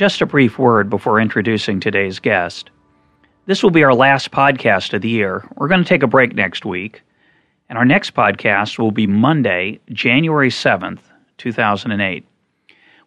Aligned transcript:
Just 0.00 0.22
a 0.22 0.26
brief 0.26 0.58
word 0.58 0.88
before 0.88 1.20
introducing 1.20 1.78
today's 1.78 2.18
guest. 2.18 2.70
This 3.44 3.62
will 3.62 3.68
be 3.68 3.84
our 3.84 3.92
last 3.92 4.30
podcast 4.30 4.94
of 4.94 5.02
the 5.02 5.10
year. 5.10 5.46
We're 5.56 5.68
going 5.68 5.82
to 5.82 5.86
take 5.86 6.02
a 6.02 6.06
break 6.06 6.34
next 6.34 6.64
week, 6.64 7.02
and 7.68 7.76
our 7.76 7.84
next 7.84 8.14
podcast 8.14 8.78
will 8.78 8.92
be 8.92 9.06
Monday, 9.06 9.78
January 9.90 10.48
7th, 10.48 11.00
2008. 11.36 12.24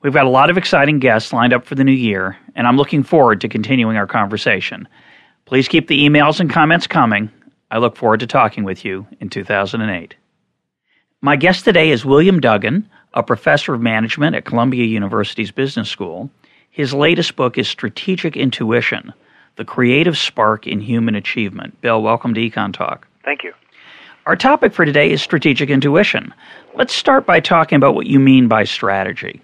We've 0.04 0.14
got 0.14 0.28
a 0.28 0.30
lot 0.30 0.52
of 0.52 0.58
exciting 0.60 1.00
guests 1.00 1.34
lined 1.34 1.52
up 1.52 1.66
for 1.66 1.74
the 1.74 1.84
new 1.84 1.92
year, 1.92 2.38
and 2.54 2.68
I'm 2.68 2.78
looking 2.78 3.02
forward 3.02 3.41
to 3.41 3.50
continuing 3.50 3.98
our 3.98 4.05
conversation. 4.05 4.88
Please 5.46 5.68
keep 5.68 5.88
the 5.88 6.08
emails 6.08 6.40
and 6.40 6.48
comments 6.48 6.86
coming. 6.86 7.32
I 7.72 7.80
look 7.80 7.96
forward 7.96 8.20
to 8.20 8.28
talking 8.28 8.66
with 8.66 8.86
you 8.86 9.08
in 9.20 9.30
2008. 9.30 10.14
My 11.22 11.38
guest 11.38 11.66
today 11.66 11.90
is 11.90 12.05
William 12.05 12.40
Duggan, 12.40 12.88
a 13.16 13.24
professor 13.24 13.74
of 13.74 13.82
management 13.82 14.35
at 14.35 14.46
Columbia 14.46 14.85
University's 14.85 15.50
Business 15.50 15.90
School 15.90 16.30
his 16.74 16.91
latest 16.91 17.35
book 17.35 17.60
is 17.60 17.68
Strategic 17.68 18.35
Intuition 18.35 19.13
The 19.57 19.63
Creative 19.63 20.18
Spark 20.18 20.66
in 20.66 20.82
Human 20.82 21.13
Achievement. 21.13 21.79
Bill, 21.82 22.02
welcome 22.02 22.34
to 22.34 22.41
Econ 22.41 22.74
Talk. 22.74 23.07
Thank 23.24 23.43
you. 23.43 23.54
Our 24.26 24.35
topic 24.35 24.74
for 24.74 24.84
today 24.84 25.12
is 25.12 25.21
strategic 25.21 25.70
intuition. 25.70 26.34
Let's 26.74 26.91
start 26.91 27.27
by 27.27 27.41
talking 27.41 27.76
about 27.76 27.94
what 27.94 28.07
you 28.07 28.20
mean 28.20 28.48
by 28.48 28.63
strategy. 28.63 29.40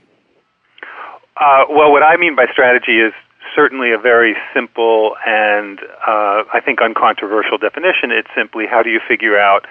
Uh, 1.37 1.65
well, 1.69 1.91
what 1.91 2.01
I 2.01 2.17
mean 2.17 2.35
by 2.35 2.47
strategy 2.51 2.99
is 2.99 3.13
certainly 3.55 3.91
a 3.91 3.99
very 3.99 4.35
simple 4.51 5.15
and 5.23 5.79
uh, 6.07 6.45
I 6.51 6.61
think 6.65 6.81
uncontroversial 6.81 7.59
definition. 7.59 8.09
It's 8.09 8.29
simply 8.35 8.65
how 8.65 8.81
do 8.81 8.89
you 8.89 8.99
figure 9.07 9.37
out 9.37 9.67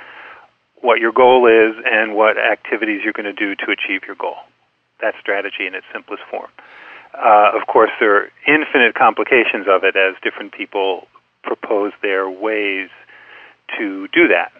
what 0.80 1.00
your 1.00 1.10
goal 1.10 1.48
is 1.48 1.74
and 1.90 2.14
what 2.14 2.38
activities 2.38 3.00
you're 3.02 3.12
going 3.12 3.26
to 3.26 3.32
do 3.32 3.56
to 3.56 3.72
achieve 3.72 4.02
your 4.06 4.14
goal. 4.14 4.36
That's 5.00 5.18
strategy 5.18 5.66
in 5.66 5.74
its 5.74 5.86
simplest 5.92 6.22
form. 6.30 6.50
Uh, 7.18 7.50
of 7.54 7.66
course, 7.66 7.90
there 7.98 8.16
are 8.16 8.30
infinite 8.46 8.94
complications 8.94 9.66
of 9.68 9.82
it 9.82 9.96
as 9.96 10.14
different 10.22 10.52
people 10.52 11.08
propose 11.42 11.92
their 12.00 12.30
ways 12.30 12.88
to 13.76 14.08
do 14.08 14.28
that. 14.28 14.52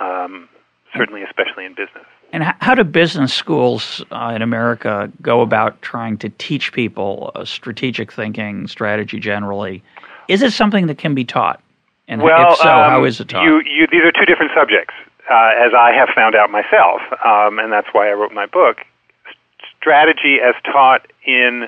Um, 0.00 0.48
certainly, 0.96 1.22
especially 1.22 1.64
in 1.64 1.74
business. 1.74 2.04
And 2.32 2.42
how 2.42 2.74
do 2.74 2.82
business 2.82 3.32
schools 3.34 4.02
uh, 4.10 4.32
in 4.34 4.40
America 4.40 5.10
go 5.20 5.42
about 5.42 5.82
trying 5.82 6.16
to 6.18 6.30
teach 6.30 6.72
people 6.72 7.30
uh, 7.34 7.44
strategic 7.44 8.10
thinking, 8.10 8.66
strategy 8.68 9.20
generally? 9.20 9.82
Is 10.28 10.42
it 10.42 10.52
something 10.52 10.86
that 10.86 10.96
can 10.96 11.14
be 11.14 11.24
taught? 11.24 11.60
And 12.08 12.22
well, 12.22 12.52
if 12.52 12.58
so, 12.58 12.68
um, 12.68 12.90
how 12.90 13.04
is 13.04 13.20
it 13.20 13.28
taught? 13.28 13.44
You, 13.44 13.62
you, 13.66 13.86
these 13.90 14.02
are 14.02 14.12
two 14.12 14.24
different 14.24 14.52
subjects, 14.56 14.94
uh, 15.30 15.52
as 15.58 15.72
I 15.76 15.92
have 15.92 16.08
found 16.14 16.34
out 16.34 16.50
myself, 16.50 17.02
um, 17.24 17.58
and 17.58 17.70
that's 17.70 17.88
why 17.92 18.08
I 18.08 18.12
wrote 18.12 18.32
my 18.32 18.46
book 18.46 18.78
strategy 19.82 20.38
as 20.40 20.54
taught 20.64 21.06
in 21.26 21.66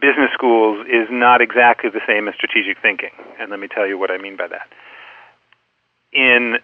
business 0.00 0.30
schools 0.32 0.86
is 0.88 1.06
not 1.10 1.40
exactly 1.42 1.90
the 1.90 2.00
same 2.06 2.26
as 2.28 2.34
strategic 2.34 2.80
thinking. 2.80 3.10
And 3.38 3.50
let 3.50 3.60
me 3.60 3.68
tell 3.68 3.86
you 3.86 3.98
what 3.98 4.10
I 4.10 4.16
mean 4.16 4.36
by 4.36 4.48
that. 4.48 4.68
In 6.12 6.58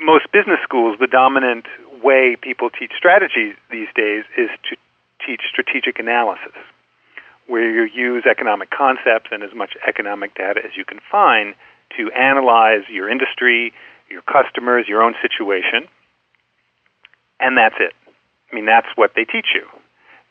most 0.00 0.26
business 0.32 0.58
schools, 0.64 0.98
the 0.98 1.06
dominant 1.06 1.66
way 2.02 2.36
people 2.36 2.68
teach 2.68 2.90
strategy 2.96 3.54
these 3.70 3.88
days 3.94 4.24
is 4.36 4.50
to 4.68 4.76
teach 5.24 5.42
strategic 5.48 5.98
analysis, 5.98 6.52
where 7.46 7.70
you 7.70 7.84
use 7.94 8.24
economic 8.28 8.70
concepts 8.70 9.30
and 9.30 9.42
as 9.42 9.54
much 9.54 9.74
economic 9.86 10.34
data 10.34 10.60
as 10.64 10.76
you 10.76 10.84
can 10.84 11.00
find 11.10 11.54
to 11.96 12.10
analyze 12.12 12.82
your 12.90 13.08
industry, 13.08 13.72
your 14.10 14.22
customers, 14.22 14.86
your 14.88 15.00
own 15.00 15.14
situation, 15.22 15.88
and 17.40 17.56
that's 17.56 17.76
it. 17.78 17.94
I 18.54 18.56
mean, 18.56 18.66
that's 18.66 18.86
what 18.94 19.14
they 19.16 19.24
teach 19.24 19.48
you. 19.52 19.66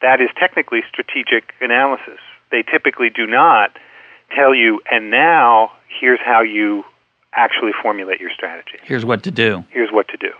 That 0.01 0.21
is 0.21 0.29
technically 0.39 0.79
strategic 0.87 1.53
analysis. 1.59 2.19
They 2.51 2.63
typically 2.63 3.09
do 3.09 3.27
not 3.27 3.75
tell 4.33 4.55
you, 4.55 4.79
and 4.89 5.11
now 5.11 5.73
here's 5.99 6.21
how 6.23 6.41
you 6.41 6.85
actually 7.35 7.71
formulate 7.81 8.21
your 8.21 8.31
strategy. 8.33 8.79
Here's 8.83 9.03
what 9.03 9.23
to 9.23 9.31
do. 9.31 9.65
Here's 9.71 9.91
what 9.91 10.07
to 10.07 10.17
do. 10.17 10.31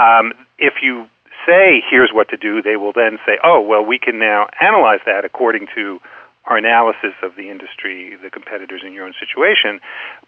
Um, 0.00 0.32
if 0.58 0.74
you 0.80 1.06
say, 1.46 1.82
here's 1.90 2.12
what 2.14 2.30
to 2.30 2.38
do, 2.38 2.62
they 2.62 2.76
will 2.76 2.94
then 2.94 3.18
say, 3.26 3.38
oh, 3.44 3.60
well, 3.60 3.84
we 3.84 3.98
can 3.98 4.18
now 4.18 4.48
analyze 4.58 5.00
that 5.04 5.26
according 5.26 5.66
to 5.74 6.00
our 6.46 6.56
analysis 6.56 7.12
of 7.22 7.36
the 7.36 7.50
industry, 7.50 8.16
the 8.22 8.30
competitors 8.30 8.80
in 8.86 8.94
your 8.94 9.04
own 9.04 9.12
situation, 9.20 9.80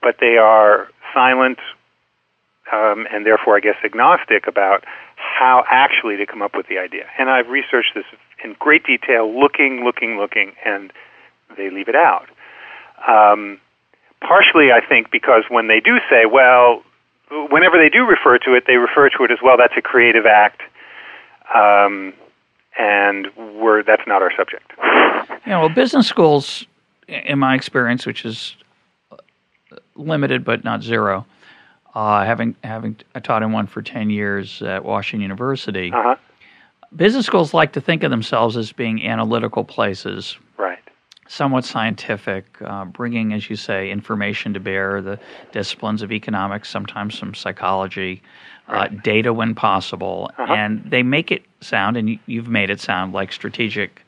but 0.02 0.16
they 0.20 0.36
are 0.36 0.90
silent 1.14 1.60
um, 2.72 3.06
and 3.12 3.26
therefore, 3.26 3.56
I 3.56 3.60
guess, 3.60 3.76
agnostic 3.84 4.46
about 4.46 4.84
how 5.20 5.64
actually 5.68 6.16
to 6.16 6.26
come 6.26 6.42
up 6.42 6.54
with 6.56 6.66
the 6.68 6.78
idea. 6.78 7.04
And 7.18 7.28
I've 7.28 7.48
researched 7.48 7.92
this 7.94 8.04
in 8.42 8.56
great 8.58 8.84
detail, 8.84 9.30
looking, 9.38 9.84
looking, 9.84 10.16
looking, 10.16 10.52
and 10.64 10.92
they 11.56 11.70
leave 11.70 11.88
it 11.88 11.94
out. 11.94 12.28
Um, 13.06 13.60
partially, 14.20 14.72
I 14.72 14.80
think, 14.86 15.10
because 15.10 15.44
when 15.48 15.68
they 15.68 15.80
do 15.80 15.98
say, 16.08 16.26
well, 16.26 16.82
whenever 17.50 17.76
they 17.76 17.88
do 17.88 18.06
refer 18.06 18.38
to 18.38 18.54
it, 18.54 18.64
they 18.66 18.76
refer 18.76 19.08
to 19.10 19.24
it 19.24 19.30
as, 19.30 19.38
well, 19.42 19.56
that's 19.56 19.74
a 19.76 19.82
creative 19.82 20.26
act. 20.26 20.62
Um, 21.54 22.14
and 22.78 23.26
we're, 23.36 23.82
that's 23.82 24.06
not 24.06 24.22
our 24.22 24.32
subject. 24.36 24.72
Yeah, 25.46 25.58
well, 25.58 25.68
business 25.68 26.06
schools, 26.06 26.66
in 27.08 27.38
my 27.38 27.54
experience, 27.54 28.06
which 28.06 28.24
is 28.24 28.54
limited 29.96 30.44
but 30.44 30.64
not 30.64 30.82
zero, 30.82 31.26
uh, 31.94 32.24
having 32.24 32.54
having 32.62 32.96
I 33.14 33.20
taught 33.20 33.42
in 33.42 33.52
one 33.52 33.66
for 33.66 33.82
ten 33.82 34.10
years 34.10 34.62
at 34.62 34.84
Washington 34.84 35.22
University. 35.22 35.92
Uh-huh. 35.92 36.16
Business 36.94 37.26
schools 37.26 37.54
like 37.54 37.72
to 37.74 37.80
think 37.80 38.02
of 38.02 38.10
themselves 38.10 38.56
as 38.56 38.72
being 38.72 39.06
analytical 39.06 39.64
places, 39.64 40.36
right? 40.56 40.78
Somewhat 41.28 41.64
scientific, 41.64 42.44
uh, 42.64 42.84
bringing, 42.84 43.32
as 43.32 43.48
you 43.48 43.54
say, 43.54 43.90
information 43.90 44.52
to 44.54 44.60
bear, 44.60 45.00
the 45.00 45.18
disciplines 45.52 46.02
of 46.02 46.10
economics, 46.10 46.68
sometimes 46.68 47.16
some 47.16 47.34
psychology, 47.34 48.22
uh, 48.68 48.72
right. 48.72 48.92
uh, 48.92 49.00
data 49.04 49.32
when 49.32 49.54
possible, 49.54 50.30
uh-huh. 50.36 50.52
and 50.52 50.90
they 50.90 51.04
make 51.04 51.30
it 51.30 51.44
sound, 51.60 51.96
and 51.96 52.18
you've 52.26 52.48
made 52.48 52.70
it 52.70 52.80
sound 52.80 53.12
like 53.12 53.32
strategic 53.32 54.04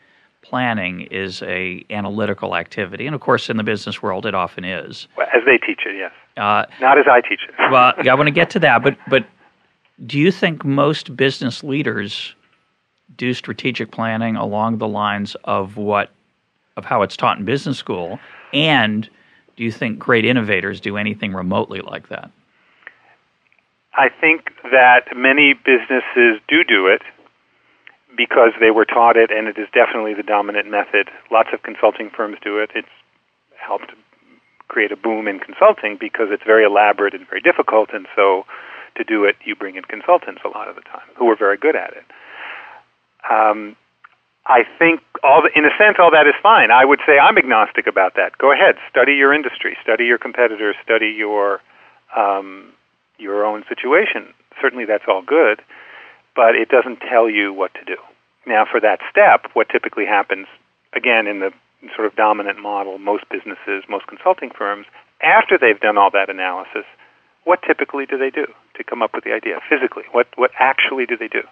planning 0.53 1.01
is 1.11 1.41
a 1.45 1.83
analytical 1.89 2.55
activity, 2.55 3.07
and 3.07 3.15
of 3.15 3.23
course, 3.23 3.49
in 3.49 3.57
the 3.57 3.63
business 3.63 4.03
world, 4.03 4.27
it 4.27 4.35
often 4.35 4.65
is. 4.65 5.09
Well, 5.17 5.27
as 5.35 5.43
they 5.47 5.57
teach 5.57 5.81
it, 5.87 5.97
yes. 5.97 6.13
Uh, 6.37 6.67
Not 6.79 6.99
as 6.99 7.07
I 7.11 7.23
teach 7.23 7.41
it. 7.49 7.55
well, 7.71 7.95
I 8.11 8.15
want 8.15 8.27
to 8.27 8.33
get 8.33 8.51
to 8.51 8.59
that, 8.59 8.83
but 8.83 8.99
but 9.09 9.25
do 10.05 10.19
you 10.19 10.31
think 10.31 10.63
most 10.63 11.17
business 11.17 11.65
leaders 11.65 12.35
do 13.17 13.33
strategic 13.33 13.93
planning 13.93 14.37
along 14.37 14.77
the 14.77 14.87
lines 14.87 15.37
of 15.45 15.79
what 15.79 16.11
of 16.77 16.85
how 16.85 17.01
it's 17.01 17.17
taught 17.17 17.39
in 17.39 17.47
business 17.47 17.79
school, 17.79 18.21
and 18.53 19.09
do 19.57 19.65
you 19.65 19.73
think 19.73 19.99
great 19.99 20.27
innovators 20.27 20.83
do 20.83 20.99
anything 20.99 21.33
remotely 21.33 21.81
like 21.81 22.11
that? 22.11 22.31
I 23.95 24.11
think 24.21 24.51
that 24.71 25.17
many 25.17 25.55
businesses 25.55 26.43
do 26.47 26.63
do 26.63 26.89
it 26.89 27.01
because 28.17 28.53
they 28.61 28.71
were 28.71 28.85
taught 28.85 29.17
it, 29.17 29.31
and 29.31 29.49
it 29.49 29.59
is 29.59 29.69
definitely 29.73 30.15
the 30.15 30.23
dominant 30.23 30.71
method. 30.71 31.09
Lots 31.31 31.51
of 31.53 31.63
consulting 31.63 32.11
firms 32.11 32.39
do 32.43 32.59
it. 32.59 32.71
It's 32.75 32.89
helped 33.57 33.93
create 34.69 34.93
a 34.93 34.97
boom 34.97 35.29
in 35.29 35.39
consulting 35.39 35.99
because 36.01 36.29
it's 36.31 36.43
very 36.45 36.65
elaborate 36.65 37.15
and 37.15 37.29
very 37.29 37.41
difficult, 37.41 37.91
and 37.93 38.07
so 38.17 38.45
to 38.97 39.05
do 39.05 39.25
it, 39.25 39.37
you 39.45 39.55
bring 39.55 39.77
in 39.77 39.85
consultants 39.85 40.41
a 40.45 40.49
lot 40.49 40.69
of 40.69 40.75
the 40.77 40.83
time 40.83 41.09
who 41.17 41.29
are 41.31 41.37
very 41.37 41.57
good 41.57 41.77
at 41.77 41.93
it. 41.93 42.05
Um, 43.31 43.77
I 44.47 44.65
think 44.79 45.01
all 45.23 45.43
the, 45.43 45.51
in 45.57 45.65
a 45.65 45.71
sense 45.79 45.99
all 46.01 46.11
that 46.11 46.27
is 46.27 46.35
fine. 46.43 46.71
I 46.71 46.85
would 46.85 46.99
say 47.07 47.19
I'm 47.19 47.39
agnostic 47.39 47.87
about 47.87 48.15
that. 48.17 48.39
Go 48.39 48.53
ahead, 48.53 48.75
study 48.91 49.13
your 49.15 49.33
industry, 49.33 49.77
study 49.83 50.05
your 50.05 50.19
competitors, 50.19 50.75
study 50.83 51.09
your 51.09 51.61
um, 52.17 52.73
your 53.19 53.47
own 53.47 53.65
situation. 53.69 54.35
Certainly, 54.61 54.87
that's 54.87 55.05
all 55.07 55.23
good, 55.23 55.63
but 56.35 56.55
it 56.55 56.69
doesn't 56.69 57.01
tell 57.01 57.29
you 57.29 57.53
what 57.53 57.73
to 57.75 57.85
do. 57.85 57.97
Now, 58.47 58.65
for 58.71 58.81
that 58.81 59.01
step, 59.11 59.47
what 59.55 59.69
typically 59.69 60.07
happens, 60.07 60.47
again, 60.95 61.27
in 61.27 61.41
the 61.41 61.53
sort 61.95 62.07
of 62.07 62.17
dominant 62.17 62.59
model, 62.61 62.99
most 62.99 63.25
businesses, 63.31 63.85
most 63.89 64.07
consulting 64.07 64.51
firms, 64.51 64.87
after 65.23 65.57
they've 65.59 65.79
done 65.81 65.97
all 65.99 66.11
that 66.11 66.29
analysis, 66.31 66.85
what 67.45 67.61
typically 67.63 68.07
do 68.07 68.17
they 68.19 68.31
do 68.31 68.47
to 68.77 68.85
come 68.85 69.03
up 69.03 69.15
with 69.15 69.25
the 69.25 69.33
idea 69.33 69.61
physically? 69.69 70.05
What 70.13 70.27
what 70.37 70.51
actually 70.59 71.07
do 71.07 71.17
they 71.17 71.29
do? 71.29 71.43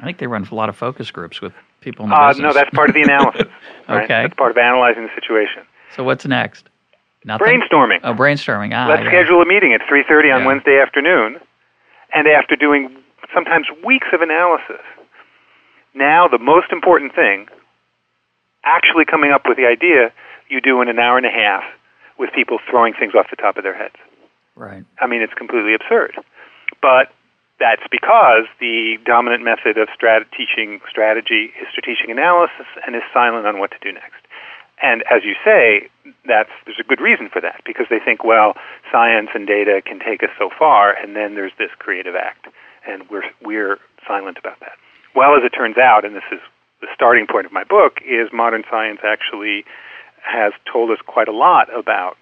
I 0.00 0.04
think 0.04 0.18
they 0.18 0.26
run 0.26 0.46
a 0.50 0.54
lot 0.54 0.68
of 0.68 0.76
focus 0.76 1.10
groups 1.10 1.40
with 1.40 1.52
people 1.80 2.04
in 2.04 2.10
the 2.10 2.16
Uh, 2.16 2.28
business? 2.28 2.42
no, 2.42 2.52
that's 2.52 2.70
part 2.74 2.88
of 2.88 2.94
the 2.94 3.02
analysis. 3.02 3.42
right? 3.88 4.04
Okay. 4.04 4.22
That's 4.22 4.34
part 4.34 4.50
of 4.52 4.58
analyzing 4.58 5.02
the 5.04 5.14
situation. 5.14 5.62
So 5.94 6.04
what's 6.04 6.24
next? 6.24 6.68
Nothing. 7.24 7.46
Brainstorming. 7.60 8.00
Oh, 8.04 8.14
brainstorming. 8.14 8.72
Ah, 8.74 8.86
Let's 8.88 9.02
yeah. 9.02 9.10
schedule 9.10 9.42
a 9.42 9.46
meeting 9.46 9.74
at 9.74 9.82
3:30 9.82 10.30
on 10.34 10.40
Yeah. 10.40 10.46
Wednesday 10.46 10.80
afternoon, 10.80 11.38
and 12.14 12.26
after 12.28 12.56
doing 12.56 12.96
sometimes 13.34 13.66
weeks 13.84 14.08
of 14.12 14.20
analysis, 14.20 14.82
now 15.94 16.28
the 16.28 16.38
most 16.38 16.72
important 16.72 17.14
thing, 17.14 17.46
actually 18.64 19.04
coming 19.04 19.32
up 19.32 19.42
with 19.46 19.56
the 19.56 19.66
idea, 19.66 20.12
you 20.48 20.60
do 20.60 20.80
in 20.82 20.88
an 20.88 20.98
hour 20.98 21.16
and 21.16 21.26
a 21.26 21.30
half 21.30 21.64
with 22.18 22.30
people 22.32 22.58
throwing 22.68 22.92
things 22.94 23.14
off 23.14 23.26
the 23.30 23.36
top 23.36 23.56
of 23.56 23.64
their 23.64 23.74
heads. 23.74 23.96
Right. 24.54 24.84
I 25.00 25.06
mean, 25.06 25.22
it's 25.22 25.34
completely 25.34 25.74
absurd. 25.74 26.16
But 26.82 27.10
that's 27.58 27.82
because 27.90 28.44
the 28.58 28.98
dominant 29.04 29.44
method 29.44 29.78
of 29.78 29.88
strat- 29.88 30.30
teaching 30.36 30.80
strategy 30.88 31.52
is 31.60 31.68
strategic 31.70 32.08
analysis 32.08 32.66
and 32.86 32.96
is 32.96 33.02
silent 33.12 33.46
on 33.46 33.58
what 33.58 33.70
to 33.72 33.78
do 33.80 33.92
next. 33.92 34.24
And 34.82 35.04
as 35.10 35.24
you 35.24 35.34
say, 35.44 35.88
that's 36.26 36.50
there's 36.64 36.80
a 36.80 36.88
good 36.88 37.00
reason 37.00 37.28
for 37.28 37.40
that 37.40 37.60
because 37.66 37.86
they 37.90 37.98
think, 37.98 38.24
well, 38.24 38.56
science 38.90 39.28
and 39.34 39.46
data 39.46 39.82
can 39.84 40.00
take 40.00 40.22
us 40.22 40.30
so 40.38 40.48
far, 40.58 40.92
and 40.92 41.14
then 41.14 41.34
there's 41.34 41.52
this 41.58 41.70
creative 41.78 42.16
act, 42.16 42.48
and 42.86 43.08
we're 43.10 43.24
we're 43.42 43.78
silent 44.06 44.38
about 44.38 44.60
that. 44.60 44.72
Well, 45.14 45.36
as 45.36 45.42
it 45.44 45.50
turns 45.50 45.76
out, 45.76 46.04
and 46.04 46.14
this 46.14 46.24
is 46.32 46.40
the 46.80 46.88
starting 46.94 47.26
point 47.26 47.46
of 47.46 47.52
my 47.52 47.64
book, 47.64 47.98
is 48.06 48.28
modern 48.32 48.64
science 48.70 49.00
actually 49.04 49.64
has 50.22 50.52
told 50.70 50.90
us 50.90 50.98
quite 51.06 51.28
a 51.28 51.32
lot 51.32 51.68
about 51.76 52.16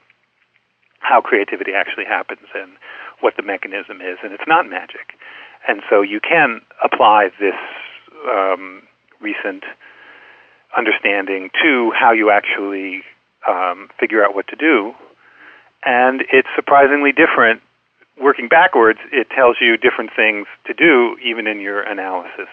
how 1.00 1.20
creativity 1.20 1.72
actually 1.74 2.04
happens 2.04 2.46
and 2.54 2.72
what 3.20 3.36
the 3.36 3.42
mechanism 3.42 4.00
is, 4.00 4.18
and 4.22 4.32
it's 4.32 4.46
not 4.46 4.68
magic. 4.68 5.14
And 5.66 5.82
so 5.90 6.02
you 6.02 6.20
can 6.20 6.60
apply 6.82 7.30
this 7.40 7.54
um, 8.28 8.82
recent 9.20 9.64
understanding 10.76 11.50
to 11.62 11.90
how 11.92 12.12
you 12.12 12.30
actually 12.30 13.02
um, 13.48 13.90
figure 13.98 14.24
out 14.24 14.34
what 14.34 14.46
to 14.48 14.56
do, 14.56 14.94
and 15.84 16.24
it's 16.32 16.48
surprisingly 16.54 17.12
different. 17.12 17.62
Working 18.20 18.48
backwards, 18.48 18.98
it 19.12 19.28
tells 19.30 19.56
you 19.60 19.76
different 19.76 20.10
things 20.14 20.46
to 20.66 20.74
do, 20.74 21.16
even 21.22 21.46
in 21.46 21.60
your 21.60 21.82
analysis 21.82 22.48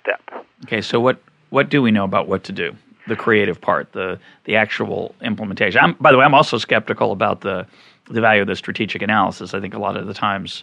step. 0.00 0.22
Okay. 0.64 0.80
So 0.80 1.00
what 1.00 1.18
what 1.50 1.68
do 1.68 1.82
we 1.82 1.90
know 1.90 2.04
about 2.04 2.28
what 2.28 2.44
to 2.44 2.52
do? 2.52 2.74
The 3.06 3.16
creative 3.16 3.60
part, 3.60 3.92
the 3.92 4.18
the 4.44 4.56
actual 4.56 5.14
implementation. 5.20 5.80
I'm, 5.80 5.94
by 5.94 6.12
the 6.12 6.18
way, 6.18 6.24
I'm 6.24 6.34
also 6.34 6.58
skeptical 6.58 7.12
about 7.12 7.40
the 7.40 7.66
the 8.08 8.20
value 8.20 8.42
of 8.42 8.48
the 8.48 8.56
strategic 8.56 9.02
analysis. 9.02 9.54
I 9.54 9.60
think 9.60 9.74
a 9.74 9.78
lot 9.78 9.96
of 9.96 10.06
the 10.06 10.14
times, 10.14 10.62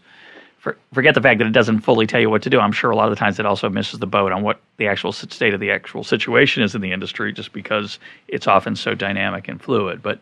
for, 0.59 0.77
forget 0.93 1.15
the 1.15 1.21
fact 1.21 1.39
that 1.39 1.47
it 1.47 1.53
doesn't 1.53 1.81
fully 1.81 2.05
tell 2.05 2.21
you 2.21 2.29
what 2.29 2.43
to 2.43 2.49
do. 2.49 2.59
I'm 2.59 2.71
sure 2.71 2.91
a 2.91 2.95
lot 2.95 3.05
of 3.05 3.09
the 3.11 3.15
times 3.15 3.39
it 3.39 3.45
also 3.45 3.69
misses 3.69 3.99
the 3.99 4.07
boat 4.07 4.31
on 4.31 4.43
what 4.43 4.59
the 4.77 4.87
actual 4.87 5.11
state 5.11 5.53
of 5.53 5.59
the 5.59 5.71
actual 5.71 6.03
situation 6.03 6.61
is 6.63 6.75
in 6.75 6.81
the 6.81 6.91
industry, 6.91 7.33
just 7.33 7.51
because 7.51 7.99
it's 8.27 8.47
often 8.47 8.75
so 8.75 8.93
dynamic 8.93 9.47
and 9.47 9.61
fluid. 9.61 10.01
But 10.01 10.19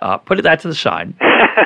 uh, 0.00 0.16
put 0.18 0.42
that 0.42 0.60
to 0.60 0.68
the 0.68 0.74
side. 0.74 1.14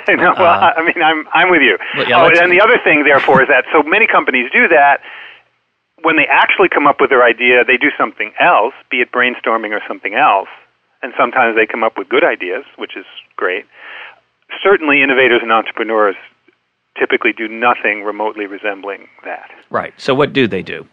no, 0.08 0.34
well, 0.38 0.44
I 0.46 0.72
I 0.76 0.82
mean, 0.84 1.02
I'm 1.02 1.26
I'm 1.32 1.50
with 1.50 1.62
you. 1.62 1.78
Yeah, 2.06 2.22
oh, 2.22 2.28
and 2.28 2.50
the 2.52 2.60
other 2.60 2.78
thing, 2.82 3.04
therefore, 3.04 3.42
is 3.42 3.48
that 3.48 3.64
so 3.72 3.82
many 3.82 4.06
companies 4.06 4.50
do 4.52 4.68
that. 4.68 5.00
When 6.02 6.16
they 6.16 6.26
actually 6.26 6.68
come 6.68 6.86
up 6.86 7.00
with 7.00 7.08
their 7.10 7.22
idea, 7.24 7.64
they 7.64 7.78
do 7.78 7.90
something 7.96 8.32
else, 8.38 8.74
be 8.90 8.98
it 8.98 9.10
brainstorming 9.10 9.70
or 9.70 9.80
something 9.88 10.14
else, 10.14 10.48
and 11.02 11.14
sometimes 11.16 11.56
they 11.56 11.64
come 11.66 11.82
up 11.82 11.96
with 11.96 12.08
good 12.10 12.24
ideas, 12.24 12.64
which 12.76 12.96
is 12.96 13.06
great. 13.36 13.64
Certainly, 14.62 15.02
innovators 15.02 15.40
and 15.42 15.50
entrepreneurs 15.50 16.16
typically 16.98 17.32
do 17.32 17.48
nothing 17.48 18.02
remotely 18.04 18.46
resembling 18.46 19.08
that. 19.24 19.50
Right. 19.70 19.94
So 19.96 20.14
what 20.14 20.32
do 20.32 20.46
they 20.46 20.62
do, 20.62 20.86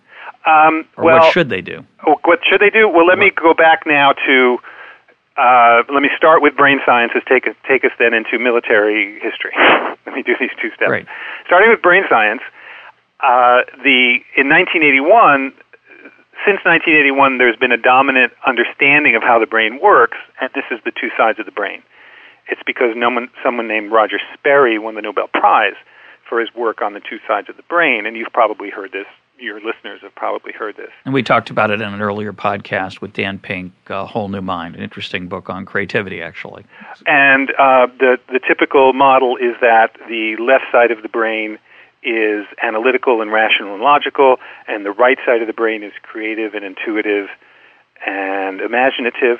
Um, 0.47 0.85
or 0.97 1.03
well, 1.05 1.19
what 1.19 1.33
should 1.33 1.49
they 1.49 1.61
do? 1.61 1.85
Oh, 2.07 2.15
What 2.25 2.39
should 2.49 2.61
they 2.61 2.69
do? 2.71 2.87
Well, 2.89 3.05
let 3.05 3.17
me 3.19 3.31
go 3.35 3.53
back 3.53 3.81
now 3.85 4.13
to. 4.13 4.57
Uh, 5.41 5.81
let 5.91 6.03
me 6.03 6.09
start 6.15 6.43
with 6.43 6.55
brain 6.55 6.79
sciences. 6.85 7.23
Take 7.27 7.47
us, 7.47 7.55
take 7.67 7.83
us 7.83 7.89
then 7.97 8.13
into 8.13 8.37
military 8.37 9.19
history. 9.19 9.53
let 10.05 10.13
me 10.13 10.21
do 10.21 10.35
these 10.39 10.53
two 10.61 10.69
steps. 10.69 10.89
Great. 10.89 11.07
Starting 11.47 11.71
with 11.71 11.81
brain 11.81 12.03
science, 12.07 12.41
uh, 13.21 13.65
the 13.81 14.21
in 14.37 14.49
1981. 14.49 15.53
Since 16.45 16.65
1981, 16.65 17.37
there's 17.37 17.55
been 17.55 17.71
a 17.71 17.77
dominant 17.77 18.33
understanding 18.45 19.15
of 19.15 19.21
how 19.21 19.37
the 19.37 19.45
brain 19.45 19.79
works, 19.81 20.17
and 20.39 20.49
this 20.55 20.65
is 20.71 20.79
the 20.85 20.91
two 20.91 21.09
sides 21.17 21.37
of 21.37 21.45
the 21.45 21.51
brain. 21.51 21.83
It's 22.49 22.61
because 22.65 22.93
no 22.95 23.09
one, 23.09 23.29
someone 23.43 23.67
named 23.67 23.91
Roger 23.91 24.17
Sperry 24.33 24.79
won 24.79 24.95
the 24.95 25.01
Nobel 25.01 25.27
Prize 25.27 25.77
for 26.27 26.39
his 26.39 26.49
work 26.55 26.81
on 26.81 26.93
the 26.93 26.99
two 26.99 27.19
sides 27.27 27.47
of 27.49 27.57
the 27.57 27.63
brain, 27.63 28.07
and 28.07 28.17
you've 28.17 28.33
probably 28.33 28.71
heard 28.71 28.91
this. 28.91 29.05
Your 29.41 29.59
listeners 29.59 30.01
have 30.03 30.13
probably 30.13 30.53
heard 30.53 30.77
this. 30.77 30.91
And 31.03 31.15
we 31.15 31.23
talked 31.23 31.49
about 31.49 31.71
it 31.71 31.81
in 31.81 31.93
an 31.93 31.99
earlier 31.99 32.31
podcast 32.31 33.01
with 33.01 33.11
Dan 33.13 33.39
Pink, 33.39 33.73
A 33.87 34.05
Whole 34.05 34.29
New 34.29 34.41
Mind, 34.41 34.75
an 34.75 34.83
interesting 34.83 35.27
book 35.27 35.49
on 35.49 35.65
creativity, 35.65 36.21
actually. 36.21 36.63
And 37.07 37.49
uh, 37.57 37.87
the 37.99 38.19
the 38.27 38.39
typical 38.47 38.93
model 38.93 39.37
is 39.37 39.55
that 39.61 39.97
the 40.07 40.35
left 40.37 40.65
side 40.71 40.91
of 40.91 41.01
the 41.01 41.09
brain 41.09 41.57
is 42.03 42.45
analytical 42.61 43.21
and 43.21 43.31
rational 43.31 43.73
and 43.73 43.81
logical, 43.81 44.37
and 44.67 44.85
the 44.85 44.91
right 44.91 45.17
side 45.25 45.41
of 45.41 45.47
the 45.47 45.53
brain 45.53 45.81
is 45.81 45.93
creative 46.03 46.53
and 46.53 46.63
intuitive 46.63 47.27
and 48.05 48.61
imaginative. 48.61 49.39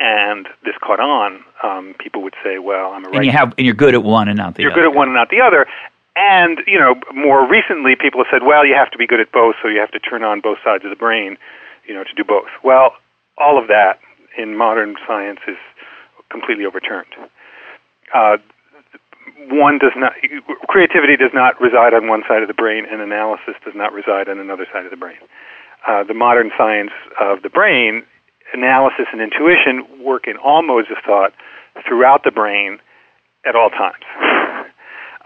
And 0.00 0.48
this 0.64 0.74
caught 0.80 0.98
on. 0.98 1.44
Um, 1.62 1.94
people 1.98 2.22
would 2.22 2.34
say, 2.42 2.58
"Well, 2.58 2.92
I'm 2.92 3.04
a 3.04 3.08
right." 3.08 3.16
And 3.18 3.24
you 3.24 3.32
have, 3.32 3.54
and 3.56 3.66
you're 3.66 3.74
good 3.74 3.94
at 3.94 4.02
one 4.02 4.28
and 4.28 4.36
not 4.36 4.56
the 4.56 4.62
you're 4.62 4.72
other. 4.72 4.80
good 4.82 4.90
at 4.90 4.96
one 4.96 5.08
and 5.08 5.14
not 5.14 5.28
the 5.28 5.42
other. 5.42 5.66
And 6.16 6.58
you 6.66 6.78
know, 6.78 6.96
more 7.14 7.46
recently, 7.46 7.94
people 7.96 8.22
have 8.22 8.30
said, 8.30 8.42
"Well, 8.42 8.64
you 8.66 8.74
have 8.74 8.90
to 8.90 8.98
be 8.98 9.06
good 9.06 9.20
at 9.20 9.32
both, 9.32 9.56
so 9.62 9.68
you 9.68 9.80
have 9.80 9.92
to 9.92 9.98
turn 10.00 10.24
on 10.24 10.40
both 10.40 10.58
sides 10.64 10.84
of 10.84 10.90
the 10.90 10.96
brain, 10.96 11.38
you 11.86 11.94
know, 11.94 12.04
to 12.04 12.14
do 12.14 12.24
both." 12.24 12.48
Well, 12.62 12.96
all 13.38 13.58
of 13.58 13.68
that 13.68 13.98
in 14.36 14.56
modern 14.56 14.96
science 15.06 15.40
is 15.46 15.56
completely 16.30 16.64
overturned. 16.66 17.14
Uh, 18.12 18.38
one 19.50 19.78
does 19.78 19.92
not 19.96 20.12
creativity 20.68 21.16
does 21.16 21.32
not 21.32 21.60
reside 21.60 21.94
on 21.94 22.08
one 22.08 22.22
side 22.28 22.42
of 22.42 22.48
the 22.48 22.54
brain, 22.54 22.86
and 22.90 23.00
analysis 23.00 23.54
does 23.64 23.74
not 23.74 23.92
reside 23.92 24.28
on 24.28 24.38
another 24.38 24.66
side 24.72 24.84
of 24.84 24.90
the 24.90 24.96
brain. 24.96 25.18
Uh, 25.86 26.04
the 26.04 26.14
modern 26.14 26.50
science 26.58 26.92
of 27.20 27.42
the 27.42 27.48
brain, 27.48 28.04
analysis 28.52 29.06
and 29.12 29.20
intuition 29.20 29.86
work 30.04 30.26
in 30.26 30.36
all 30.36 30.62
modes 30.62 30.88
of 30.90 30.98
thought 31.04 31.32
throughout 31.86 32.24
the 32.24 32.30
brain 32.30 32.78
at 33.46 33.56
all 33.56 33.70
times. 33.70 34.04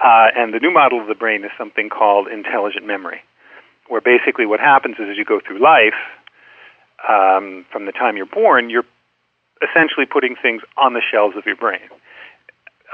Uh, 0.02 0.29
and 0.37 0.52
the 0.52 0.58
new 0.58 0.73
model 0.73 1.00
of 1.00 1.06
the 1.06 1.14
brain 1.14 1.44
is 1.44 1.50
something 1.56 1.88
called 1.88 2.29
intelligent 2.29 2.87
memory, 2.87 3.23
where 3.88 4.00
basically 4.00 4.47
what 4.47 4.61
happens 4.61 4.97
is 4.99 5.07
as 5.11 5.16
you 5.16 5.25
go 5.25 5.40
through 5.40 5.61
life, 5.61 5.95
um, 7.09 7.64
from 7.71 7.87
the 7.87 7.92
time 7.92 8.16
you're 8.16 8.26
born, 8.26 8.71
you're 8.71 8.85
essentially 9.62 10.07
putting 10.07 10.37
things 10.40 10.62
on 10.76 10.95
the 10.95 11.02
shelves 11.02 11.37
of 11.37 11.47
your 11.47 11.57
brain. 11.57 11.88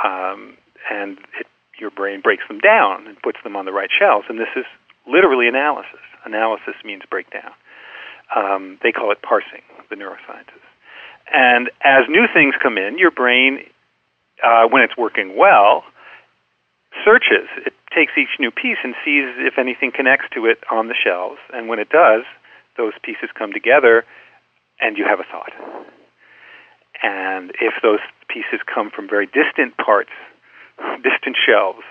Um, 0.04 0.56
and 0.90 1.18
it, 1.38 1.46
your 1.78 1.90
brain 1.90 2.20
breaks 2.20 2.44
them 2.48 2.58
down 2.58 3.06
and 3.06 3.20
puts 3.22 3.38
them 3.42 3.56
on 3.56 3.64
the 3.64 3.72
right 3.72 3.90
shelves. 3.96 4.26
And 4.28 4.38
this 4.38 4.48
is 4.56 4.64
literally 5.06 5.48
analysis. 5.48 6.00
Analysis 6.25 6.75
means 6.84 7.02
breakdown. 7.08 7.52
Um, 8.36 8.78
they 8.82 8.92
call 8.92 9.10
it 9.10 9.22
parsing, 9.22 9.62
the 9.88 9.96
neuroscientists. 9.96 10.68
And 11.32 11.70
as 11.82 12.04
new 12.08 12.26
things 12.32 12.54
come 12.62 12.76
in, 12.76 12.98
your 12.98 13.10
brain, 13.10 13.64
uh, 14.42 14.66
when 14.66 14.82
it's 14.82 14.96
working 14.96 15.36
well, 15.36 15.84
searches. 17.04 17.49
It 17.66 17.75
takes 17.95 18.12
each 18.16 18.38
new 18.38 18.50
piece 18.50 18.78
and 18.83 18.95
sees 19.04 19.26
if 19.38 19.59
anything 19.59 19.92
connects 19.95 20.26
to 20.35 20.47
it 20.47 20.59
on 20.71 20.88
the 20.88 20.95
shelves. 20.95 21.38
And 21.52 21.69
when 21.69 21.78
it 21.78 21.88
does, 21.88 22.23
those 22.76 22.92
pieces 23.02 23.30
come 23.37 23.52
together 23.52 24.04
and 24.80 24.97
you 24.97 25.04
have 25.04 25.21
a 25.21 25.25
thought. 25.25 25.52
And 27.02 27.52
if 27.61 27.75
those 27.83 28.00
pieces 28.28 28.61
come 28.73 28.90
from 28.90 29.09
very 29.09 29.26
distant 29.26 29.76
parts, 29.76 30.11
distant 31.02 31.37
shelves, 31.37 31.83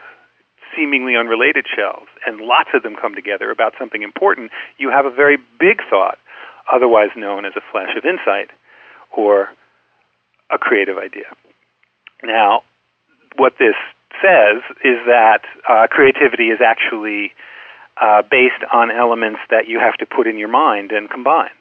seemingly 0.76 1.16
unrelated 1.16 1.66
shelves, 1.68 2.08
and 2.26 2.42
lots 2.42 2.70
of 2.74 2.84
them 2.84 2.96
come 2.96 3.16
together 3.16 3.52
about 3.52 3.74
something 3.78 4.04
important, 4.04 4.52
you 4.78 4.90
have 4.90 5.06
a 5.06 5.12
very 5.12 5.38
big 5.60 5.82
thought, 5.90 6.20
otherwise 6.72 7.10
known 7.16 7.46
as 7.46 7.54
a 7.56 7.62
flash 7.72 7.96
of 7.98 8.06
insight 8.06 8.50
or 9.12 9.50
a 10.52 10.58
creative 10.58 10.98
idea. 10.98 11.26
Now, 12.24 12.64
what 13.38 13.54
this 13.60 13.76
says 14.22 14.62
is 14.84 14.98
that 15.06 15.42
uh, 15.68 15.88
creativity 15.90 16.50
is 16.50 16.60
actually 16.62 17.34
uh, 18.02 18.22
based 18.22 18.64
on 18.72 18.92
elements 18.92 19.40
that 19.50 19.68
you 19.68 19.80
have 19.80 19.96
to 19.98 20.06
put 20.06 20.28
in 20.28 20.38
your 20.38 20.48
mind 20.48 20.92
and 20.92 21.10
combine. 21.10 21.52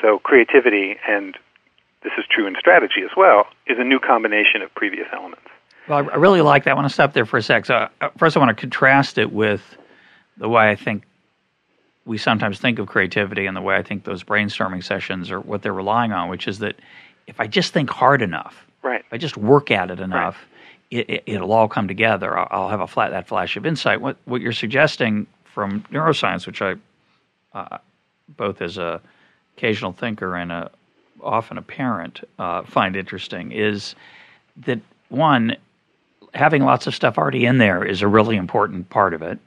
So, 0.00 0.18
creativity, 0.18 0.96
and 1.08 1.36
this 2.02 2.12
is 2.18 2.24
true 2.30 2.46
in 2.46 2.54
strategy 2.58 3.02
as 3.02 3.10
well, 3.16 3.46
is 3.66 3.78
a 3.78 3.84
new 3.84 3.98
combination 3.98 4.62
of 4.62 4.72
previous 4.74 5.08
elements. 5.12 5.42
Well, 5.88 6.08
I 6.12 6.16
really 6.16 6.42
like 6.42 6.64
that. 6.64 6.70
I 6.70 6.74
want 6.74 6.86
to 6.86 6.92
stop 6.92 7.14
there 7.14 7.26
for 7.26 7.38
a 7.38 7.42
sec. 7.42 7.66
So, 7.66 7.88
uh, 8.00 8.10
first, 8.16 8.36
I 8.36 8.40
want 8.40 8.50
to 8.56 8.60
contrast 8.60 9.18
it 9.18 9.32
with 9.32 9.62
the 10.36 10.48
way 10.48 10.68
I 10.70 10.76
think 10.76 11.04
we 12.04 12.16
sometimes 12.16 12.58
think 12.58 12.78
of 12.78 12.86
creativity 12.86 13.46
and 13.46 13.56
the 13.56 13.60
way 13.60 13.76
I 13.76 13.82
think 13.82 14.04
those 14.04 14.22
brainstorming 14.22 14.84
sessions 14.84 15.30
are 15.30 15.40
what 15.40 15.62
they're 15.62 15.72
relying 15.72 16.12
on, 16.12 16.28
which 16.28 16.46
is 16.46 16.58
that 16.60 16.76
if 17.26 17.40
I 17.40 17.46
just 17.46 17.72
think 17.72 17.90
hard 17.90 18.22
enough, 18.22 18.66
Right. 18.82 19.00
if 19.00 19.12
I 19.12 19.18
just 19.18 19.36
work 19.36 19.70
at 19.70 19.90
it 19.90 20.00
enough, 20.00 20.46
it, 20.90 21.08
it, 21.10 21.22
it'll 21.26 21.52
all 21.52 21.68
come 21.68 21.88
together. 21.88 22.38
I'll, 22.38 22.48
I'll 22.50 22.68
have 22.68 22.80
a 22.80 22.86
flat 22.86 23.10
that 23.10 23.28
flash 23.28 23.56
of 23.56 23.66
insight. 23.66 24.00
What 24.00 24.16
what 24.24 24.40
you're 24.40 24.52
suggesting 24.52 25.26
from 25.44 25.82
neuroscience, 25.92 26.46
which 26.46 26.62
I 26.62 26.76
uh, 27.52 27.78
both 28.36 28.60
as 28.62 28.78
a 28.78 29.00
occasional 29.56 29.92
thinker 29.92 30.36
and 30.36 30.52
a 30.52 30.70
often 31.22 31.58
a 31.58 31.62
parent 31.62 32.20
uh, 32.38 32.62
find 32.62 32.94
interesting 32.96 33.50
is 33.52 33.94
that 34.56 34.78
one 35.08 35.56
having 36.34 36.62
lots 36.62 36.86
of 36.86 36.94
stuff 36.94 37.18
already 37.18 37.44
in 37.46 37.58
there 37.58 37.84
is 37.84 38.02
a 38.02 38.06
really 38.08 38.36
important 38.36 38.88
part 38.90 39.14
of 39.14 39.22
it, 39.22 39.38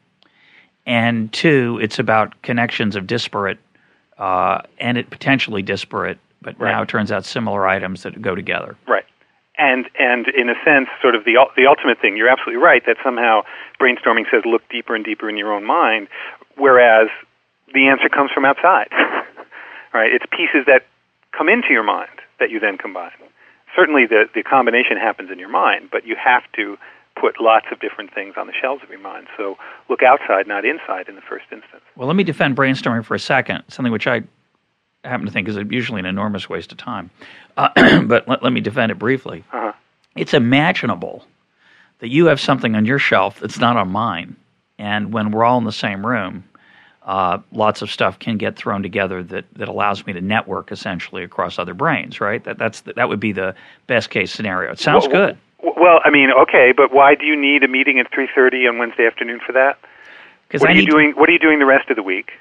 and 0.86 1.32
two, 1.32 1.80
it's 1.82 2.00
about 2.00 2.42
connections 2.42 2.96
of 2.96 3.08
disparate 3.08 3.60
uh, 4.18 4.62
and 4.80 4.98
it 4.98 5.10
potentially 5.10 5.62
disparate, 5.62 6.18
but 6.42 6.60
Right. 6.60 6.72
now 6.72 6.82
it 6.82 6.90
turns 6.90 7.12
out 7.12 7.24
similar 7.26 7.68
items 7.68 8.04
that 8.04 8.22
go 8.22 8.36
together. 8.36 8.76
Right. 8.88 9.06
And 9.62 9.86
and 10.00 10.26
in 10.30 10.50
a 10.50 10.56
sense, 10.66 10.90
sort 11.04 11.14
of 11.14 11.24
the 11.24 11.38
the 11.56 11.68
ultimate 11.68 12.02
thing. 12.02 12.18
You're 12.18 12.30
absolutely 12.30 12.64
right 12.64 12.82
that 12.88 12.98
somehow 13.04 13.44
brainstorming 13.80 14.26
says 14.32 14.42
look 14.44 14.68
deeper 14.70 14.96
and 14.96 15.06
deeper 15.06 15.30
in 15.30 15.38
your 15.38 15.54
own 15.54 15.66
mind, 15.66 16.08
whereas 16.58 17.10
the 17.72 17.88
answer 17.88 18.10
comes 18.10 18.32
from 18.32 18.44
outside. 18.44 18.90
right. 19.94 20.12
It's 20.12 20.26
pieces 20.32 20.66
that 20.66 20.88
come 21.38 21.48
into 21.48 21.70
your 21.70 21.84
mind 21.84 22.10
that 22.40 22.50
you 22.50 22.60
then 22.60 22.80
combine. 22.80 23.12
Certainly, 23.76 24.08
the 24.08 24.26
the 24.34 24.42
combination 24.42 24.98
happens 24.98 25.30
in 25.30 25.38
your 25.38 25.50
mind, 25.50 25.90
but 25.92 26.08
you 26.08 26.16
have 26.16 26.44
to 26.56 26.78
put 27.20 27.40
lots 27.40 27.68
of 27.72 27.80
different 27.80 28.12
things 28.14 28.34
on 28.38 28.48
the 28.48 28.54
shelves 28.60 28.82
of 28.82 28.90
your 28.90 29.00
mind. 29.00 29.28
So 29.38 29.58
look 29.90 30.02
outside, 30.02 30.48
not 30.48 30.66
inside, 30.66 31.08
in 31.08 31.14
the 31.14 31.22
first 31.22 31.46
instance. 31.52 31.84
Well, 31.96 32.08
let 32.08 32.16
me 32.16 32.24
defend 32.24 32.58
brainstorming 32.58 33.06
for 33.06 33.14
a 33.14 33.20
second, 33.20 33.64
something 33.68 33.92
which 33.92 34.08
I 34.08 34.24
happen 35.04 35.26
to 35.26 35.32
think 35.32 35.48
is 35.48 35.58
usually 35.70 36.00
an 36.00 36.06
enormous 36.06 36.50
waste 36.50 36.72
of 36.72 36.78
time. 36.78 37.10
Uh, 37.58 38.02
but 38.06 38.28
let, 38.28 38.44
let 38.44 38.54
me 38.54 38.62
defend 38.62 38.92
it 38.92 39.00
briefly. 39.00 39.44
Uh-huh. 39.52 39.74
It's 40.16 40.34
imaginable 40.34 41.26
that 42.00 42.10
you 42.10 42.26
have 42.28 42.40
something 42.40 42.76
on 42.76 42.86
your 42.86 43.00
shelf 43.00 43.40
that's 43.40 43.60
not 43.60 43.78
on 43.78 43.90
mine. 43.90 44.36
And 44.78 45.14
when 45.14 45.32
we're 45.32 45.44
all 45.44 45.58
in 45.58 45.64
the 45.64 45.72
same 45.72 46.06
room, 46.06 46.44
uh, 47.04 47.40
lots 47.52 47.82
of 47.82 47.90
stuff 47.90 48.20
can 48.20 48.38
get 48.38 48.56
thrown 48.56 48.84
together 48.84 49.24
that, 49.24 49.46
that 49.56 49.68
allows 49.68 50.06
me 50.06 50.14
to 50.14 50.22
network 50.22 50.72
essentially 50.72 51.24
across 51.24 51.58
other 51.58 51.74
brains, 51.74 52.22
right? 52.22 52.44
That, 52.44 52.58
that's 52.58 52.82
the, 52.82 52.94
that 52.94 53.10
would 53.10 53.20
be 53.20 53.32
the 53.32 53.56
best 53.88 54.10
case 54.10 54.32
scenario. 54.32 54.72
It 54.72 54.80
sounds 54.80 55.08
Well, 55.08 55.28
good. 55.28 55.38
Well, 55.78 56.00
I 56.04 56.10
mean, 56.10 56.32
okay, 56.32 56.74
but 56.76 56.92
why 56.94 57.16
do 57.16 57.26
you 57.26 57.36
need 57.36 57.64
a 57.64 57.68
meeting 57.68 58.00
at 58.00 58.12
3:30 58.12 58.68
on 58.68 58.78
Wednesday 58.80 59.06
afternoon 59.06 59.40
for 59.46 59.52
that? 59.54 59.78
What 60.52 60.72
are 60.72 60.74
you 60.74 60.86
doing? 60.86 61.12
What 61.12 61.30
are 61.30 61.32
you 61.32 61.40
doing 61.40 61.60
the 61.60 61.66
rest 61.66 61.90
of 61.90 61.96
the 61.96 62.04
week? 62.04 62.32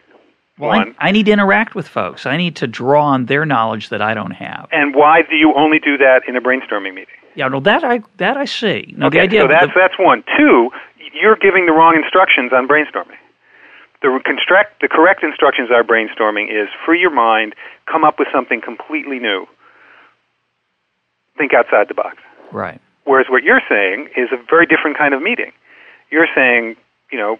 Well, 0.61 0.71
I. 0.71 0.95
I 0.99 1.11
need 1.11 1.27
to 1.27 1.33
interact 1.33 1.75
with 1.75 1.89
folks. 1.89 2.27
I 2.27 2.37
need 2.37 2.57
to 2.57 2.67
draw 2.67 3.05
on 3.07 3.27
their 3.27 3.45
knowledge 3.45 3.89
that 3.89 4.03
I 4.03 4.15
don't 4.15 4.33
have. 4.33 4.69
And 4.73 4.95
why 4.95 5.23
do 5.23 5.37
you 5.37 5.55
only 5.55 5.79
do 5.79 5.97
that 5.99 6.23
in 6.29 6.37
a 6.37 6.41
brainstorming 6.41 6.95
meeting? 6.95 7.15
Yeah, 7.35 7.49
no, 7.49 7.61
that 7.61 7.85
I 7.85 8.03
that 8.19 8.37
I 8.37 8.45
see. 8.45 8.95
No, 8.97 9.07
okay, 9.07 9.19
the 9.19 9.23
idea 9.23 9.41
so 9.43 9.49
that's 9.49 9.67
the, 9.67 9.73
that's 9.75 9.99
one. 9.99 10.25
Two, 10.37 10.71
you're 11.15 11.37
giving 11.37 11.67
the 11.67 11.73
wrong 11.73 11.97
instructions 11.97 12.53
on 12.53 12.69
brainstorming. 12.69 13.17
The 14.03 14.21
construct 14.25 14.81
the 14.81 14.89
correct 14.89 15.23
instructions 15.23 15.71
on 15.71 15.87
brainstorming 15.87 16.51
is 16.51 16.69
free 16.85 17.01
your 17.01 17.11
mind, 17.11 17.55
come 17.87 18.05
up 18.05 18.19
with 18.19 18.29
something 18.33 18.61
completely 18.61 19.19
new. 19.19 19.47
Think 21.39 21.55
outside 21.55 21.89
the 21.89 21.95
box. 21.95 22.19
right. 22.53 22.81
Whereas 23.05 23.27
what 23.29 23.43
you're 23.43 23.63
saying 23.69 24.11
is 24.17 24.29
a 24.31 24.37
very 24.49 24.67
different 24.67 24.97
kind 24.97 25.15
of 25.15 25.23
meeting. 25.23 25.53
You're 26.11 26.29
saying, 26.35 26.77
you 27.11 27.19
know, 27.19 27.39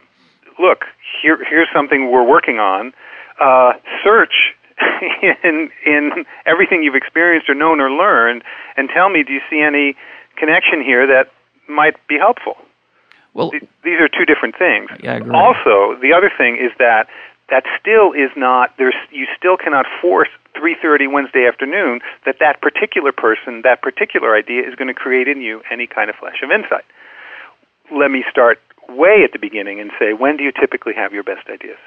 look, 0.59 0.85
here, 1.23 1.39
here's 1.45 1.69
something 1.73 2.11
we're 2.11 2.27
working 2.27 2.59
on. 2.59 2.93
Uh, 3.41 3.73
search 4.05 4.55
in 5.43 5.71
in 5.87 6.25
everything 6.47 6.83
you've 6.83 6.95
experienced 6.95 7.49
or 7.49 7.55
known 7.55 7.81
or 7.81 7.91
learned, 7.91 8.43
and 8.77 8.89
tell 8.91 9.09
me, 9.09 9.23
do 9.23 9.33
you 9.33 9.41
see 9.49 9.61
any 9.61 9.97
connection 10.37 10.83
here 10.83 11.07
that 11.07 11.31
might 11.69 11.97
be 12.07 12.19
helpful? 12.19 12.57
Well, 13.35 13.51
Th- 13.51 13.63
These 13.85 14.01
are 14.01 14.09
two 14.09 14.25
different 14.25 14.57
things. 14.59 14.91
Yeah, 15.03 15.13
I 15.13 15.17
agree. 15.17 15.35
Also, 15.35 15.97
the 16.01 16.13
other 16.13 16.31
thing 16.37 16.57
is 16.57 16.73
that 16.79 17.09
that 17.49 17.65
still 17.81 18.13
is 18.13 18.31
not 18.37 18.75
there's 18.79 18.95
you 19.11 19.27
still 19.37 19.57
cannot 19.57 19.87
force 20.01 20.29
3:30 20.55 21.11
Wednesday 21.11 21.47
afternoon 21.47 22.01
that 22.27 22.39
that 22.41 22.61
particular 22.61 23.13
person, 23.13 23.63
that 23.63 23.83
particular 23.83 24.35
idea 24.35 24.63
is 24.69 24.75
going 24.75 24.89
to 24.89 24.95
create 24.95 25.29
in 25.29 25.41
you 25.41 25.63
any 25.71 25.87
kind 25.87 26.11
of 26.11 26.17
flash 26.17 26.43
of 26.43 26.51
insight. 26.51 26.85
Let 27.91 28.11
me 28.11 28.25
start 28.31 28.61
way 28.89 29.23
at 29.25 29.33
the 29.33 29.39
beginning 29.39 29.81
and 29.81 29.91
say 29.99 30.13
when 30.13 30.37
do 30.37 30.45
you 30.45 30.53
typically 30.53 30.95
have 30.95 31.13
your 31.13 31.23
best 31.23 31.49
ideas? 31.49 31.79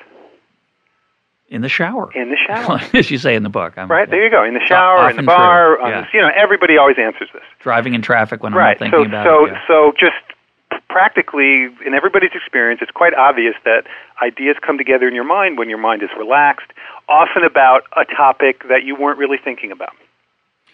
In 1.53 1.61
the 1.61 1.69
shower, 1.69 2.11
In 2.13 2.29
the 2.29 2.35
shower. 2.35 2.81
as 2.97 3.11
you 3.11 3.19
say 3.19 3.35
in 3.35 3.43
the 3.43 3.49
book. 3.49 3.77
I'm, 3.77 3.89
Right? 3.89 4.09
There 4.09 4.23
you 4.23 4.31
go. 4.31 4.43
In 4.43 4.55
the 4.55 4.65
shower, 4.65 5.07
in 5.09 5.17
the 5.17 5.23
bar, 5.23 5.79
uh, 5.79 5.87
yeah. 5.87 6.01
the, 6.01 6.07
you 6.13 6.19
know, 6.19 6.31
everybody 6.35 6.77
always 6.77 6.97
answers 6.97 7.29
this. 7.31 7.43
Driving 7.59 7.93
in 7.93 8.01
traffic 8.01 8.41
when 8.41 8.53
right. 8.53 8.75
I'm 8.81 8.91
not 8.91 8.97
thinking 8.97 8.99
so 8.99 9.05
about 9.05 9.25
so 9.25 9.45
it. 9.45 9.51
yeah. 9.51 9.67
so 9.67 9.93
just 9.99 10.79
practically 10.89 11.69
in 11.85 11.93
everybody's 11.93 12.31
experience 12.33 12.79
it's 12.81 12.91
quite 12.91 13.13
obvious 13.13 13.55
that 13.65 13.85
ideas 14.23 14.57
come 14.61 14.77
together 14.77 15.07
in 15.07 15.13
your 15.13 15.23
mind 15.23 15.57
when 15.57 15.69
your 15.69 15.77
mind 15.77 16.01
is 16.03 16.09
relaxed 16.17 16.71
often 17.07 17.43
about 17.43 17.83
a 17.95 18.05
topic 18.05 18.63
that 18.69 18.83
you 18.83 18.95
weren't 18.95 19.17
really 19.19 19.37
thinking 19.43 19.71
about 19.71 19.93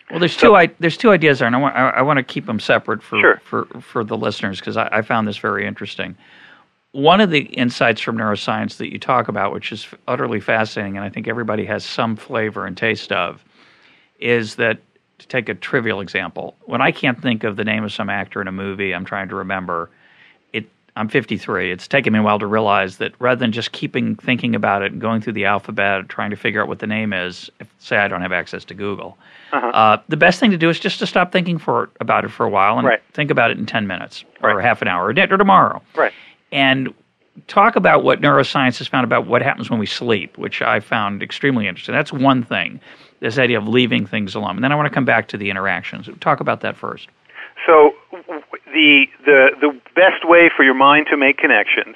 Well, 0.09 0.19
there's 0.19 0.37
two. 0.37 0.55
I, 0.55 0.67
there's 0.79 0.97
two 0.97 1.11
ideas 1.11 1.39
there, 1.39 1.47
and 1.47 1.55
I 1.55 1.59
want 1.59 1.75
I, 1.75 1.89
I 1.89 2.01
want 2.01 2.17
to 2.17 2.23
keep 2.23 2.45
them 2.45 2.59
separate 2.59 3.03
for 3.03 3.19
Sure. 3.19 3.41
for 3.43 3.65
for 3.81 4.03
the 4.03 4.17
listeners 4.17 4.59
because 4.59 4.77
I, 4.77 4.87
I 4.91 5.01
found 5.01 5.27
this 5.27 5.37
very 5.37 5.67
interesting. 5.67 6.15
One 6.91 7.21
of 7.21 7.29
the 7.29 7.41
insights 7.41 8.01
from 8.01 8.17
neuroscience 8.17 8.77
that 8.77 8.91
you 8.91 8.97
talk 8.97 9.27
about, 9.27 9.53
which 9.53 9.71
is 9.71 9.87
utterly 10.07 10.39
fascinating, 10.39 10.97
and 10.97 11.05
I 11.05 11.09
think 11.09 11.27
everybody 11.27 11.65
has 11.65 11.85
some 11.85 12.15
flavor 12.15 12.65
and 12.65 12.75
taste 12.75 13.11
of, 13.11 13.43
is 14.19 14.55
that 14.55 14.79
to 15.19 15.27
take 15.27 15.49
a 15.49 15.53
trivial 15.53 16.01
example, 16.01 16.55
when 16.65 16.81
I 16.81 16.91
can't 16.91 17.21
think 17.21 17.43
of 17.43 17.57
the 17.57 17.63
name 17.63 17.83
of 17.83 17.93
some 17.93 18.09
actor 18.09 18.41
in 18.41 18.47
a 18.47 18.51
movie, 18.51 18.93
I'm 18.95 19.05
trying 19.05 19.29
to 19.29 19.35
remember. 19.35 19.89
It. 20.51 20.65
I'm 20.95 21.09
53. 21.09 21.71
It's 21.71 21.87
taken 21.87 22.11
me 22.13 22.19
a 22.19 22.23
while 22.23 22.39
to 22.39 22.47
realize 22.47 22.97
that 22.97 23.13
rather 23.19 23.37
than 23.39 23.51
just 23.51 23.71
keeping 23.71 24.15
thinking 24.15 24.55
about 24.55 24.81
it 24.81 24.91
and 24.91 24.99
going 24.99 25.21
through 25.21 25.33
the 25.33 25.45
alphabet, 25.45 26.09
trying 26.09 26.31
to 26.31 26.35
figure 26.37 26.59
out 26.61 26.67
what 26.67 26.79
the 26.79 26.87
name 26.87 27.13
is, 27.13 27.51
if, 27.59 27.67
say 27.77 27.97
I 27.97 28.07
don't 28.07 28.21
have 28.23 28.31
access 28.31 28.65
to 28.65 28.73
Google, 28.73 29.15
Uh-huh. 29.53 29.67
uh, 29.67 29.97
the 30.07 30.17
best 30.17 30.39
thing 30.39 30.49
to 30.51 30.57
do 30.57 30.69
is 30.69 30.79
just 30.79 30.97
to 30.99 31.05
stop 31.05 31.31
thinking 31.31 31.59
for 31.59 31.91
about 31.99 32.25
it 32.25 32.29
for 32.31 32.45
a 32.47 32.49
while 32.49 32.79
and 32.79 32.87
Right. 32.87 33.01
think 33.13 33.29
about 33.29 33.51
it 33.51 33.59
in 33.59 33.67
10 33.67 33.85
minutes 33.85 34.23
or 34.41 34.55
Right. 34.55 34.65
half 34.65 34.81
an 34.81 34.87
hour 34.87 35.05
or, 35.05 35.09
or 35.11 35.37
tomorrow. 35.37 35.83
right 35.95 36.13
And 36.51 36.93
talk 37.47 37.75
about 37.75 38.03
what 38.03 38.21
neuroscience 38.21 38.77
has 38.79 38.87
found 38.87 39.03
about 39.03 39.27
what 39.27 39.41
happens 39.41 39.69
when 39.69 39.79
we 39.79 39.85
sleep, 39.85 40.37
which 40.37 40.61
I 40.61 40.79
found 40.79 41.23
extremely 41.23 41.67
interesting. 41.67 41.93
That's 41.93 42.11
one 42.11 42.43
thing, 42.43 42.79
this 43.19 43.37
idea 43.37 43.57
of 43.57 43.67
leaving 43.67 44.05
things 44.05 44.35
alone. 44.35 44.55
And 44.55 44.63
then 44.63 44.71
I 44.71 44.75
want 44.75 44.87
to 44.87 44.93
come 44.93 45.05
back 45.05 45.27
to 45.29 45.37
the 45.37 45.49
interactions. 45.49 46.09
Talk 46.19 46.39
about 46.39 46.61
that 46.61 46.75
first. 46.75 47.07
so 47.65 47.91
the 48.73 49.05
the 49.25 49.49
the 49.61 49.79
best 49.95 50.27
way 50.27 50.49
for 50.55 50.63
your 50.63 50.73
mind 50.73 51.07
to 51.11 51.17
make 51.17 51.37
connections 51.37 51.95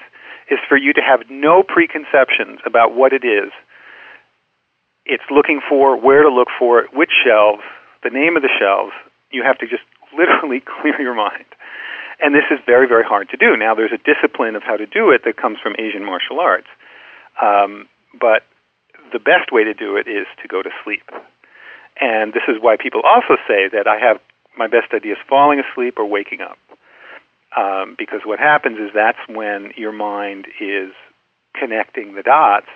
is 0.50 0.58
for 0.68 0.76
you 0.76 0.92
to 0.92 1.00
have 1.00 1.22
no 1.30 1.62
preconceptions 1.62 2.60
about 2.66 2.94
what 2.94 3.12
it 3.12 3.24
is 3.24 3.50
it's 5.06 5.24
looking 5.30 5.60
for, 5.68 5.96
where 5.96 6.22
to 6.22 6.28
look 6.28 6.48
for 6.58 6.80
it, 6.80 6.94
which 6.94 7.10
shelves, 7.24 7.62
the 8.02 8.10
name 8.10 8.36
of 8.36 8.42
the 8.42 8.48
shelves. 8.58 8.92
You 9.30 9.42
have 9.42 9.58
to 9.58 9.66
just 9.66 9.82
literally 10.16 10.60
clear 10.80 11.00
your 11.00 11.14
mind. 11.14 11.44
And 12.20 12.34
this 12.34 12.44
is 12.50 12.58
very, 12.66 12.86
very 12.86 13.04
hard 13.04 13.28
to 13.30 13.36
do. 13.36 13.56
Now, 13.56 13.74
there's 13.74 13.92
a 13.92 13.98
discipline 13.98 14.56
of 14.56 14.62
how 14.62 14.76
to 14.76 14.86
do 14.86 15.10
it 15.10 15.22
that 15.24 15.36
comes 15.36 15.58
from 15.62 15.74
Asian 15.78 16.04
martial 16.04 16.40
arts. 16.40 16.68
Um, 17.42 17.88
but 18.18 18.42
the 19.12 19.18
best 19.18 19.52
way 19.52 19.64
to 19.64 19.74
do 19.74 19.96
it 19.96 20.06
is 20.06 20.26
to 20.42 20.48
go 20.48 20.62
to 20.62 20.70
sleep. 20.84 21.08
And 22.00 22.32
this 22.32 22.42
is 22.48 22.56
why 22.60 22.76
people 22.76 23.02
also 23.04 23.36
say 23.46 23.68
that 23.72 23.86
I 23.86 23.98
have 23.98 24.20
my 24.56 24.66
best 24.66 24.92
ideas 24.92 25.18
falling 25.28 25.60
asleep 25.60 25.98
or 25.98 26.06
waking 26.06 26.40
up. 26.40 26.58
Um, 27.56 27.94
because 27.96 28.20
what 28.24 28.38
happens 28.38 28.78
is 28.78 28.90
that's 28.94 29.18
when 29.28 29.72
your 29.76 29.92
mind 29.92 30.46
is 30.60 30.90
connecting 31.54 32.14
the 32.14 32.22
dots 32.22 32.66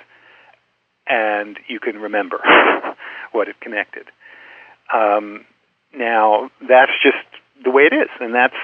and 1.08 1.58
you 1.66 1.80
can 1.80 1.96
remember 1.96 2.38
what 3.32 3.48
it 3.48 3.60
connected. 3.60 4.06
Um, 4.94 5.44
now, 5.96 6.50
that's 6.60 6.92
just 7.02 7.16
the 7.64 7.70
way 7.70 7.84
it 7.84 7.94
is, 7.94 8.08
and 8.20 8.34
that's 8.34 8.54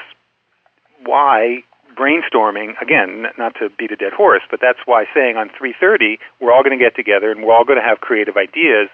why 1.04 1.62
brainstorming 1.96 2.80
again 2.82 3.26
not 3.38 3.54
to 3.54 3.70
beat 3.70 3.92
a 3.92 3.96
dead 3.96 4.12
horse 4.12 4.42
but 4.50 4.60
that's 4.60 4.80
why 4.84 5.04
saying 5.14 5.36
on 5.36 5.48
3:30 5.50 6.18
we're 6.40 6.52
all 6.52 6.62
going 6.62 6.76
to 6.76 6.82
get 6.82 6.96
together 6.96 7.30
and 7.30 7.44
we're 7.44 7.54
all 7.54 7.64
going 7.64 7.78
to 7.78 7.84
have 7.84 8.00
creative 8.00 8.36
ideas 8.36 8.88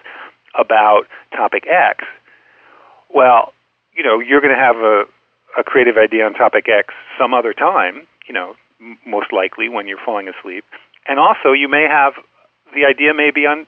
about 0.57 1.07
topic 1.35 1.65
X. 1.67 2.05
Well 3.09 3.53
you 3.93 4.03
know 4.03 4.19
you're 4.19 4.41
going 4.41 4.53
to 4.53 4.59
have 4.59 4.77
a 4.77 5.05
a 5.57 5.63
creative 5.63 5.97
idea 5.97 6.25
on 6.25 6.33
topic 6.33 6.69
X 6.69 6.93
some 7.17 7.33
other 7.33 7.53
time 7.53 8.07
you 8.27 8.33
know 8.33 8.55
m- 8.79 8.99
most 9.05 9.33
likely 9.33 9.67
when 9.69 9.87
you're 9.87 10.03
falling 10.03 10.27
asleep. 10.27 10.65
And 11.07 11.19
also 11.19 11.53
you 11.53 11.67
may 11.67 11.87
have 11.87 12.13
the 12.73 12.85
idea 12.85 13.13
may 13.13 13.31
be 13.31 13.47
on 13.47 13.65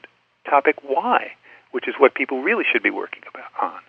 topic 0.47 0.75
Y 0.83 1.31
which 1.71 1.87
is 1.87 1.95
what 1.97 2.13
people 2.13 2.43
really 2.43 2.65
should 2.71 2.83
be 2.83 2.91
working 2.91 3.23
about 3.27 3.49
on 3.59 3.81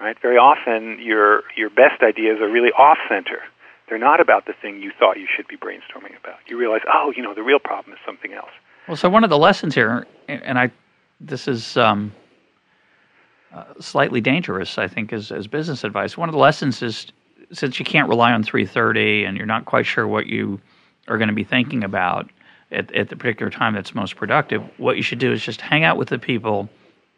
right? 0.00 0.16
Very 0.20 0.36
often 0.36 0.98
your 1.00 1.44
your 1.56 1.70
best 1.70 2.02
ideas 2.02 2.40
are 2.40 2.48
really 2.48 2.72
off 2.72 2.98
center 3.08 3.40
they're 3.88 3.98
not 3.98 4.20
about 4.20 4.46
the 4.46 4.54
thing 4.60 4.80
you 4.80 4.92
thought 4.98 5.18
you 5.18 5.26
should 5.34 5.46
be 5.46 5.56
brainstorming 5.56 6.18
about. 6.18 6.38
You 6.46 6.58
realize, 6.58 6.80
oh, 6.92 7.12
you 7.16 7.22
know, 7.22 7.34
the 7.34 7.42
real 7.42 7.58
problem 7.58 7.92
is 7.92 7.98
something 8.04 8.32
else. 8.32 8.50
Well, 8.88 8.96
so 8.96 9.08
one 9.08 9.24
of 9.24 9.30
the 9.30 9.38
lessons 9.38 9.74
here, 9.74 10.06
and 10.28 10.58
I, 10.58 10.70
this 11.20 11.48
is 11.48 11.76
um, 11.76 12.12
uh, 13.52 13.64
slightly 13.80 14.20
dangerous, 14.20 14.78
I 14.78 14.88
think, 14.88 15.12
as, 15.12 15.30
as 15.30 15.46
business 15.46 15.84
advice. 15.84 16.16
One 16.16 16.28
of 16.28 16.32
the 16.32 16.38
lessons 16.38 16.82
is 16.82 17.06
since 17.52 17.78
you 17.78 17.84
can't 17.84 18.08
rely 18.08 18.32
on 18.32 18.42
330 18.42 19.24
and 19.24 19.36
you're 19.36 19.46
not 19.46 19.64
quite 19.64 19.86
sure 19.86 20.06
what 20.06 20.26
you 20.26 20.60
are 21.08 21.18
going 21.18 21.28
to 21.28 21.34
be 21.34 21.44
thinking 21.44 21.84
about 21.84 22.30
at, 22.72 22.92
at 22.94 23.08
the 23.08 23.16
particular 23.16 23.50
time 23.50 23.74
that's 23.74 23.94
most 23.94 24.16
productive, 24.16 24.62
what 24.78 24.96
you 24.96 25.02
should 25.02 25.18
do 25.18 25.32
is 25.32 25.42
just 25.42 25.60
hang 25.60 25.84
out 25.84 25.96
with 25.96 26.08
the 26.08 26.18
people 26.18 26.68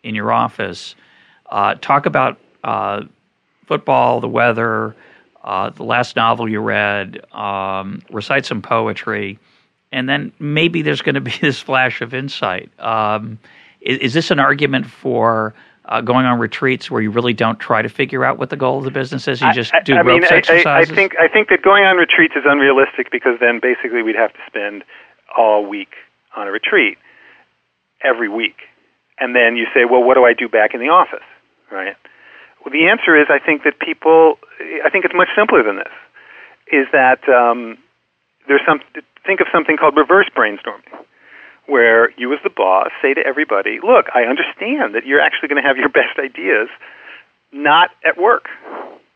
in 0.03 0.15
your 0.15 0.33
office, 0.33 0.95
uh, 1.51 1.75
talk 1.77 2.07
about 2.07 2.39
uh, 2.65 3.03
football, 3.67 4.21
the 4.21 4.29
weather, 4.29 4.95
uh, 5.47 5.71
the 5.71 5.85
last 5.85 6.17
novel 6.17 6.49
you 6.49 6.61
read, 6.61 7.25
um, 7.33 8.03
recite 8.11 8.45
some 8.45 8.61
poetry, 8.61 9.39
and 9.93 10.09
then 10.09 10.33
maybe 10.41 10.83
there's 10.83 11.03
going 11.03 11.15
to 11.15 11.21
be 11.21 11.33
this 11.41 11.61
flash 11.61 12.03
of 12.03 12.13
insight. 12.13 12.69
Um, 12.81 13.39
is, 13.81 13.99
is, 13.99 14.15
this 14.15 14.33
an 14.33 14.41
argument 14.41 14.87
for 14.87 15.55
uh, 15.85 16.01
going 16.01 16.27
on 16.27 16.41
retreats 16.41 16.91
where 16.91 17.01
you 17.01 17.13
really 17.13 17.33
don't 17.33 17.61
try 17.61 17.81
to 17.81 17.89
figure 17.89 18.25
out 18.25 18.39
what 18.39 18.51
the 18.51 18.57
goal 18.57 18.79
of 18.79 18.85
the 18.85 18.91
business 18.91 19.29
is? 19.29 19.41
You 19.41 19.53
just 19.53 19.73
I, 19.73 19.83
do 19.83 19.95
I, 19.95 20.01
ropes 20.01 20.29
mean, 20.29 20.39
exercises. 20.39 20.67
I, 20.67 20.81
I 20.81 20.85
think 20.85 21.15
I 21.17 21.29
think 21.29 21.49
that 21.51 21.63
going 21.63 21.85
on 21.85 21.97
retreats 21.97 22.35
is 22.35 22.43
unrealistic 22.45 23.13
because 23.13 23.39
then 23.39 23.61
basically 23.63 24.03
we'd 24.03 24.17
have 24.17 24.33
to 24.33 24.41
spend 24.49 24.83
all 25.37 25.65
week 25.65 25.95
on 26.35 26.49
a 26.49 26.51
retreat 26.51 26.99
every 28.03 28.29
week, 28.29 28.57
and 29.21 29.35
then 29.37 29.57
you 29.57 29.67
say, 29.73 29.85
well, 29.85 30.03
what 30.03 30.15
do 30.15 30.25
I 30.25 30.35
do 30.35 30.49
back 30.49 30.75
in 30.75 30.81
the 30.81 30.89
office, 30.89 31.25
right? 31.71 31.97
Well, 32.67 32.73
the 32.73 32.89
answer 32.89 33.15
is 33.15 33.29
I 33.31 33.39
think 33.39 33.63
that 33.63 33.79
people. 33.79 34.41
I 34.85 34.91
think 34.91 35.05
it's 35.05 35.15
much 35.15 35.29
simpler 35.37 35.63
than 35.63 35.77
this. 35.77 35.95
Is 36.67 36.89
that 36.91 37.23
um, 37.29 37.79
there's 38.49 38.63
some 38.67 38.81
think 39.25 39.39
of 39.39 39.47
something 39.53 39.77
called 39.77 39.97
reverse 39.97 40.27
brainstorming 40.37 41.07
where 41.67 42.11
you 42.19 42.33
as 42.33 42.41
the 42.43 42.51
boss 42.51 42.91
say 43.01 43.15
to 43.15 43.25
everybody, 43.25 43.79
look, 43.83 44.07
I 44.15 44.23
understand 44.23 44.97
that 44.97 45.07
you're 45.07 45.21
actually 45.21 45.49
going 45.49 45.63
to 45.63 45.67
have 45.67 45.77
your 45.77 45.89
best 46.01 46.19
ideas 46.19 46.69
not 47.53 47.91
at 48.05 48.19
work. 48.19 48.49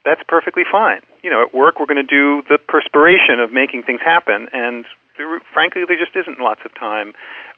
That's 0.04 0.22
perfectly 0.28 0.62
fine. 0.70 1.02
You 1.24 1.30
know, 1.30 1.42
at 1.42 1.52
work 1.52 1.80
we're 1.80 1.86
going 1.86 2.06
to 2.06 2.14
do 2.14 2.42
the 2.48 2.58
perspiration 2.58 3.40
of 3.40 3.52
making 3.52 3.82
things 3.82 4.00
happen 4.00 4.48
and 4.52 4.84
there, 5.18 5.40
frankly 5.52 5.82
there 5.86 5.98
just 5.98 6.14
isn't 6.14 6.38
lots 6.38 6.60
of 6.64 6.72
time 6.74 7.14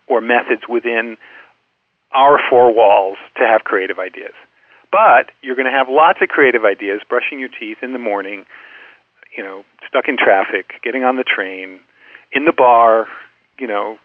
or 0.06 0.22
methods 0.22 0.62
within 0.68 1.18
our 2.12 2.40
four 2.48 2.74
walls 2.74 3.18
to 3.36 3.46
have 3.46 3.64
creative 3.64 3.98
ideas. 3.98 4.34
But 4.92 5.30
you're 5.40 5.56
going 5.56 5.66
to 5.66 5.76
have 5.76 5.88
lots 5.88 6.20
of 6.20 6.28
creative 6.28 6.64
ideas 6.64 7.00
brushing 7.08 7.40
your 7.40 7.48
teeth 7.48 7.78
in 7.82 7.92
the 7.92 7.98
morning, 7.98 8.44
you 9.36 9.42
know, 9.42 9.64
stuck 9.88 10.06
in 10.06 10.18
traffic, 10.18 10.74
getting 10.84 11.02
on 11.02 11.16
the 11.16 11.24
train, 11.24 11.80
in 12.30 12.44
the 12.44 12.52
bar, 12.52 13.08
you 13.58 13.66
know, 13.66 13.98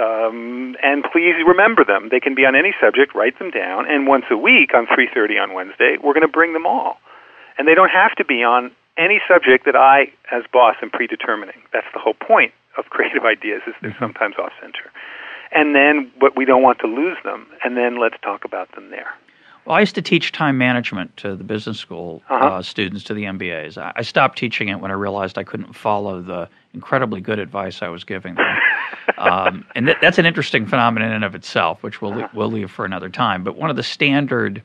um, 0.00 0.76
and 0.82 1.02
please 1.12 1.34
remember 1.46 1.84
them. 1.84 2.08
They 2.10 2.20
can 2.20 2.34
be 2.34 2.44
on 2.44 2.54
any 2.54 2.74
subject. 2.80 3.14
Write 3.14 3.38
them 3.38 3.50
down, 3.50 3.90
and 3.90 4.06
once 4.06 4.26
a 4.30 4.36
week 4.36 4.74
on 4.74 4.86
3:30 4.86 5.42
on 5.42 5.54
Wednesday, 5.54 5.96
we're 6.02 6.14
going 6.14 6.26
to 6.26 6.32
bring 6.32 6.52
them 6.52 6.66
all. 6.66 7.00
And 7.56 7.66
they 7.66 7.74
don't 7.74 7.90
have 7.90 8.14
to 8.16 8.24
be 8.24 8.44
on 8.44 8.70
any 8.96 9.20
subject 9.26 9.64
that 9.64 9.74
I, 9.74 10.12
as 10.30 10.44
boss, 10.52 10.76
am 10.82 10.90
predetermining. 10.90 11.62
That's 11.72 11.86
the 11.92 12.00
whole 12.00 12.14
point 12.14 12.52
of 12.76 12.86
creative 12.90 13.24
ideas 13.24 13.62
is 13.66 13.74
they're 13.80 13.90
mm-hmm. 13.90 14.04
sometimes 14.04 14.36
off 14.38 14.52
center. 14.60 14.90
And 15.50 15.74
then, 15.74 16.12
but 16.20 16.36
we 16.36 16.44
don't 16.44 16.62
want 16.62 16.78
to 16.80 16.86
lose 16.86 17.16
them. 17.24 17.46
And 17.64 17.76
then 17.76 17.98
let's 17.98 18.16
talk 18.22 18.44
about 18.44 18.70
them 18.74 18.90
there. 18.90 19.08
Well, 19.68 19.76
I 19.76 19.80
used 19.80 19.96
to 19.96 20.02
teach 20.02 20.32
time 20.32 20.56
management 20.56 21.14
to 21.18 21.36
the 21.36 21.44
business 21.44 21.78
school 21.78 22.22
uh-huh. 22.30 22.46
uh, 22.46 22.62
students, 22.62 23.04
to 23.04 23.12
the 23.12 23.24
MBAs. 23.24 23.76
I 23.94 24.00
stopped 24.00 24.38
teaching 24.38 24.68
it 24.68 24.80
when 24.80 24.90
I 24.90 24.94
realized 24.94 25.36
I 25.36 25.44
couldn't 25.44 25.74
follow 25.74 26.22
the 26.22 26.48
incredibly 26.72 27.20
good 27.20 27.38
advice 27.38 27.82
I 27.82 27.88
was 27.88 28.02
giving 28.02 28.36
them. 28.36 28.58
um, 29.18 29.66
and 29.74 29.84
th- 29.84 29.98
that's 30.00 30.16
an 30.16 30.24
interesting 30.24 30.64
phenomenon 30.64 31.10
in 31.10 31.16
and 31.16 31.24
of 31.24 31.34
itself, 31.34 31.82
which 31.82 32.00
we'll, 32.00 32.14
uh-huh. 32.14 32.28
we'll 32.32 32.50
leave 32.50 32.70
for 32.70 32.86
another 32.86 33.10
time. 33.10 33.44
But 33.44 33.56
one 33.56 33.68
of 33.68 33.76
the 33.76 33.82
standard 33.82 34.62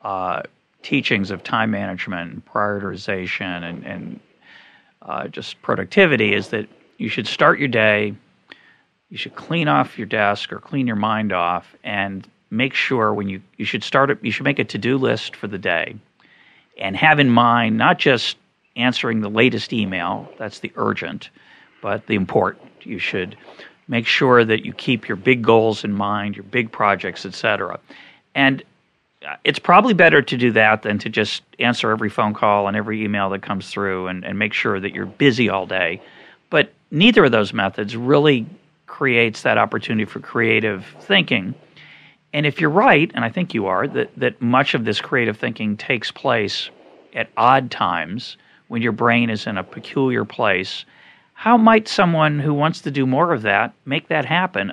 uh, 0.00 0.40
teachings 0.82 1.30
of 1.30 1.42
time 1.42 1.70
management 1.70 2.32
and 2.32 2.46
prioritization 2.46 3.62
and, 3.62 3.84
and 3.84 4.20
uh, 5.02 5.28
just 5.28 5.60
productivity 5.60 6.32
is 6.32 6.48
that 6.48 6.66
you 6.96 7.10
should 7.10 7.26
start 7.26 7.58
your 7.58 7.68
day, 7.68 8.14
you 9.10 9.18
should 9.18 9.34
clean 9.34 9.68
off 9.68 9.98
your 9.98 10.06
desk 10.06 10.50
or 10.50 10.60
clean 10.60 10.86
your 10.86 10.96
mind 10.96 11.30
off, 11.30 11.76
and 11.84 12.26
make 12.50 12.74
sure 12.74 13.12
when 13.12 13.28
you 13.28 13.40
you 13.56 13.64
should 13.64 13.82
start 13.82 14.10
it 14.10 14.18
you 14.22 14.30
should 14.30 14.44
make 14.44 14.58
a 14.58 14.64
to-do 14.64 14.96
list 14.96 15.36
for 15.36 15.48
the 15.48 15.58
day 15.58 15.96
and 16.78 16.96
have 16.96 17.18
in 17.18 17.30
mind 17.30 17.76
not 17.76 17.98
just 17.98 18.36
answering 18.76 19.20
the 19.20 19.28
latest 19.28 19.72
email 19.72 20.28
that's 20.38 20.60
the 20.60 20.72
urgent 20.76 21.30
but 21.82 22.06
the 22.06 22.14
important. 22.14 22.64
You 22.82 22.98
should 22.98 23.36
make 23.88 24.06
sure 24.06 24.42
that 24.42 24.64
you 24.64 24.72
keep 24.72 25.06
your 25.06 25.16
big 25.16 25.42
goals 25.42 25.84
in 25.84 25.92
mind 25.92 26.36
your 26.36 26.44
big 26.44 26.70
projects 26.70 27.26
etc 27.26 27.78
and 28.34 28.62
uh, 29.26 29.36
it's 29.44 29.58
probably 29.58 29.94
better 29.94 30.20
to 30.20 30.36
do 30.36 30.52
that 30.52 30.82
than 30.82 30.98
to 30.98 31.08
just 31.08 31.42
answer 31.58 31.90
every 31.90 32.10
phone 32.10 32.34
call 32.34 32.68
and 32.68 32.76
every 32.76 33.02
email 33.02 33.30
that 33.30 33.42
comes 33.42 33.70
through 33.70 34.08
and, 34.08 34.24
and 34.24 34.38
make 34.38 34.52
sure 34.52 34.78
that 34.78 34.92
you're 34.92 35.06
busy 35.06 35.48
all 35.48 35.66
day. 35.66 36.00
But 36.50 36.72
neither 36.90 37.24
of 37.24 37.32
those 37.32 37.52
methods 37.52 37.96
really 37.96 38.46
creates 38.86 39.42
that 39.42 39.56
opportunity 39.56 40.04
for 40.04 40.20
creative 40.20 40.84
thinking 41.00 41.54
and 42.34 42.46
if 42.46 42.60
you're 42.60 42.68
right, 42.68 43.12
and 43.14 43.24
I 43.24 43.30
think 43.30 43.54
you 43.54 43.66
are, 43.66 43.86
that, 43.86 44.10
that 44.16 44.42
much 44.42 44.74
of 44.74 44.84
this 44.84 45.00
creative 45.00 45.38
thinking 45.38 45.76
takes 45.76 46.10
place 46.10 46.68
at 47.14 47.28
odd 47.36 47.70
times 47.70 48.36
when 48.66 48.82
your 48.82 48.90
brain 48.90 49.30
is 49.30 49.46
in 49.46 49.56
a 49.56 49.62
peculiar 49.62 50.24
place, 50.24 50.84
how 51.34 51.56
might 51.56 51.86
someone 51.86 52.40
who 52.40 52.52
wants 52.52 52.80
to 52.80 52.90
do 52.90 53.06
more 53.06 53.32
of 53.32 53.42
that 53.42 53.72
make 53.84 54.08
that 54.08 54.24
happen 54.24 54.72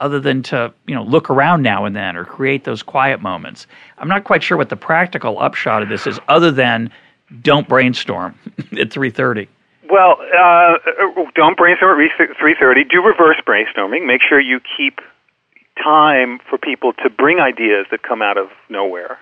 other 0.00 0.20
than 0.20 0.42
to 0.42 0.72
you 0.86 0.94
know 0.94 1.02
look 1.02 1.28
around 1.28 1.62
now 1.62 1.84
and 1.84 1.94
then 1.94 2.16
or 2.16 2.24
create 2.24 2.62
those 2.62 2.84
quiet 2.84 3.20
moments? 3.20 3.66
I'm 3.98 4.08
not 4.08 4.22
quite 4.22 4.44
sure 4.44 4.56
what 4.56 4.68
the 4.68 4.76
practical 4.76 5.40
upshot 5.40 5.82
of 5.82 5.88
this 5.88 6.06
is 6.06 6.20
other 6.28 6.52
than 6.52 6.88
don't 7.42 7.68
brainstorm 7.68 8.38
at 8.58 8.90
3.30 8.90 9.48
well 9.90 10.18
uh, 10.38 10.74
don't 11.34 11.56
brainstorm 11.56 12.00
at 12.00 12.36
3.30 12.36 12.88
do 12.90 13.02
reverse 13.02 13.38
brainstorming. 13.44 14.06
Make 14.06 14.20
sure 14.28 14.40
you 14.40 14.60
keep 14.76 15.00
time 15.76 16.38
for 16.48 16.58
people 16.58 16.92
to 17.02 17.10
bring 17.10 17.40
ideas 17.40 17.86
that 17.90 18.02
come 18.02 18.22
out 18.22 18.36
of 18.36 18.48
nowhere 18.68 19.18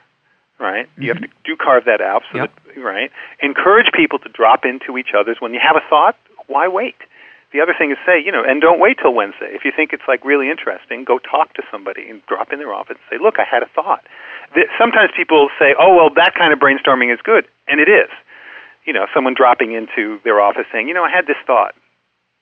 right? 0.61 0.87
Mm-hmm. 0.93 1.03
You 1.03 1.09
have 1.09 1.17
mm-hmm. 1.17 1.33
to 1.33 1.45
do 1.45 1.57
carve 1.57 1.87
that 1.87 2.01
out, 2.01 2.23
so 2.31 2.39
yep. 2.39 2.53
that, 2.67 2.81
right? 2.81 3.11
Encourage 3.43 3.91
people 3.93 4.19
to 4.21 4.29
drop 4.29 4.65
into 4.65 4.99
each 4.99 5.17
other's. 5.17 5.39
When 5.41 5.55
you 5.55 5.61
have 5.61 5.75
a 5.75 5.83
thought, 5.89 6.17
why 6.47 6.69
wait? 6.69 6.97
The 7.53 7.61
other 7.61 7.75
thing 7.77 7.91
is 7.91 7.99
say, 8.07 8.23
you 8.23 8.31
know, 8.31 8.45
and 8.45 8.61
don't 8.61 8.79
wait 8.79 8.99
till 9.03 9.13
Wednesday. 9.13 9.51
If 9.51 9.65
you 9.65 9.73
think 9.75 9.93
it's 9.93 10.07
like 10.07 10.25
really 10.25 10.49
interesting, 10.49 11.03
go 11.03 11.19
talk 11.19 11.55
to 11.55 11.63
somebody 11.71 12.09
and 12.09 12.25
drop 12.27 12.53
in 12.53 12.61
their 12.61 12.73
office 12.73 12.97
and 13.01 13.19
say, 13.19 13.23
look, 13.23 13.41
I 13.41 13.45
had 13.45 13.65
a 13.65 13.67
thought. 13.75 14.05
Sometimes 14.79 15.11
people 15.17 15.49
say, 15.59 15.75
oh, 15.79 15.97
well, 15.97 16.11
that 16.15 16.35
kind 16.35 16.53
of 16.53 16.61
brainstorming 16.61 17.13
is 17.13 17.19
good, 17.25 17.49
and 17.67 17.81
it 17.81 17.89
is. 17.89 18.11
You 18.85 18.93
know, 18.93 19.07
someone 19.13 19.35
dropping 19.35 19.73
into 19.73 20.21
their 20.23 20.41
office 20.41 20.67
saying, 20.73 20.87
you 20.87 20.95
know, 20.95 21.03
I 21.03 21.11
had 21.11 21.27
this 21.27 21.37
thought, 21.45 21.75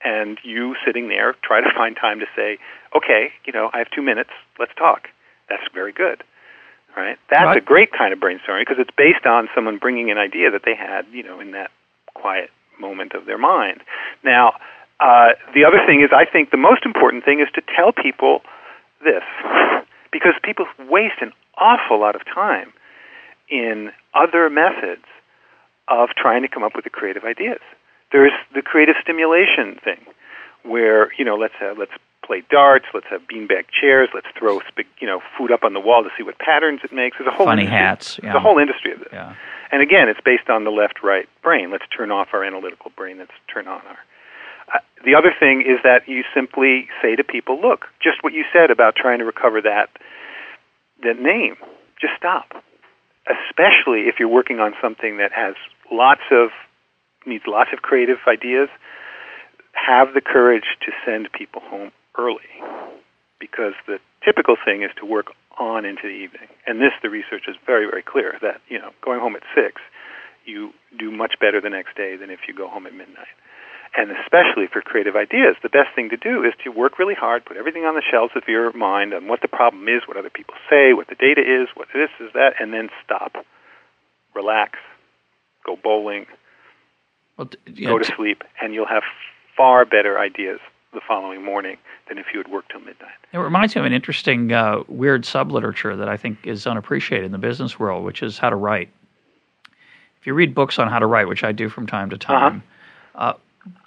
and 0.05 0.39
you 0.43 0.77
sitting 0.85 1.09
there 1.09 1.35
try 1.43 1.63
to 1.63 1.71
find 1.77 1.97
time 1.97 2.21
to 2.21 2.27
say, 2.37 2.59
okay, 2.95 3.31
you 3.45 3.53
know, 3.53 3.71
I 3.73 3.79
have 3.79 3.91
two 3.91 4.03
minutes, 4.03 4.31
let's 4.59 4.73
talk. 4.77 5.09
That's 5.49 5.63
very 5.73 5.93
good, 5.93 6.23
right? 6.97 7.19
That's 7.31 7.45
right. 7.45 7.57
a 7.57 7.61
great 7.61 7.93
kind 7.93 8.13
of 8.13 8.19
brainstorming 8.19 8.63
because 8.63 8.79
it's 8.79 8.95
based 8.97 9.27
on 9.27 9.49
someone 9.55 9.79
bringing 9.79 10.11
an 10.11 10.19
idea 10.19 10.51
that 10.51 10.63
they 10.65 10.75
had, 10.75 11.07
you 11.13 11.23
know, 11.23 11.41
in 11.41 11.53
that 11.53 11.71
quiet 12.15 12.51
moment 12.79 13.15
of 13.15 13.27
their 13.27 13.39
mind. 13.39 13.81
Now, 14.25 14.55
uh, 15.01 15.31
the 15.55 15.65
other 15.65 15.81
thing 15.87 16.03
is, 16.03 16.11
I 16.13 16.25
think 16.25 16.51
the 16.51 16.57
most 16.57 16.85
important 16.85 17.25
thing 17.25 17.41
is 17.41 17.49
to 17.55 17.63
tell 17.77 17.93
people 17.93 18.43
this, 19.03 19.23
because 20.13 20.35
people 20.43 20.67
waste 20.89 21.21
an 21.21 21.33
awful 21.57 22.01
lot 22.01 22.15
of 22.17 22.25
time 22.25 22.73
in 23.49 23.91
other 24.15 24.51
methods 24.51 25.05
of 25.89 26.11
trying 26.11 26.43
to 26.43 26.49
come 26.49 26.63
up 26.63 26.75
with 26.75 26.85
the 26.85 26.91
creative 26.91 27.25
ideas. 27.25 27.61
There's 28.13 28.33
the 28.55 28.63
creative 28.63 28.97
stimulation 29.03 29.79
thing, 29.83 30.01
where 30.63 31.13
you 31.15 31.25
know, 31.25 31.37
let's 31.37 31.55
have, 31.61 31.79
let's 31.79 31.93
play 32.29 32.45
darts. 32.51 32.85
Let's 32.95 33.07
have 33.11 33.23
beanbag 33.23 33.65
chairs. 33.73 34.11
Let's 34.15 34.29
throw 34.39 34.61
you 35.01 35.07
know 35.07 35.21
food 35.37 35.51
up 35.51 35.65
on 35.65 35.73
the 35.73 35.81
wall 35.81 36.05
to 36.05 36.11
see 36.17 36.23
what 36.23 36.39
patterns 36.39 36.81
it 36.85 36.93
makes. 36.93 37.17
There's 37.19 37.27
a 37.27 37.35
whole 37.35 37.47
funny 37.47 37.63
industry. 37.63 37.79
hats. 37.79 38.21
Yeah. 38.23 38.33
There's 38.33 38.37
a 38.37 38.41
whole 38.41 38.59
industry 38.59 38.93
of 38.93 38.99
this. 39.01 39.09
Yeah. 39.13 39.35
And 39.73 39.83
again, 39.83 40.09
it's 40.09 40.21
based 40.25 40.49
on 40.49 40.65
the 40.65 40.71
left-right 40.71 41.29
brain. 41.43 41.71
Let's 41.71 41.85
turn 41.95 42.11
off 42.11 42.29
our 42.33 42.45
analytical 42.45 42.93
brain. 42.97 43.19
Let's 43.19 43.33
turn 43.53 43.67
on 43.67 43.81
our. 43.81 43.99
Uh, 44.75 44.79
the 45.05 45.15
other 45.15 45.35
thing 45.39 45.63
is 45.63 45.79
that 45.83 46.07
you 46.07 46.23
simply 46.35 46.89
say 47.03 47.17
to 47.17 47.25
people, 47.25 47.61
"Look, 47.61 47.87
just 48.01 48.23
what 48.23 48.35
you 48.35 48.45
said 48.53 48.71
about 48.71 48.95
trying 48.95 49.19
to 49.19 49.25
recover 49.25 49.61
that 49.63 49.89
that 51.03 51.19
name. 51.19 51.57
Just 52.01 52.15
stop." 52.17 52.63
Especially 53.27 54.09
if 54.09 54.19
you're 54.19 54.29
working 54.29 54.61
on 54.61 54.75
something 54.81 55.19
that 55.19 55.33
has 55.33 55.55
lots 55.91 56.23
of 56.31 56.51
needs 57.27 57.45
lots 57.47 57.71
of 57.75 57.83
creative 57.83 58.19
ideas, 58.27 58.69
have 59.73 60.15
the 60.15 60.21
courage 60.21 60.77
to 60.81 60.93
send 61.05 61.31
people 61.33 61.61
home 61.61 61.93
early 62.19 62.51
because 63.41 63.75
the 63.87 63.99
typical 64.25 64.57
thing 64.63 64.83
is 64.83 64.91
to 64.99 65.07
work 65.07 65.33
on 65.59 65.85
into 65.85 66.03
the 66.03 66.09
evening. 66.09 66.49
And 66.67 66.81
this, 66.81 66.93
the 67.03 67.11
research 67.11 67.45
is 67.49 67.57
very, 67.67 67.87
very 67.87 68.03
clear 68.03 68.39
that, 68.43 68.61
you 68.69 68.79
know, 68.79 68.91
going 69.05 69.21
home 69.21 69.37
at 69.37 69.43
6, 69.55 69.81
you 70.45 70.73
do 70.99 71.11
much 71.11 71.35
better 71.41 71.61
the 71.61 71.71
next 71.71 71.97
day 71.97 72.17
than 72.17 72.31
if 72.31 72.41
you 72.49 72.55
go 72.55 72.69
home 72.69 72.87
at 72.87 72.95
midnight. 72.95 73.29
And 73.97 74.11
especially 74.11 74.67
for 74.71 74.83
creative 74.83 75.17
ideas, 75.17 75.57
the 75.63 75.69
best 75.69 75.95
thing 75.95 76.11
to 76.11 76.17
do 76.17 76.45
is 76.45 76.53
to 76.65 76.71
work 76.71 76.99
really 76.99 77.15
hard, 77.15 77.45
put 77.45 77.57
everything 77.57 77.85
on 77.85 77.95
the 77.95 78.03
shelves 78.03 78.33
of 78.37 78.43
your 78.47 78.73
mind 78.73 79.15
on 79.15 79.29
what 79.29 79.41
the 79.41 79.49
problem 79.49 79.89
is, 79.89 80.03
what 80.07 80.17
other 80.17 80.31
people 80.31 80.55
say, 80.69 80.93
what 80.93 81.09
the 81.09 81.15
data 81.15 81.41
is, 81.41 81.69
what 81.75 81.89
this 81.95 82.11
is 82.21 82.31
that, 82.35 82.55
and 82.61 82.73
then 82.73 82.91
stop. 83.05 83.45
Relax. 84.35 84.79
Go 85.65 85.77
bowling. 85.83 86.27
Well, 87.37 87.49
yeah, 87.67 87.89
go 87.89 87.99
to 87.99 88.05
sleep, 88.05 88.45
and 88.61 88.75
you'll 88.75 88.87
have 88.87 89.05
far 89.57 89.85
better 89.85 90.19
ideas 90.19 90.61
the 90.93 91.01
following 91.07 91.45
morning 91.45 91.77
than 92.09 92.19
if 92.19 92.27
you 92.33 92.39
had 92.39 92.49
worked 92.49 92.71
till 92.71 92.81
midnight. 92.81 93.11
It 93.33 93.39
reminds 93.39 93.75
me 93.75 93.81
of 93.81 93.87
an 93.87 93.93
interesting, 93.93 94.53
uh, 94.53 94.83
weird 94.89 95.23
subliterature 95.25 95.97
that 95.99 96.09
I 96.09 96.17
think 96.17 96.39
is 96.47 96.67
unappreciated 96.67 97.27
in 97.27 97.33
the 97.33 97.39
business 97.39 97.79
world, 97.79 98.05
which 98.05 98.23
is 98.23 98.39
how 98.39 98.51
to 98.51 98.57
write. 98.57 98.89
If 100.21 100.27
you 100.27 100.35
read 100.35 100.55
books 100.55 100.79
on 100.79 100.89
how 100.89 100.99
to 100.99 101.07
write, 101.07 101.29
which 101.29 101.45
I 101.45 101.53
do 101.53 101.69
from 101.69 101.87
time 101.87 102.11
to 102.11 102.17
Uh-huh. 102.17 102.25
time, 102.39 102.63
uh 103.15 103.35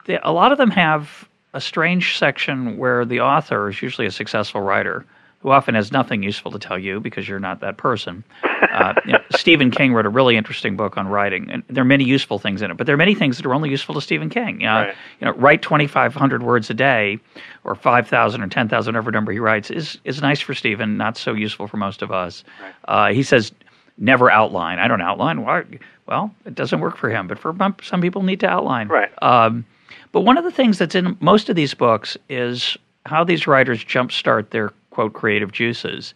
they, 0.06 0.20
a 0.22 0.32
lot 0.32 0.52
of 0.52 0.58
them 0.60 0.70
have 0.72 1.28
a 1.54 1.62
strange 1.62 2.18
section 2.18 2.78
where 2.78 3.04
the 3.04 3.20
author 3.22 3.68
is 3.70 3.82
usually 3.82 4.06
a 4.08 4.12
successful 4.12 4.62
writer 4.62 5.06
who 5.40 5.50
often 5.50 5.74
has 5.76 5.92
nothing 5.92 6.22
useful 6.22 6.52
to 6.52 6.60
tell 6.60 6.78
you 6.78 7.00
because 7.00 7.28
you're 7.28 7.40
not 7.40 7.60
that 7.62 7.78
person. 7.78 8.24
Uh, 8.62 8.94
you 9.06 9.14
know, 9.14 9.20
Stephen 9.32 9.72
King 9.72 9.94
wrote 9.94 10.06
a 10.06 10.10
really 10.10 10.38
interesting 10.38 10.76
book 10.76 10.98
on 10.98 11.08
writing, 11.08 11.50
and 11.52 11.64
there 11.68 11.82
are 11.82 11.86
many 11.86 12.04
useful 12.04 12.38
things 12.40 12.62
in 12.62 12.72
it, 12.72 12.78
but 12.78 12.86
there 12.86 12.94
are 12.94 12.98
many 12.98 13.16
things 13.16 13.38
that 13.38 13.46
are 13.46 13.54
only 13.54 13.70
useful 13.70 13.96
to 13.96 14.02
Stephen 14.02 14.30
King. 14.30 14.62
You 14.62 14.68
know, 14.68 14.74
Right. 14.82 14.96
you 15.20 15.26
know 15.26 15.34
write 15.34 15.62
2,500 15.62 16.44
words 16.44 16.70
a 16.70 16.74
day, 16.74 17.20
or 17.64 17.76
5,000 17.76 18.42
or 18.42 18.48
10,000, 18.48 18.94
whatever 18.94 19.12
number 19.12 19.32
he 19.32 19.40
writes, 19.40 19.72
is 19.72 19.98
is 20.04 20.22
nice 20.22 20.40
for 20.40 20.54
Stephen, 20.54 20.98
not 20.98 21.18
so 21.18 21.34
useful 21.34 21.68
for 21.68 21.78
most 21.78 22.02
of 22.02 22.12
us. 22.12 22.44
Uh, 22.88 23.12
he 23.12 23.24
says 23.24 23.52
never 23.98 24.30
outline. 24.32 24.80
I 24.80 24.88
don't 24.88 25.02
outline. 25.02 25.42
Why? 25.44 25.64
Well, 26.08 26.34
it 26.46 26.56
doesn't 26.56 26.80
work 26.80 26.98
for 26.98 27.10
him, 27.10 27.28
but 27.28 27.38
for 27.40 27.56
some- 27.58 27.76
some 27.82 28.02
people 28.02 28.24
need 28.24 28.40
to 28.42 28.48
outline. 28.50 28.88
Right. 28.88 29.12
Um, 29.22 29.66
but 30.12 30.22
one 30.22 30.38
of 30.38 30.44
the 30.44 30.52
things 30.52 30.78
that's 30.78 30.96
in 30.96 31.16
most 31.20 31.50
of 31.50 31.56
these 31.56 31.74
books 31.74 32.18
is 32.30 32.78
how 33.06 33.24
these 33.24 33.48
writers 33.48 33.84
jumpstart 33.84 34.50
their 34.50 34.72
quote 34.92 35.14
creative 35.14 35.52
juices. 35.52 36.14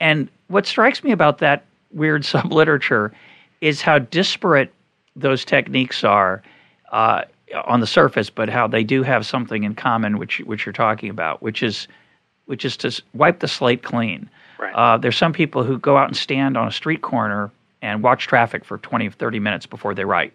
And 0.00 0.28
what 0.48 0.66
strikes 0.66 1.02
me 1.04 1.10
about 1.12 1.38
that 1.38 1.64
weird 1.96 2.22
subliterature 2.24 3.12
is 3.60 3.82
how 3.82 3.98
disparate 3.98 4.72
those 5.16 5.44
techniques 5.44 6.04
are 6.04 6.42
uh, 6.92 7.22
on 7.64 7.80
the 7.80 7.86
surface, 7.86 8.30
but 8.30 8.48
how 8.48 8.66
they 8.66 8.84
do 8.84 9.02
have 9.02 9.26
something 9.26 9.64
in 9.64 9.74
common, 9.74 10.18
which 10.18 10.40
which 10.40 10.66
you're 10.66 10.72
talking 10.72 11.10
about, 11.10 11.42
which 11.42 11.62
is 11.62 11.88
which 12.44 12.64
is 12.64 12.76
to 12.76 13.02
wipe 13.14 13.40
the 13.40 13.48
slate 13.48 13.82
clean. 13.82 14.28
Right. 14.58 14.74
Uh, 14.74 14.96
there's 14.96 15.16
some 15.16 15.32
people 15.32 15.64
who 15.64 15.78
go 15.78 15.96
out 15.96 16.08
and 16.08 16.16
stand 16.16 16.56
on 16.56 16.68
a 16.68 16.72
street 16.72 17.02
corner 17.02 17.50
and 17.82 18.02
watch 18.02 18.26
traffic 18.26 18.64
for 18.64 18.78
20 18.78 19.08
or 19.08 19.10
30 19.10 19.38
minutes 19.40 19.66
before 19.66 19.94
they 19.94 20.04
write 20.04 20.32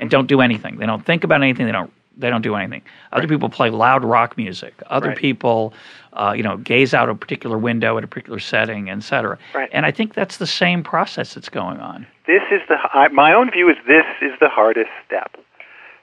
and 0.00 0.10
don't 0.10 0.26
do 0.26 0.40
anything. 0.40 0.76
They 0.76 0.86
don't 0.86 1.04
think 1.04 1.24
about 1.24 1.42
anything. 1.42 1.66
They 1.66 1.72
don't 1.72 1.92
they 2.16 2.30
don't 2.30 2.42
do 2.42 2.54
anything. 2.54 2.82
Other 3.12 3.26
people 3.26 3.48
play 3.48 3.70
loud 3.70 4.04
rock 4.04 4.36
music. 4.36 4.74
Other 4.86 5.08
Right. 5.08 5.16
people, 5.18 5.74
uh, 6.12 6.32
you 6.36 6.42
know, 6.42 6.56
gaze 6.56 6.94
out 6.94 7.08
a 7.08 7.14
particular 7.14 7.58
window 7.58 7.98
at 7.98 8.04
a 8.04 8.06
particular 8.06 8.38
setting, 8.38 8.88
et 8.90 9.02
cetera. 9.02 9.38
Right. 9.54 9.68
And 9.72 9.84
I 9.84 9.90
think 9.90 10.14
that's 10.14 10.36
the 10.36 10.46
same 10.46 10.82
process 10.82 11.34
that's 11.34 11.48
going 11.48 11.78
on. 11.80 12.06
This 12.26 12.42
is 12.50 12.60
the 12.68 12.76
I, 12.92 13.08
my 13.08 13.32
own 13.32 13.50
view 13.50 13.68
is 13.68 13.76
this 13.86 14.06
is 14.22 14.32
the 14.40 14.48
hardest 14.48 14.90
step 15.06 15.36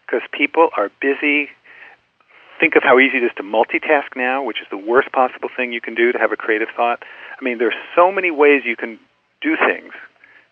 because 0.05 0.21
people 0.31 0.69
are 0.77 0.91
busy. 1.01 1.49
Think 2.59 2.75
of 2.75 2.83
how 2.83 2.99
easy 2.99 3.17
it 3.17 3.23
is 3.23 3.31
to 3.37 3.43
multitask 3.43 4.15
now, 4.15 4.43
which 4.43 4.61
is 4.61 4.67
the 4.69 4.77
worst 4.77 5.11
possible 5.11 5.49
thing 5.55 5.73
you 5.73 5.81
can 5.81 5.95
do 5.95 6.11
to 6.11 6.19
have 6.19 6.31
a 6.31 6.37
creative 6.37 6.69
thought. 6.75 7.03
I 7.39 7.43
mean, 7.43 7.57
there's 7.57 7.73
so 7.95 8.11
many 8.11 8.29
ways 8.29 8.63
you 8.65 8.75
can 8.75 8.99
do 9.41 9.55
things. 9.57 9.93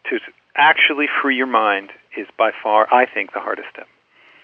To 0.09 0.19
actually 0.55 1.07
free 1.21 1.35
your 1.35 1.45
mind 1.45 1.91
is 2.17 2.25
by 2.35 2.51
far, 2.63 2.87
I 2.91 3.05
think, 3.05 3.33
the 3.33 3.39
hardest 3.39 3.67
step. 3.71 3.87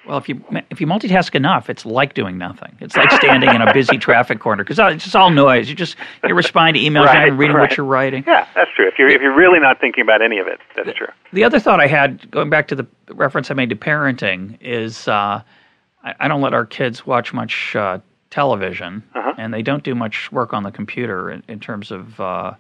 Well, 0.07 0.17
if 0.17 0.29
you 0.29 0.43
if 0.69 0.79
you 0.79 0.87
multitask 0.87 1.33
enough, 1.35 1.69
it's 1.69 1.85
like 1.85 2.13
doing 2.13 2.37
nothing. 2.37 2.75
It's 2.79 2.95
like 2.95 3.11
standing 3.11 3.49
in 3.53 3.61
a 3.61 3.73
busy 3.73 3.97
traffic 3.97 4.39
corner 4.39 4.63
because 4.63 4.77
it's 4.79 5.03
just 5.03 5.15
all 5.15 5.29
noise. 5.31 5.67
You 5.69 5.75
just 5.75 5.95
you 6.27 6.35
respond 6.35 6.75
to 6.75 6.81
emails, 6.81 7.11
you're 7.13 7.27
not 7.29 7.37
reading 7.37 7.55
right. 7.55 7.61
what 7.69 7.77
you're 7.77 7.85
writing. 7.85 8.23
Yeah, 8.27 8.47
that's 8.53 8.69
true. 8.75 8.87
If 8.87 8.99
you're 8.99 9.09
if 9.09 9.21
you're 9.21 9.35
really 9.35 9.59
not 9.59 9.79
thinking 9.81 10.03
about 10.03 10.21
any 10.21 10.37
of 10.37 10.47
it, 10.47 10.59
that's 10.75 10.93
true. 10.97 11.07
The 11.33 11.43
other 11.43 11.59
thought 11.59 11.79
I 11.79 11.87
had, 11.87 12.29
going 12.31 12.49
back 12.49 12.67
to 12.69 12.75
the 12.75 12.85
reference 13.13 13.49
I 13.49 13.55
made 13.55 13.69
to 13.69 13.75
parenting, 13.75 14.57
is 14.61 15.07
uh, 15.07 15.41
I, 16.03 16.15
I 16.19 16.27
don't 16.27 16.41
let 16.41 16.53
our 16.53 16.65
kids 16.65 17.05
watch 17.07 17.33
much 17.33 17.75
uh, 17.75 17.99
television, 18.29 19.01
Uh-huh. 19.15 19.33
and 19.37 19.53
they 19.53 19.61
don't 19.63 19.83
do 19.83 19.95
much 19.95 20.31
work 20.31 20.53
on 20.53 20.63
the 20.63 20.71
computer 20.71 21.31
in, 21.31 21.43
in 21.47 21.59
terms 21.59 21.89
of 21.91 22.19
uh, 22.19 22.53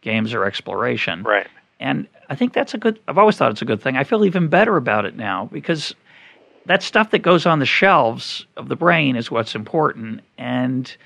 games 0.00 0.32
or 0.32 0.44
exploration. 0.44 1.22
Right. 1.24 1.46
And 1.78 2.06
I 2.30 2.34
think 2.36 2.54
that's 2.54 2.72
a 2.72 2.78
good. 2.78 2.98
I've 3.06 3.18
always 3.18 3.36
thought 3.36 3.50
it's 3.50 3.60
a 3.62 3.66
good 3.66 3.82
thing. 3.82 3.96
I 3.98 4.04
feel 4.04 4.24
even 4.24 4.48
better 4.48 4.76
about 4.78 5.04
it 5.04 5.14
now 5.16 5.50
because 5.52 5.94
that 6.66 6.82
stuff 6.82 7.10
that 7.10 7.20
goes 7.20 7.46
on 7.46 7.58
the 7.58 7.66
shelves 7.66 8.46
of 8.56 8.68
the 8.68 8.76
brain 8.76 9.16
is 9.16 9.30
what's 9.30 9.54
important, 9.54 10.20
and 10.36 10.96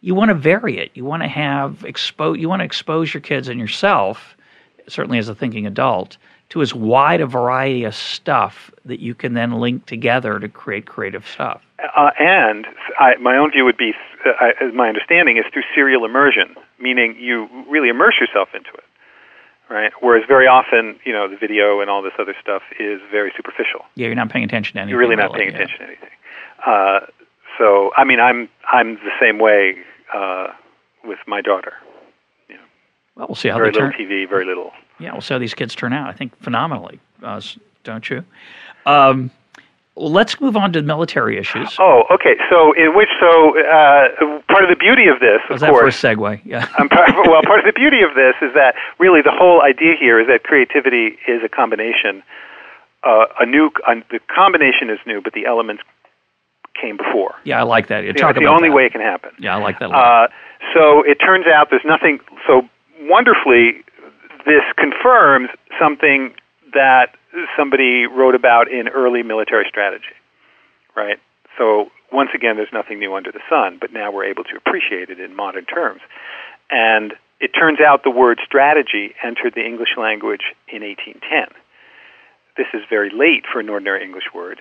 you 0.00 0.14
want 0.14 0.30
to 0.30 0.34
vary 0.34 0.78
it. 0.78 0.90
You 0.94 1.04
want 1.04 1.22
to 1.22 1.28
have 1.28 1.80
expo. 1.80 2.38
You 2.38 2.48
want 2.48 2.60
to 2.60 2.64
expose 2.64 3.12
your 3.12 3.20
kids 3.20 3.48
and 3.48 3.60
yourself, 3.60 4.36
certainly 4.88 5.18
as 5.18 5.28
a 5.28 5.34
thinking 5.34 5.66
adult, 5.66 6.16
to 6.50 6.62
as 6.62 6.74
wide 6.74 7.20
a 7.20 7.26
variety 7.26 7.84
of 7.84 7.94
stuff 7.94 8.70
that 8.84 9.00
you 9.00 9.14
can 9.14 9.34
then 9.34 9.52
link 9.52 9.86
together 9.86 10.38
to 10.38 10.48
create 10.48 10.86
creative 10.86 11.26
stuff. 11.26 11.62
Uh, 11.96 12.10
and 12.18 12.66
I, 12.98 13.16
my 13.16 13.36
own 13.36 13.52
view 13.52 13.64
would 13.64 13.76
be, 13.76 13.92
uh, 14.26 14.30
I, 14.40 14.70
my 14.74 14.88
understanding, 14.88 15.36
is 15.36 15.44
through 15.52 15.62
serial 15.74 16.04
immersion, 16.04 16.54
meaning 16.78 17.14
you 17.18 17.48
really 17.68 17.88
immerse 17.88 18.18
yourself 18.20 18.48
into 18.54 18.70
it, 18.74 18.84
right? 19.70 19.92
Whereas 20.00 20.24
very 20.28 20.46
often, 20.46 20.98
you 21.04 21.12
know, 21.12 21.28
the 21.28 21.36
video 21.36 21.80
and 21.80 21.88
all 21.88 22.02
this 22.02 22.12
other 22.18 22.34
stuff 22.42 22.62
is 22.78 23.00
very 23.10 23.32
superficial. 23.36 23.84
Yeah, 23.94 24.06
you're 24.06 24.16
not 24.16 24.28
paying 24.28 24.44
attention 24.44 24.74
to 24.74 24.80
anything. 24.80 24.90
You're 24.90 24.98
really 24.98 25.16
not 25.16 25.32
paying 25.32 25.50
yeah. 25.50 25.54
attention 25.56 25.78
to 25.78 25.84
anything. 25.86 26.08
Uh, 26.66 27.00
so, 27.56 27.90
I 27.96 28.04
mean, 28.04 28.20
I'm 28.20 28.48
I'm 28.70 28.94
the 28.96 29.12
same 29.20 29.38
way 29.38 29.76
uh, 30.14 30.48
with 31.04 31.18
my 31.26 31.40
daughter. 31.40 31.74
Well, 33.16 33.26
we'll 33.28 33.34
see 33.34 33.48
how 33.48 33.56
Very 33.58 33.70
they 33.70 33.80
little 33.80 33.90
turn. 33.90 34.00
TV, 34.08 34.28
very 34.28 34.46
little. 34.46 34.72
Yeah, 34.98 35.12
we'll 35.12 35.20
see 35.20 35.34
how 35.34 35.38
these 35.40 35.52
kids 35.52 35.74
turn 35.74 35.92
out. 35.92 36.08
I 36.08 36.12
think 36.12 36.34
phenomenally, 36.40 37.00
uh, 37.22 37.36
s- 37.36 37.58
don't 37.84 38.08
you? 38.08 38.24
Um, 38.86 39.30
let's 40.08 40.40
move 40.40 40.56
on 40.56 40.72
to 40.72 40.82
military 40.82 41.36
issues. 41.38 41.76
Oh, 41.78 42.04
okay. 42.10 42.36
So, 42.48 42.72
in 42.72 42.94
which 42.96 43.08
so 43.20 43.58
uh, 43.60 44.08
part 44.48 44.64
of 44.64 44.70
the 44.70 44.76
beauty 44.78 45.06
of 45.08 45.20
this, 45.20 45.40
of 45.44 45.50
Was 45.54 45.60
that 45.60 45.70
course, 45.70 46.00
for 46.00 46.08
a 46.08 46.14
segue? 46.16 46.40
Yeah. 46.44 46.66
Um, 46.78 46.88
part, 46.88 47.10
well, 47.28 47.42
part 47.42 47.60
of 47.60 47.66
the 47.66 47.72
beauty 47.72 48.02
of 48.02 48.14
this 48.14 48.34
is 48.40 48.54
that 48.54 48.74
really 48.98 49.20
the 49.22 49.32
whole 49.32 49.62
idea 49.62 49.94
here 49.98 50.18
is 50.20 50.26
that 50.28 50.42
creativity 50.44 51.18
is 51.28 51.42
a 51.44 51.48
combination. 51.48 52.22
Uh, 53.02 53.26
a 53.38 53.46
new, 53.46 53.70
uh, 53.86 53.94
the 54.10 54.20
combination 54.34 54.90
is 54.90 54.98
new, 55.06 55.20
but 55.20 55.32
the 55.32 55.46
elements 55.46 55.82
came 56.80 56.96
before. 56.96 57.34
Yeah, 57.44 57.58
I 57.60 57.62
like 57.62 57.88
that. 57.88 58.00
You 58.02 58.08
You 58.08 58.12
know, 58.14 58.20
talk 58.20 58.36
it's 58.36 58.40
the 58.44 58.46
only 58.50 58.68
that. 58.68 58.74
way 58.74 58.86
it 58.86 58.92
can 58.92 59.00
happen. 59.00 59.30
Yeah, 59.38 59.56
I 59.56 59.58
like 59.60 59.78
that 59.80 59.86
a 59.86 59.92
lot. 59.92 60.24
Uh, 60.24 60.32
so 60.74 61.02
it 61.02 61.16
turns 61.16 61.46
out 61.46 61.68
there's 61.70 61.84
nothing. 61.84 62.20
So 62.46 62.62
wonderfully, 63.02 63.82
this 64.46 64.62
confirms 64.76 65.48
something 65.78 66.32
that 66.72 67.14
somebody 67.56 68.06
wrote 68.06 68.34
about 68.34 68.70
in 68.70 68.88
early 68.88 69.22
military 69.22 69.66
strategy, 69.68 70.16
right? 70.96 71.18
So 71.58 71.90
once 72.12 72.30
again, 72.34 72.56
there's 72.56 72.72
nothing 72.72 72.98
new 72.98 73.14
under 73.14 73.30
the 73.32 73.40
sun, 73.48 73.78
but 73.80 73.92
now 73.92 74.10
we're 74.10 74.24
able 74.24 74.44
to 74.44 74.56
appreciate 74.56 75.10
it 75.10 75.20
in 75.20 75.34
modern 75.34 75.64
terms. 75.64 76.00
And 76.70 77.14
it 77.40 77.48
turns 77.48 77.80
out 77.80 78.02
the 78.04 78.10
word 78.10 78.40
strategy 78.44 79.14
entered 79.22 79.54
the 79.54 79.64
English 79.64 79.96
language 79.96 80.52
in 80.68 80.82
1810. 80.82 81.56
This 82.56 82.66
is 82.74 82.82
very 82.90 83.10
late 83.10 83.44
for 83.50 83.60
an 83.60 83.68
ordinary 83.68 84.04
English 84.04 84.34
word. 84.34 84.60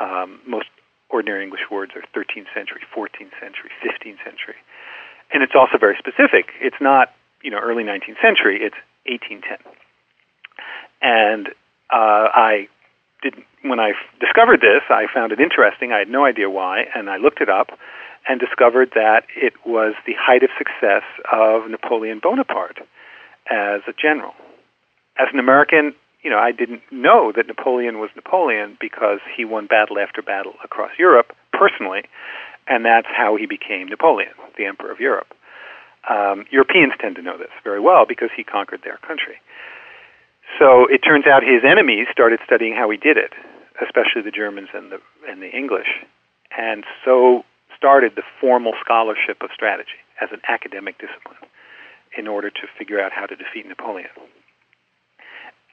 Um, 0.00 0.40
most 0.46 0.68
ordinary 1.08 1.42
English 1.42 1.66
words 1.70 1.92
are 1.96 2.02
13th 2.14 2.46
century, 2.54 2.82
14th 2.94 3.34
century, 3.40 3.70
15th 3.82 4.22
century. 4.24 4.56
And 5.32 5.42
it's 5.42 5.54
also 5.54 5.78
very 5.78 5.96
specific. 5.98 6.52
It's 6.60 6.80
not, 6.80 7.12
you 7.42 7.50
know, 7.50 7.58
early 7.58 7.82
19th 7.82 8.20
century, 8.22 8.60
it's 8.62 8.76
1810. 9.06 9.58
And 11.02 11.48
uh, 11.92 12.28
I 12.34 12.68
didn't, 13.22 13.44
when 13.62 13.80
I 13.80 13.92
discovered 14.20 14.60
this, 14.60 14.82
I 14.88 15.06
found 15.12 15.32
it 15.32 15.40
interesting. 15.40 15.92
I 15.92 15.98
had 15.98 16.08
no 16.08 16.24
idea 16.24 16.48
why, 16.48 16.86
and 16.94 17.10
I 17.10 17.16
looked 17.16 17.40
it 17.40 17.48
up 17.48 17.78
and 18.28 18.38
discovered 18.38 18.90
that 18.94 19.24
it 19.36 19.54
was 19.64 19.94
the 20.06 20.14
height 20.18 20.42
of 20.42 20.50
success 20.56 21.02
of 21.32 21.70
Napoleon 21.70 22.20
Bonaparte 22.22 22.80
as 23.50 23.80
a 23.88 23.92
general. 23.92 24.34
As 25.18 25.28
an 25.32 25.38
American, 25.38 25.94
you 26.22 26.30
know, 26.30 26.38
I 26.38 26.52
didn't 26.52 26.82
know 26.90 27.32
that 27.34 27.46
Napoleon 27.46 27.98
was 27.98 28.10
Napoleon 28.14 28.76
because 28.80 29.20
he 29.36 29.44
won 29.44 29.66
battle 29.66 29.98
after 29.98 30.22
battle 30.22 30.54
across 30.62 30.90
Europe 30.98 31.34
personally, 31.52 32.04
and 32.68 32.84
that's 32.84 33.08
how 33.08 33.36
he 33.36 33.46
became 33.46 33.88
Napoleon, 33.88 34.32
the 34.56 34.66
Emperor 34.66 34.92
of 34.92 35.00
Europe. 35.00 35.34
Um, 36.08 36.46
Europeans 36.50 36.92
tend 36.98 37.16
to 37.16 37.22
know 37.22 37.36
this 37.36 37.50
very 37.64 37.80
well 37.80 38.06
because 38.06 38.30
he 38.34 38.44
conquered 38.44 38.82
their 38.84 38.98
country. 38.98 39.36
So 40.60 40.84
it 40.86 40.98
turns 40.98 41.26
out 41.26 41.42
his 41.42 41.64
enemies 41.64 42.06
started 42.12 42.38
studying 42.44 42.74
how 42.76 42.90
he 42.90 42.98
did 42.98 43.16
it, 43.16 43.32
especially 43.80 44.20
the 44.20 44.30
Germans 44.30 44.68
and 44.74 44.92
the 44.92 45.00
and 45.26 45.40
the 45.40 45.48
English, 45.48 45.88
and 46.56 46.84
so 47.02 47.44
started 47.74 48.12
the 48.14 48.22
formal 48.40 48.74
scholarship 48.84 49.40
of 49.40 49.48
strategy 49.54 50.04
as 50.20 50.28
an 50.32 50.40
academic 50.46 50.98
discipline 50.98 51.40
in 52.16 52.28
order 52.28 52.50
to 52.50 52.60
figure 52.78 53.00
out 53.00 53.10
how 53.10 53.24
to 53.24 53.36
defeat 53.36 53.66
Napoleon. 53.66 54.10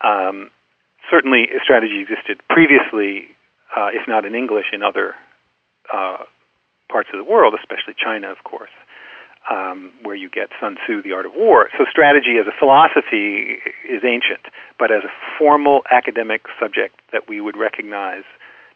Um, 0.01 0.51
certainly, 1.11 1.47
strategy 1.61 1.99
existed 1.99 2.39
previously, 2.49 3.35
uh, 3.75 3.89
if 3.91 4.07
not 4.07 4.23
in 4.23 4.35
English, 4.35 4.67
in 4.71 4.83
other 4.83 5.15
uh, 5.93 6.23
parts 6.89 7.09
of 7.11 7.17
the 7.17 7.29
world, 7.29 7.55
especially 7.59 7.93
China, 7.99 8.31
of 8.31 8.41
course, 8.45 8.71
um, 9.51 9.91
where 10.01 10.15
you 10.15 10.29
get 10.29 10.49
Sun 10.59 10.77
Tzu, 10.83 11.01
The 11.01 11.13
Art 11.13 11.25
of 11.25 11.33
War. 11.35 11.69
So, 11.77 11.85
strategy 11.89 12.37
as 12.39 12.47
a 12.47 12.57
philosophy 12.57 13.59
is 13.87 14.03
ancient, 14.03 14.45
but 14.77 14.91
as 14.91 15.03
a 15.03 15.11
formal 15.37 15.83
academic 15.91 16.43
subject 16.59 16.99
that 17.11 17.29
we 17.29 17.41
would 17.41 17.57
recognize 17.57 18.23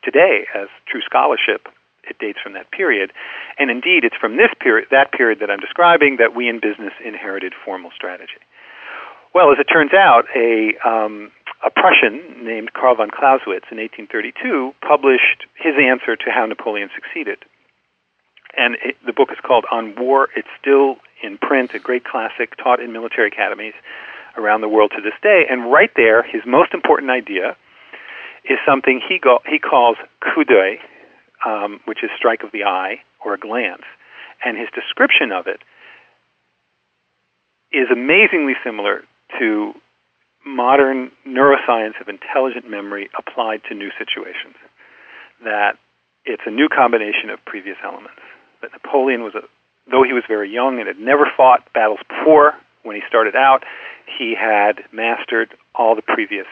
today 0.04 0.46
as 0.56 0.68
true 0.88 1.02
scholarship, 1.02 1.68
it 2.04 2.18
dates 2.20 2.40
from 2.42 2.54
that 2.54 2.72
period. 2.72 3.12
And 3.60 3.70
indeed, 3.70 4.04
it's 4.04 4.16
from 4.16 4.38
this 4.38 4.50
period, 4.60 4.88
that 4.92 5.12
period 5.12 5.40
that 5.40 5.52
I'm 5.52 5.60
describing, 5.60 6.18
that 6.18 6.36
we 6.36 6.50
in 6.50 6.60
business 6.60 6.94
inherited 7.04 7.54
formal 7.64 7.92
strategy. 7.96 8.42
Well, 9.34 9.52
as 9.52 9.60
it 9.60 9.66
turns 9.72 9.94
out, 9.94 10.26
a 10.36 10.76
um, 10.84 11.32
a 11.64 11.70
Prussian 11.70 12.44
named 12.44 12.74
Karl 12.74 12.96
von 12.96 13.10
Clausewitz 13.12 13.70
in 13.72 13.78
1832 13.78 14.74
published 14.82 15.46
his 15.56 15.76
answer 15.78 16.16
to 16.16 16.32
how 16.32 16.46
Napoleon 16.46 16.90
succeeded. 16.96 17.38
And 18.58 18.76
it, 18.84 18.98
the 19.06 19.14
book 19.14 19.30
is 19.32 19.38
called 19.42 19.66
On 19.72 19.96
War. 19.96 20.30
It's 20.36 20.48
still 20.60 20.98
in 21.24 21.38
print, 21.38 21.72
a 21.74 21.80
great 21.80 22.04
classic 22.04 22.56
taught 22.58 22.80
in 22.80 22.92
military 22.92 23.28
academies 23.28 23.74
around 24.38 24.62
the 24.62 24.70
world 24.70 24.92
to 24.96 25.02
this 25.02 25.14
day. 25.22 25.46
And 25.50 25.72
right 25.72 25.92
there, 25.96 26.24
his 26.24 26.42
most 26.46 26.74
important 26.74 27.12
idea 27.12 27.56
is 28.46 28.58
something 28.66 29.02
he, 29.08 29.20
go, 29.20 29.40
he 29.46 29.60
calls 29.60 29.98
coup 30.20 30.44
d'oeil, 30.44 30.78
um, 31.46 31.80
which 31.86 32.04
is 32.04 32.10
strike 32.18 32.44
of 32.44 32.52
the 32.52 32.64
eye 32.64 33.02
or 33.24 33.34
a 33.34 33.40
glance. 33.40 33.84
And 34.44 34.58
his 34.58 34.70
description 34.74 35.32
of 35.32 35.48
it 35.48 35.62
is 37.72 37.88
amazingly 37.92 38.54
similar 38.64 39.04
to 39.40 39.74
modern 40.46 41.12
neuroscience 41.26 42.02
of 42.02 42.10
intelligent 42.10 42.70
memory 42.70 43.10
applied 43.18 43.62
to 43.70 43.76
new 43.76 43.92
situations. 43.98 44.56
That 45.44 45.78
it's 46.26 46.44
a 46.46 46.52
new 46.52 46.68
combination 46.68 47.30
of 47.30 47.44
previous 47.46 47.78
elements. 47.84 48.22
That 48.62 48.72
Napoleon 48.74 49.24
was 49.24 49.36
a, 49.36 49.42
though 49.90 50.04
he 50.04 50.14
was 50.14 50.24
very 50.28 50.52
young 50.52 50.80
and 50.80 50.88
had 50.88 51.00
never 51.00 51.30
fought 51.36 51.72
battles 51.74 52.00
before, 52.08 52.54
when 52.84 52.96
he 52.96 53.02
started 53.08 53.36
out, 53.36 53.64
he 54.06 54.36
had 54.36 54.84
mastered 54.92 55.54
all 55.76 55.96
the 55.96 56.02
previous 56.02 56.48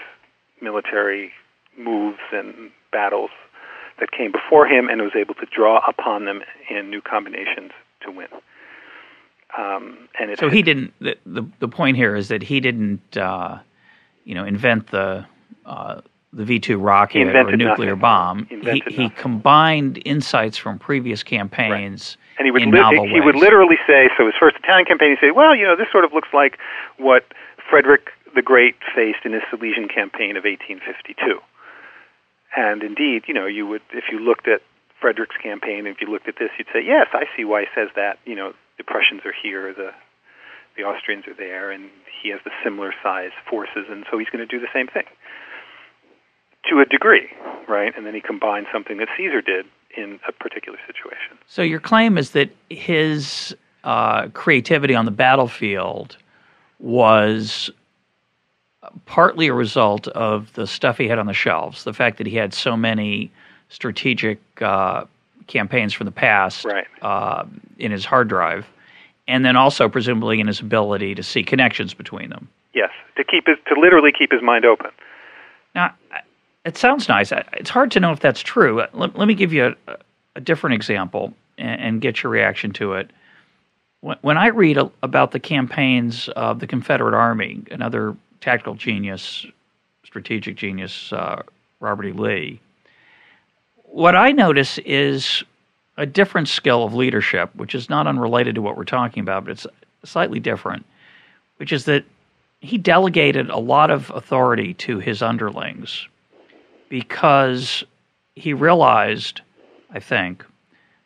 military 0.62 1.32
moves 1.78 2.20
and 2.32 2.72
battles 2.92 3.32
that 4.00 4.12
came 4.12 4.32
before 4.32 4.68
him 4.68 4.88
and 4.90 5.02
was 5.02 5.16
able 5.16 5.34
to 5.36 5.46
draw 5.46 5.82
upon 5.88 6.26
them 6.26 6.42
in 6.70 6.90
new 6.90 7.02
combinations 7.02 7.72
to 8.02 8.12
win. 8.12 8.28
Um, 9.58 10.08
and 10.20 10.38
so 10.38 10.50
he 10.50 10.62
didn't. 10.62 10.94
The, 11.00 11.18
the, 11.26 11.44
the 11.60 11.68
point 11.68 11.98
here 11.98 12.16
is 12.16 12.28
that 12.28 12.44
he 12.44 12.60
didn't, 12.60 13.18
uh, 13.18 13.58
you 14.24 14.36
know, 14.36 14.46
invent 14.46 14.88
the 14.88 15.26
uh, 15.66 16.02
the 16.32 16.46
V 16.46 16.60
two 16.60 16.78
rocket 16.78 17.28
or 17.36 17.58
nuclear 17.58 17.96
nothing. 17.96 18.00
bomb. 18.00 18.46
He, 18.46 18.84
he, 18.88 18.96
he, 18.96 19.10
combined 19.10 20.02
insights 20.06 20.58
from 20.58 20.78
previous 20.78 21.24
campaigns. 21.24 22.18
Right. 22.20 22.40
And 22.40 22.46
he 22.46 22.52
would 22.52 22.74
li- 22.74 23.10
he 23.10 23.20
would 23.20 23.36
literally 23.36 23.78
say, 23.88 24.10
so 24.18 24.26
his 24.26 24.36
first 24.40 24.56
Italian 24.58 24.86
campaign, 24.86 25.10
he'd 25.10 25.28
say, 25.28 25.32
well, 25.32 25.56
you 25.56 25.66
know, 25.66 25.76
this 25.76 25.88
sort 25.92 26.06
of 26.06 26.14
looks 26.14 26.30
like 26.34 26.58
what 26.98 27.26
Frederick 27.70 28.10
the 28.36 28.42
Great 28.42 28.76
faced 28.96 29.26
in 29.26 29.34
his 29.34 29.42
Silesian 29.50 29.88
campaign 29.88 30.38
of 30.38 30.44
1852. 30.44 31.40
And 32.56 32.84
indeed, 32.84 33.24
you 33.28 33.34
know, 33.34 33.46
you 33.46 33.66
would 33.68 33.82
if 33.92 34.06
you 34.12 34.20
looked 34.20 34.48
at 34.48 34.62
Frederick's 35.02 35.38
campaign, 35.38 35.88
if 35.88 36.00
you 36.00 36.08
looked 36.08 36.28
at 36.28 36.36
this, 36.38 36.50
you'd 36.58 36.68
say, 36.72 36.84
yes, 36.86 37.08
I 37.14 37.26
see 37.36 37.44
why 37.44 37.62
he 37.62 37.68
says 37.74 37.90
that. 37.96 38.20
You 38.26 38.36
know, 38.36 38.54
the 38.78 38.84
Prussians 38.84 39.22
are 39.26 39.34
here, 39.34 39.74
the 39.74 39.92
the 40.78 40.84
Austrians 40.84 41.28
are 41.28 41.34
there, 41.34 41.72
and 41.72 41.90
he 42.22 42.30
has 42.30 42.40
the 42.46 42.52
similar 42.64 42.94
size 43.02 43.32
forces, 43.50 43.88
and 43.90 44.06
so 44.10 44.18
he's 44.18 44.30
going 44.30 44.46
to 44.48 44.50
do 44.50 44.60
the 44.60 44.72
same 44.72 44.88
thing 44.88 45.06
to 46.70 46.80
a 46.80 46.86
degree, 46.86 47.30
right? 47.68 47.96
And 47.96 48.06
then 48.06 48.14
he 48.14 48.22
combines 48.22 48.68
something 48.72 48.98
that 48.98 49.08
Caesar 49.18 49.42
did 49.42 49.66
in 49.98 50.20
a 50.28 50.32
particular 50.32 50.78
situation. 50.88 51.38
So 51.48 51.62
your 51.62 51.80
claim 51.80 52.18
is 52.18 52.32
that 52.32 52.50
his 52.70 53.56
uh, 53.84 54.28
creativity 54.30 54.96
on 54.96 55.06
the 55.06 55.12
battlefield 55.12 56.18
was 56.80 57.70
partly 59.06 59.48
a 59.48 59.54
result 59.54 60.08
of 60.10 60.54
the 60.54 60.66
stuff 60.68 60.98
he 60.98 61.08
had 61.08 61.20
on 61.20 61.26
the 61.26 61.34
shelves, 61.34 61.84
the 61.84 61.94
fact 61.94 62.18
that 62.18 62.28
he 62.28 62.36
had 62.36 62.54
so 62.54 62.78
many 62.78 63.32
strategic 63.70 64.40
uh, 64.62 65.06
campaigns 65.48 65.94
from 65.94 66.06
the 66.06 66.12
past 66.12 66.66
right. 66.66 66.88
uh, 67.02 67.46
in 67.78 67.92
his 67.92 68.06
hard 68.06 68.28
drive, 68.28 68.68
and 69.28 69.44
then 69.44 69.56
also 69.56 69.90
presumably 69.90 70.40
in 70.40 70.48
his 70.48 70.60
ability 70.60 71.16
to 71.16 71.24
see 71.24 71.44
connections 71.44 71.94
between 71.94 72.30
them. 72.30 72.48
Yes, 72.74 72.92
to 73.18 73.24
keep 73.24 73.48
his 73.48 73.58
to 73.68 73.80
literally 73.80 74.12
keep 74.18 74.32
his 74.32 74.42
mind 74.42 74.66
open. 74.66 74.92
Now, 75.76 75.94
it 76.66 76.78
sounds 76.78 77.08
nice. 77.08 77.32
It's 77.54 77.70
hard 77.70 77.92
to 77.92 78.00
know 78.00 78.12
if 78.12 78.20
that's 78.20 78.42
true. 78.42 78.84
Let, 78.94 79.18
let 79.18 79.28
me 79.28 79.34
give 79.34 79.54
you 79.54 79.76
a, 79.88 79.98
a 80.36 80.42
different 80.42 80.74
example 80.76 81.34
and, 81.58 81.82
and, 81.82 82.02
get 82.02 82.24
your 82.24 82.32
reaction 82.32 82.72
to 82.74 82.94
it. 82.94 83.12
When, 84.02 84.18
when 84.22 84.38
I 84.38 84.48
read 84.48 84.78
a, 84.78 84.92
about 85.02 85.32
the 85.32 85.40
campaigns 85.40 86.28
of 86.30 86.60
the 86.60 86.68
Confederate 86.68 87.16
Army, 87.16 87.64
another 87.72 88.16
tactical 88.42 88.76
genius, 88.76 89.46
strategic 90.04 90.56
genius, 90.56 91.14
uh, 91.14 91.42
Robert 91.80 92.08
E. 92.08 92.12
Lee, 92.12 92.60
what 93.84 94.16
I 94.16 94.32
notice 94.32 94.78
is 94.80 95.44
a 95.98 96.06
different 96.06 96.48
skill 96.48 96.84
of 96.84 96.94
leadership, 96.94 97.54
which 97.56 97.74
is 97.74 97.90
not 97.90 98.08
unrelated 98.08 98.56
to 98.56 98.62
what 98.62 98.78
we're 98.78 98.84
talking 98.84 99.22
about, 99.22 99.46
but 99.46 99.52
it's 99.52 99.68
slightly 100.04 100.40
different, 100.40 100.86
which 101.58 101.72
is 101.72 101.86
that 101.86 102.06
he 102.62 102.78
delegated 102.78 103.50
a 103.50 103.58
lot 103.58 103.90
of 103.92 104.10
authority 104.12 104.74
to 104.76 105.00
his 105.00 105.22
underlings 105.22 106.08
because 106.90 107.84
he 108.36 108.54
realized, 108.54 109.42
I 109.92 110.00
think, 110.00 110.46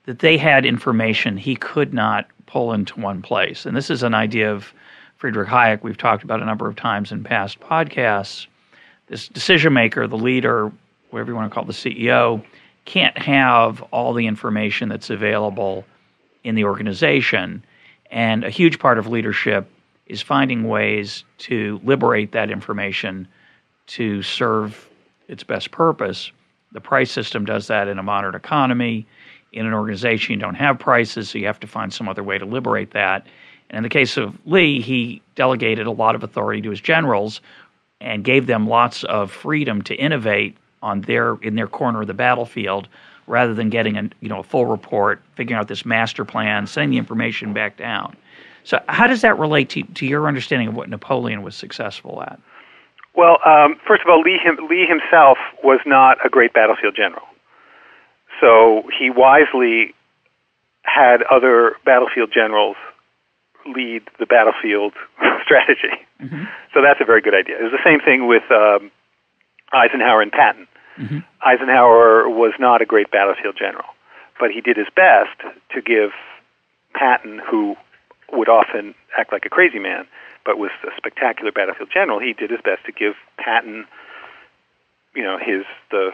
that 0.06 0.20
they 0.20 0.38
had 0.38 0.66
information 0.66 1.38
he 1.38 1.56
could 1.56 1.94
not 1.94 2.28
pull 2.46 2.74
into 2.74 3.00
one 3.00 3.22
place. 3.22 3.66
And 3.66 3.76
this 3.76 3.90
is 3.90 4.04
an 4.04 4.14
idea 4.14 4.52
of 4.52 4.74
Friedrich 5.18 5.48
Hayek 5.48 5.84
we've 5.84 5.98
talked 5.98 6.24
about 6.24 6.42
a 6.42 6.46
number 6.46 6.68
of 6.68 6.76
times 6.76 7.12
in 7.12 7.24
past 7.24 7.60
podcasts. 7.60 8.48
This 9.08 9.28
decision 9.28 9.74
maker, 9.74 10.08
the 10.08 10.18
leader, 10.18 10.72
whatever 11.10 11.32
you 11.32 11.36
want 11.36 11.50
to 11.50 11.54
call 11.54 11.66
the 11.66 11.74
CEO, 11.74 12.44
can't 12.86 13.18
have 13.18 13.82
all 13.92 14.14
the 14.14 14.28
information 14.28 14.90
that's 14.90 15.10
available 15.10 15.86
in 16.44 16.56
the 16.56 16.66
organization. 16.66 17.64
And 18.12 18.44
a 18.44 18.50
huge 18.50 18.80
part 18.80 18.98
of 18.98 19.08
leadership 19.08 19.68
is 20.08 20.22
finding 20.22 20.68
ways 20.68 21.24
to 21.40 21.80
liberate 21.84 22.34
that 22.34 22.52
information 22.52 23.28
to 23.88 24.22
serve 24.22 24.90
its 25.34 25.44
best 25.44 25.72
purpose. 25.72 26.32
The 26.72 26.80
price 26.80 27.12
system 27.12 27.44
does 27.44 27.68
that 27.68 27.88
in 27.88 28.00
a 28.00 28.04
modern 28.04 28.36
economy. 28.36 29.06
In 29.52 29.66
an 29.66 29.74
organization, 29.74 30.34
you 30.34 30.40
don't 30.40 30.56
have 30.56 30.80
prices, 30.80 31.30
so 31.30 31.38
you 31.38 31.46
have 31.46 31.60
to 31.60 31.68
find 31.68 31.94
some 31.94 32.08
other 32.08 32.24
way 32.24 32.38
to 32.38 32.46
liberate 32.46 32.92
that. 32.92 33.28
And 33.70 33.78
in 33.78 33.84
the 33.84 33.90
case 33.90 34.18
of 34.18 34.38
Lee, 34.46 34.82
he 34.82 35.22
delegated 35.36 35.88
a 35.88 35.92
lot 35.92 36.16
of 36.16 36.24
authority 36.24 36.62
to 36.62 36.70
his 36.70 36.82
generals 36.82 37.42
and 38.00 38.24
gave 38.24 38.48
them 38.48 38.68
lots 38.68 39.04
of 39.06 39.32
freedom 39.32 39.82
to 39.84 39.96
innovate 39.96 40.58
on 40.82 41.02
their 41.02 41.36
in 41.36 41.56
their 41.56 41.68
corner 41.68 42.02
of 42.02 42.08
the 42.08 42.14
battlefield 42.14 42.88
rather 43.28 43.54
than 43.54 43.70
getting 43.70 43.98
a 43.98 44.10
you 44.20 44.30
know 44.30 44.40
a 44.40 44.44
full 44.44 44.66
report, 44.66 45.22
figuring 45.36 45.60
out 45.60 45.68
this 45.68 45.86
master 45.86 46.26
plan, 46.26 46.68
sending 46.68 46.92
the 46.92 46.98
information 46.98 47.54
back 47.54 47.78
down. 47.78 48.16
So 48.64 48.82
how 48.88 49.08
does 49.08 49.22
that 49.22 49.38
relate 49.38 49.70
to, 49.72 49.84
to 49.84 50.06
your 50.06 50.28
understanding 50.28 50.70
of 50.70 50.76
what 50.76 50.90
Napoleon 50.90 51.42
was 51.42 51.56
successful 51.56 52.22
at? 52.24 52.40
Well, 53.16 53.38
um, 53.46 53.76
first 53.88 54.02
of 54.02 54.10
all, 54.10 54.22
Lee, 54.22 54.40
him, 54.44 54.58
Lee 54.70 54.86
himself 54.88 55.38
was 55.64 55.80
not 55.86 56.18
a 56.26 56.30
great 56.30 56.54
battlefield 56.54 56.96
general. 56.96 57.26
So 58.42 58.84
he 58.98 59.10
wisely 59.10 59.94
had 60.84 61.24
other 61.24 61.76
battlefield 61.86 62.32
generals 62.34 62.76
lead 63.66 64.04
the 64.20 64.26
battlefield 64.26 64.94
strategy. 65.44 65.96
Mm-hmm. 66.22 66.44
So 66.74 66.82
that's 66.82 67.00
a 67.00 67.06
very 67.06 67.22
good 67.22 67.36
idea. 67.36 67.60
It 67.60 67.64
was 67.64 67.72
the 67.72 67.84
same 67.86 68.00
thing 68.00 68.28
with 68.28 68.44
um, 68.52 68.92
Eisenhower 69.72 70.22
and 70.22 70.32
Patton. 70.32 70.68
Mm-hmm. 70.98 71.20
Eisenhower 71.42 72.30
was 72.30 72.54
not 72.60 72.82
a 72.82 72.86
great 72.86 73.12
battlefield 73.12 73.56
general, 73.58 73.86
but 74.40 74.52
he 74.52 74.62
did 74.62 74.78
his 74.78 74.88
best 74.96 75.40
to 75.74 75.82
give 75.82 76.12
Patton, 76.94 77.42
who 77.50 77.76
would 78.32 78.50
often 78.50 78.94
act 79.18 79.32
like 79.32 79.46
a 79.46 79.50
crazy 79.50 79.80
man, 79.80 80.06
but 80.46 80.58
was 80.58 80.72
a 80.84 80.92
spectacular 80.98 81.52
battlefield 81.52 81.90
general, 81.94 82.20
he 82.20 82.34
did 82.34 82.50
his 82.50 82.60
best 82.64 82.86
to 82.86 82.92
give 82.92 83.14
Patton, 83.38 83.86
you 85.16 85.24
know, 85.24 85.38
his 85.38 85.64
the 85.92 86.12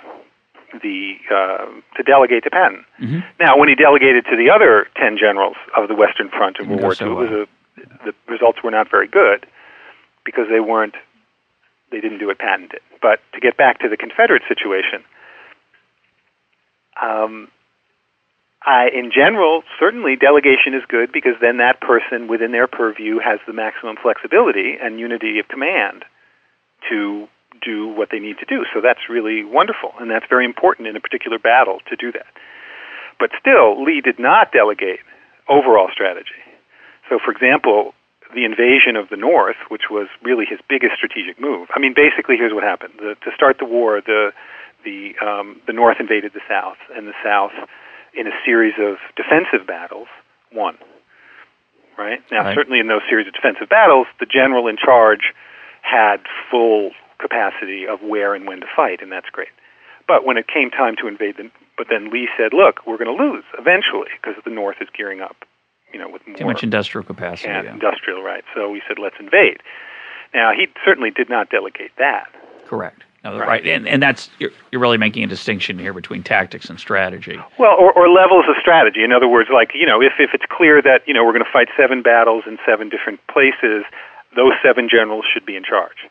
the 0.84 1.16
uh, 1.34 1.66
to 1.98 2.04
delegate 2.04 2.44
to 2.44 2.50
Patton. 2.50 2.86
Mm-hmm. 3.02 3.20
Now, 3.40 3.58
when 3.58 3.70
he 3.70 3.76
delegated 3.76 4.26
to 4.26 4.38
the 4.38 4.50
other 4.50 4.88
ten 4.96 5.18
generals 5.18 5.58
of 5.76 5.88
the 5.88 5.96
Western 5.96 6.30
Front 6.30 6.58
in 6.60 6.70
World 6.70 6.82
War 6.82 6.96
so 6.96 7.06
II, 7.06 7.14
well. 7.14 7.26
it 7.26 7.30
was 7.32 7.48
a, 7.78 8.06
the 8.06 8.14
results 8.28 8.60
were 8.64 8.72
not 8.72 8.90
very 8.90 9.08
good 9.08 9.46
because 10.26 10.46
they 10.50 10.60
weren't 10.60 10.96
they 11.92 12.02
didn't 12.02 12.20
do 12.20 12.28
what 12.28 12.38
Patton 12.38 12.68
did. 12.68 12.82
But 13.02 13.20
to 13.34 13.40
get 13.40 13.58
back 13.58 13.80
to 13.80 13.90
the 13.90 13.98
Confederate 13.98 14.44
situation, 14.48 15.04
um, 17.02 17.50
I, 18.62 18.90
in 18.94 19.12
general, 19.16 19.64
certainly 19.80 20.16
delegation 20.16 20.74
is 20.74 20.84
good 20.88 21.12
because 21.12 21.36
then 21.40 21.58
that 21.58 21.80
person 21.80 22.28
within 22.28 22.52
their 22.52 22.68
purview 22.68 23.20
has 23.20 23.40
the 23.48 23.54
maximum 23.54 23.96
flexibility 24.02 24.76
and 24.82 25.00
unity 25.00 25.40
of 25.40 25.48
command 25.48 26.04
to 26.90 27.28
do 27.62 27.88
what 27.88 28.10
they 28.12 28.20
need 28.20 28.38
to 28.40 28.46
do. 28.46 28.66
So 28.74 28.82
that's 28.82 29.10
really 29.10 29.44
wonderful, 29.44 29.94
and 30.00 30.12
that's 30.12 30.26
very 30.30 30.46
important 30.46 30.88
in 30.88 30.96
a 30.96 31.00
particular 31.00 31.40
battle 31.40 31.80
to 31.90 31.96
do 31.96 32.12
that. 32.12 32.28
But 33.20 33.32
still, 33.40 33.84
Lee 33.84 34.02
did 34.02 34.20
not 34.20 34.52
delegate 34.52 35.00
overall 35.48 35.90
strategy. 35.92 36.44
So, 37.10 37.20
for 37.24 37.32
example, 37.32 37.94
the 38.34 38.46
invasion 38.46 38.96
of 38.96 39.10
the 39.10 39.18
North, 39.18 39.58
which 39.70 39.90
was 39.90 40.08
really 40.22 40.46
his 40.46 40.60
biggest 40.70 40.96
strategic 40.96 41.40
move. 41.40 41.70
I 41.76 41.80
mean, 41.80 41.94
basically, 41.96 42.38
here's 42.38 42.54
what 42.54 42.64
happened: 42.64 42.94
the, 42.98 43.16
to 43.24 43.32
start 43.36 43.58
the 43.58 43.66
war, 43.66 44.02
the 44.02 44.32
the 44.86 45.16
um, 45.20 45.62
the 45.66 45.74
North 45.74 45.98
invaded 46.00 46.34
the 46.34 46.42
South, 46.48 46.78
and 46.96 47.08
the 47.08 47.18
South 47.24 47.52
in 48.14 48.28
a 48.28 48.32
series 48.46 48.74
of 48.80 48.98
defensive 49.16 49.66
battles, 49.68 50.08
won. 50.54 50.78
Right? 51.98 52.22
Now, 52.32 52.44
Right. 52.46 52.56
certainly 52.56 52.80
in 52.80 52.88
those 52.88 53.02
series 53.10 53.28
of 53.28 53.34
defensive 53.34 53.68
battles, 53.70 54.08
the 54.20 54.26
general 54.26 54.68
in 54.68 54.78
charge 54.78 55.34
had 55.82 56.22
full 56.50 56.92
capacity 57.20 57.86
of 57.88 58.02
where 58.02 58.34
and 58.34 58.48
when 58.48 58.62
to 58.62 58.68
fight, 58.76 59.02
and 59.02 59.12
that's 59.12 59.30
great. 59.30 59.50
But 60.08 60.24
when 60.24 60.38
it 60.38 60.48
came 60.48 60.72
time 60.72 60.96
to 60.98 61.08
invade 61.08 61.36
the, 61.38 61.52
but 61.78 61.88
then 61.90 62.10
Lee 62.10 62.30
said, 62.38 62.54
"Look, 62.54 62.86
we're 62.88 62.98
going 62.98 63.16
to 63.16 63.22
lose 63.24 63.44
eventually 63.58 64.10
because 64.22 64.42
the 64.44 64.50
North 64.50 64.78
is 64.82 64.88
gearing 64.92 65.20
up, 65.22 65.36
you 65.94 66.00
know, 66.00 66.08
with 66.08 66.26
more 66.26 66.38
Too 66.38 66.46
much 66.46 66.64
industrial 66.64 67.04
capacity. 67.04 67.50
and 67.50 67.66
yeah. 67.66 67.74
industrial 67.74 68.24
right." 68.24 68.44
So 68.56 68.70
we 68.70 68.82
said, 68.88 68.98
"Let's 68.98 69.20
invade." 69.20 69.62
Now 70.34 70.52
he 70.54 70.68
certainly 70.86 71.12
did 71.12 71.30
not 71.30 71.50
delegate 71.50 71.92
that. 71.98 72.30
Correct. 72.66 73.04
No, 73.24 73.38
Right. 73.38 73.48
right. 73.48 73.68
And, 73.68 73.88
and 73.88 74.02
that's 74.02 74.30
you're, 74.40 74.52
you're 74.72 74.82
really 74.82 74.98
making 74.98 75.24
a 75.24 75.28
distinction 75.28 75.78
here 75.78 75.94
between 75.94 76.24
tactics 76.24 76.70
and 76.70 76.80
strategy. 76.80 77.38
Well, 77.58 77.76
or, 77.78 77.92
or 77.92 78.08
levels 78.10 78.46
of 78.48 78.56
strategy. 78.62 79.04
In 79.04 79.12
other 79.12 79.28
words, 79.28 79.50
like 79.54 79.72
you 79.74 79.86
know, 79.86 80.02
if 80.02 80.14
if 80.20 80.30
it's 80.34 80.46
clear 80.50 80.82
that 80.82 81.02
you 81.06 81.14
know 81.14 81.26
we're 81.26 81.34
going 81.34 81.44
to 81.46 81.52
fight 81.52 81.68
seven 81.78 82.02
battles 82.02 82.44
in 82.48 82.58
seven 82.66 82.88
different 82.90 83.20
places, 83.28 83.84
those 84.36 84.54
seven 84.64 84.88
generals 84.90 85.26
should 85.32 85.46
be 85.46 85.56
in 85.56 85.64
charge. 85.64 86.08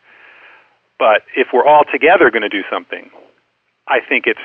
But 0.99 1.23
if 1.37 1.49
we're 1.53 1.65
all 1.67 1.85
together 1.91 2.31
going 2.31 2.43
to 2.43 2.49
do 2.49 2.63
something, 2.71 3.11
I 3.87 4.01
think 4.07 4.25
it's 4.27 4.41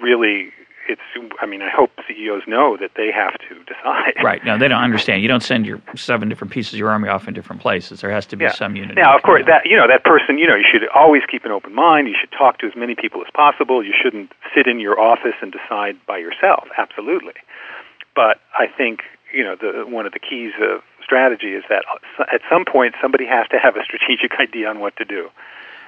really 0.00 0.52
it's. 0.88 1.00
I 1.40 1.46
mean, 1.46 1.62
I 1.62 1.70
hope 1.70 1.90
CEOs 2.08 2.42
know 2.46 2.76
that 2.78 2.92
they 2.96 3.10
have 3.12 3.34
to 3.48 3.54
decide. 3.64 4.14
Right. 4.22 4.44
No, 4.44 4.58
they 4.58 4.68
don't 4.68 4.82
understand. 4.82 5.22
You 5.22 5.28
don't 5.28 5.42
send 5.42 5.66
your 5.66 5.80
seven 5.96 6.28
different 6.28 6.52
pieces 6.52 6.74
of 6.74 6.78
your 6.78 6.90
army 6.90 7.08
off 7.08 7.26
in 7.28 7.34
different 7.34 7.62
places. 7.62 8.00
There 8.00 8.10
has 8.10 8.26
to 8.26 8.36
be 8.36 8.44
Yeah. 8.44 8.52
some 8.52 8.76
unity. 8.76 9.00
Now, 9.00 9.16
of 9.16 9.22
course, 9.22 9.44
that 9.46 9.66
you 9.66 9.76
know 9.76 9.86
that 9.88 10.04
person. 10.04 10.38
You 10.38 10.46
know, 10.46 10.54
you 10.56 10.64
should 10.70 10.86
always 10.88 11.22
keep 11.30 11.44
an 11.44 11.50
open 11.52 11.74
mind. 11.74 12.08
You 12.08 12.14
should 12.20 12.32
talk 12.32 12.58
to 12.58 12.66
as 12.66 12.76
many 12.76 12.94
people 12.94 13.20
as 13.22 13.30
possible. 13.34 13.82
You 13.84 13.92
shouldn't 14.00 14.32
sit 14.54 14.66
in 14.66 14.80
your 14.80 14.98
office 15.00 15.34
and 15.40 15.52
decide 15.52 15.96
by 16.06 16.18
yourself. 16.18 16.68
Absolutely. 16.78 17.34
But 18.14 18.40
I 18.58 18.66
think 18.66 19.02
you 19.32 19.42
know 19.44 19.56
the 19.56 19.84
one 19.88 20.06
of 20.06 20.12
the 20.12 20.20
keys 20.20 20.52
of 20.60 20.82
strategy 21.02 21.52
is 21.54 21.64
that 21.68 21.84
at 22.32 22.40
some 22.48 22.64
point 22.64 22.94
somebody 23.00 23.26
has 23.26 23.46
to 23.48 23.58
have 23.58 23.76
a 23.76 23.84
strategic 23.84 24.32
idea 24.40 24.68
on 24.68 24.80
what 24.80 24.96
to 24.96 25.04
do. 25.04 25.28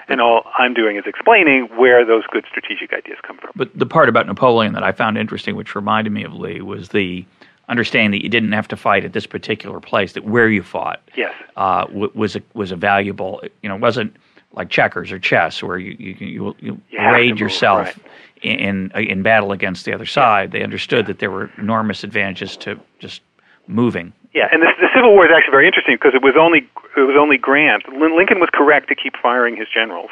And 0.09 0.21
all 0.21 0.45
I'm 0.57 0.73
doing 0.73 0.97
is 0.97 1.05
explaining 1.07 1.65
where 1.77 2.05
those 2.05 2.25
good 2.31 2.45
strategic 2.49 2.93
ideas 2.93 3.19
come 3.27 3.39
from. 3.39 3.51
But 3.57 3.77
the 3.77 3.87
part 3.87 4.09
about 4.09 4.27
Napoleon 4.27 4.73
that 4.75 4.85
I 4.85 4.93
found 4.93 5.19
interesting, 5.19 5.57
which 5.57 5.75
reminded 5.75 6.13
me 6.13 6.23
of 6.25 6.33
Lee, 6.33 6.61
was 6.61 6.91
the 6.91 7.25
understanding 7.69 8.13
that 8.13 8.23
you 8.23 8.29
didn't 8.29 8.53
have 8.53 8.69
to 8.69 8.77
fight 8.77 9.05
at 9.05 9.13
this 9.13 9.27
particular 9.27 9.81
place. 9.81 10.13
That 10.13 10.25
where 10.25 10.49
you 10.49 10.63
fought 10.63 11.01
Yes. 11.17 11.35
uh, 11.57 11.87
w- 11.87 12.13
was 12.15 12.37
a, 12.37 12.43
was 12.55 12.71
a 12.71 12.77
valuable. 12.77 13.43
You 13.63 13.69
know, 13.69 13.75
wasn't 13.77 14.15
like 14.53 14.69
checkers 14.71 15.11
or 15.11 15.19
chess 15.19 15.61
where 15.63 15.77
you 15.79 15.97
you 15.99 16.15
you, 16.21 16.57
you 16.61 16.81
You 16.91 17.11
raid 17.11 17.41
yourself 17.41 17.87
right. 17.87 17.97
in 18.43 18.93
in 18.93 19.23
battle 19.23 19.51
against 19.51 19.85
the 19.85 19.93
other 19.93 20.07
side. 20.07 20.53
They 20.53 20.63
understood 20.63 21.07
that 21.07 21.19
there 21.19 21.33
were 21.33 21.51
enormous 21.59 22.05
advantages 22.05 22.57
to 22.59 22.79
just 23.01 23.23
moving. 23.67 24.13
Yeah, 24.37 24.49
and 24.53 24.61
the, 24.61 24.69
the 24.79 24.89
Civil 24.95 25.13
War 25.15 25.25
is 25.25 25.33
actually 25.35 25.53
very 25.53 25.67
interesting 25.67 25.95
because 25.97 26.13
it 26.13 26.21
was 26.23 26.35
only 26.39 26.69
it 26.95 27.01
was 27.09 27.17
only 27.19 27.39
Grant. 27.39 27.89
Lincoln 27.89 28.39
was 28.39 28.51
correct 28.53 28.89
to 28.91 28.95
keep 28.95 29.15
firing 29.17 29.57
his 29.57 29.67
generals, 29.73 30.11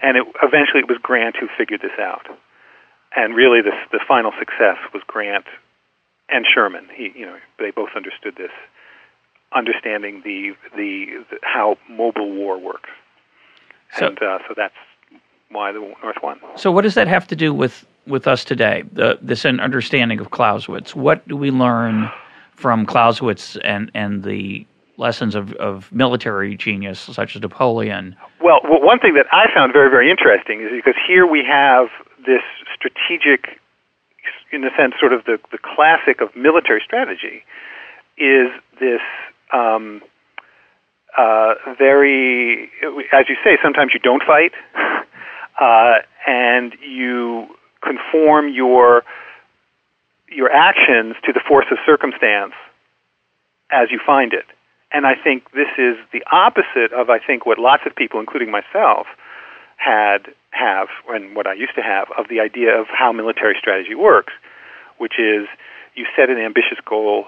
and 0.00 0.16
it, 0.16 0.24
eventually 0.40 0.78
it 0.78 0.88
was 0.88 0.98
Grant 1.02 1.34
who 1.34 1.48
figured 1.58 1.80
this 1.82 1.98
out. 1.98 2.26
And 3.16 3.34
really, 3.34 3.60
this 3.60 3.74
the 3.90 3.98
final 4.06 4.30
success 4.38 4.78
was 4.94 5.02
Grant 5.08 5.46
and 6.28 6.46
Sherman. 6.46 6.86
He, 6.94 7.10
you 7.16 7.26
know, 7.26 7.38
they 7.58 7.72
both 7.72 7.90
understood 7.96 8.36
this, 8.36 8.52
understanding 9.52 10.22
the 10.22 10.52
the, 10.76 11.24
the 11.28 11.38
how 11.42 11.76
mobile 11.88 12.30
war 12.30 12.56
works, 12.56 12.90
So- 13.98 14.06
and 14.06 14.22
uh, 14.22 14.38
so 14.46 14.54
that's 14.56 14.74
why 15.50 15.72
the 15.72 15.80
North 15.80 16.22
won. 16.22 16.38
So, 16.54 16.70
what 16.70 16.82
does 16.82 16.94
that 16.94 17.08
have 17.08 17.26
to 17.26 17.34
do 17.34 17.52
with, 17.52 17.84
with 18.06 18.28
us 18.28 18.44
today? 18.44 18.84
The, 18.92 19.18
this 19.20 19.44
an 19.44 19.58
understanding 19.58 20.20
of 20.20 20.30
Clausewitz. 20.30 20.94
What 20.94 21.26
do 21.26 21.36
we 21.36 21.50
learn 21.50 22.08
from 22.60 22.84
Clausewitz 22.84 23.56
and, 23.64 23.90
and 23.94 24.22
the 24.22 24.66
lessons 24.98 25.34
of, 25.34 25.54
of 25.54 25.90
military 25.90 26.56
genius 26.56 27.00
such 27.00 27.34
as 27.34 27.42
Napoleon? 27.42 28.14
Well, 28.42 28.60
one 28.62 28.98
thing 28.98 29.14
that 29.14 29.26
I 29.32 29.52
found 29.54 29.72
very, 29.72 29.90
very 29.90 30.10
interesting 30.10 30.60
is 30.60 30.68
because 30.70 30.94
here 31.08 31.26
we 31.26 31.42
have 31.44 31.88
this 32.26 32.42
strategic, 32.74 33.58
in 34.52 34.62
a 34.64 34.70
sense, 34.76 34.94
sort 35.00 35.14
of 35.14 35.24
the, 35.24 35.38
the 35.50 35.58
classic 35.58 36.20
of 36.20 36.36
military 36.36 36.82
strategy, 36.84 37.42
is 38.18 38.48
this 38.78 39.00
um, 39.54 40.02
uh, 41.16 41.54
very, 41.78 42.70
as 43.12 43.24
you 43.28 43.36
say, 43.42 43.56
sometimes 43.62 43.92
you 43.94 44.00
don't 44.00 44.22
fight, 44.22 44.52
uh, 45.60 45.94
and 46.26 46.74
you 46.86 47.48
conform 47.82 48.52
your 48.52 49.02
your 50.30 50.50
actions 50.50 51.16
to 51.24 51.32
the 51.32 51.40
force 51.46 51.66
of 51.70 51.78
circumstance 51.84 52.54
as 53.70 53.90
you 53.90 54.00
find 54.04 54.32
it. 54.32 54.46
And 54.92 55.06
I 55.06 55.14
think 55.14 55.50
this 55.52 55.68
is 55.78 55.96
the 56.12 56.22
opposite 56.32 56.92
of 56.92 57.10
I 57.10 57.18
think 57.18 57.46
what 57.46 57.58
lots 57.58 57.82
of 57.86 57.94
people, 57.94 58.18
including 58.20 58.50
myself, 58.50 59.06
had 59.76 60.34
have 60.50 60.88
and 61.08 61.36
what 61.36 61.46
I 61.46 61.54
used 61.54 61.74
to 61.76 61.82
have 61.82 62.08
of 62.18 62.28
the 62.28 62.40
idea 62.40 62.78
of 62.78 62.86
how 62.88 63.12
military 63.12 63.54
strategy 63.58 63.94
works, 63.94 64.32
which 64.98 65.18
is 65.18 65.46
you 65.94 66.06
set 66.16 66.28
an 66.28 66.38
ambitious 66.38 66.78
goal 66.84 67.26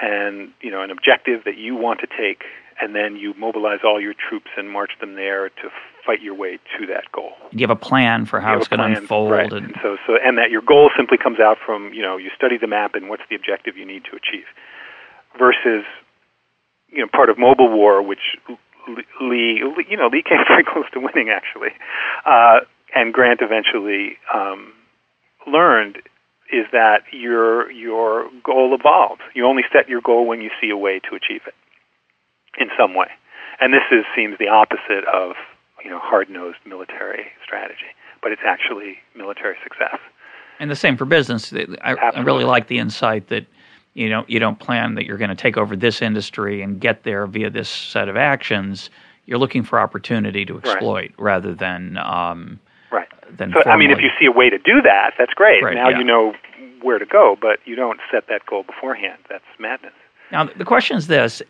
and 0.00 0.52
you 0.60 0.70
know 0.70 0.82
an 0.82 0.90
objective 0.90 1.44
that 1.44 1.56
you 1.56 1.74
want 1.74 2.00
to 2.00 2.06
take, 2.06 2.44
and 2.80 2.94
then 2.94 3.16
you 3.16 3.34
mobilize 3.34 3.80
all 3.84 4.00
your 4.00 4.14
troops 4.14 4.50
and 4.56 4.70
march 4.70 4.92
them 5.00 5.14
there 5.14 5.48
to 5.48 5.70
fight 6.04 6.22
your 6.22 6.34
way 6.34 6.58
to 6.78 6.86
that 6.86 7.10
goal. 7.12 7.32
Do 7.50 7.58
you 7.58 7.66
have 7.66 7.76
a 7.76 7.80
plan 7.80 8.26
for 8.26 8.40
how 8.40 8.58
it's 8.58 8.68
going 8.68 8.80
to 8.80 8.98
unfold? 8.98 9.30
right. 9.30 9.52
And, 9.52 9.66
And 9.66 9.74
so, 9.82 9.96
so, 10.06 10.16
and 10.22 10.38
that 10.38 10.50
your 10.50 10.62
goal 10.62 10.90
simply 10.96 11.18
comes 11.18 11.40
out 11.40 11.58
from 11.64 11.92
you 11.92 12.02
know 12.02 12.16
you 12.16 12.30
study 12.36 12.58
the 12.58 12.66
map 12.66 12.94
and 12.94 13.08
what's 13.08 13.22
the 13.28 13.36
objective 13.36 13.76
you 13.76 13.84
need 13.84 14.04
to 14.04 14.16
achieve, 14.16 14.46
versus 15.38 15.84
you 16.88 17.00
know 17.00 17.08
part 17.12 17.30
of 17.30 17.38
mobile 17.38 17.70
war, 17.70 18.02
which 18.02 18.36
Lee, 19.20 19.62
Lee 19.76 19.86
you 19.88 19.96
know 19.96 20.08
Lee 20.08 20.22
came 20.22 20.44
very 20.48 20.64
close 20.64 20.86
to 20.92 21.00
winning 21.00 21.30
actually, 21.30 21.70
uh, 22.24 22.60
and 22.94 23.12
Grant 23.12 23.40
eventually 23.42 24.18
um, 24.34 24.72
learned 25.46 25.98
is 26.52 26.66
that 26.72 27.02
your 27.12 27.70
your 27.70 28.28
goal 28.44 28.74
evolves. 28.74 29.22
You 29.34 29.46
only 29.46 29.62
set 29.72 29.88
your 29.88 30.00
goal 30.00 30.26
when 30.26 30.40
you 30.40 30.50
see 30.60 30.70
a 30.70 30.76
way 30.76 31.00
to 31.00 31.14
achieve 31.14 31.42
it 31.46 31.54
in 32.58 32.68
some 32.78 32.94
way, 32.94 33.08
and 33.60 33.72
this 33.72 33.84
is 33.90 34.04
seems 34.16 34.38
the 34.38 34.48
opposite 34.48 35.04
of 35.04 35.36
you 35.84 35.90
know 35.90 35.98
hard-nosed 35.98 36.58
military 36.66 37.26
strategy, 37.44 37.90
but 38.22 38.32
it's 38.32 38.42
actually 38.44 38.98
military 39.14 39.56
success. 39.62 39.98
and 40.58 40.70
the 40.70 40.76
same 40.76 40.96
for 40.96 41.04
business. 41.04 41.52
I, 41.52 41.94
I 41.94 42.20
really 42.20 42.44
like 42.44 42.68
the 42.68 42.78
insight 42.78 43.28
that 43.28 43.46
you 43.94 44.08
know 44.08 44.24
you 44.28 44.38
don't 44.38 44.58
plan 44.58 44.94
that 44.96 45.04
you're 45.06 45.18
going 45.18 45.30
to 45.30 45.36
take 45.36 45.56
over 45.56 45.76
this 45.76 46.02
industry 46.02 46.62
and 46.62 46.80
get 46.80 47.02
there 47.04 47.26
via 47.26 47.50
this 47.50 47.68
set 47.68 48.08
of 48.08 48.16
actions. 48.16 48.90
You're 49.26 49.38
looking 49.38 49.62
for 49.62 49.78
opportunity 49.78 50.44
to 50.46 50.58
exploit 50.58 51.12
rather 51.18 51.54
than 51.54 51.96
um, 51.98 52.58
Right. 52.90 53.08
than. 53.36 53.52
So 53.52 53.62
I 53.70 53.76
mean, 53.76 53.90
if 53.90 54.00
you 54.00 54.10
see 54.18 54.26
a 54.26 54.32
way 54.32 54.50
to 54.50 54.58
do 54.58 54.82
that, 54.82 55.12
that's 55.18 55.34
great. 55.34 55.62
Right, 55.62 55.74
now 55.76 55.88
yeah. 55.90 55.98
you 55.98 56.04
know 56.04 56.34
where 56.82 56.98
to 56.98 57.06
go, 57.06 57.36
but 57.40 57.60
you 57.64 57.76
don't 57.76 58.00
set 58.10 58.26
that 58.28 58.46
goal 58.46 58.64
beforehand. 58.64 59.18
That's 59.28 59.44
madness. 59.58 59.92
Now, 60.32 60.44
the 60.44 60.64
question 60.64 60.96
is 60.96 61.06
this: 61.06 61.42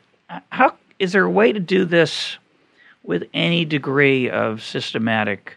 How 0.51 0.75
is 0.99 1.13
there 1.13 1.25
a 1.25 1.31
way 1.31 1.53
to 1.53 1.61
do 1.61 1.85
this 1.87 2.37
with 3.03 3.25
any 3.33 3.65
degree 3.65 4.31
of 4.31 4.63
systematic 4.63 5.57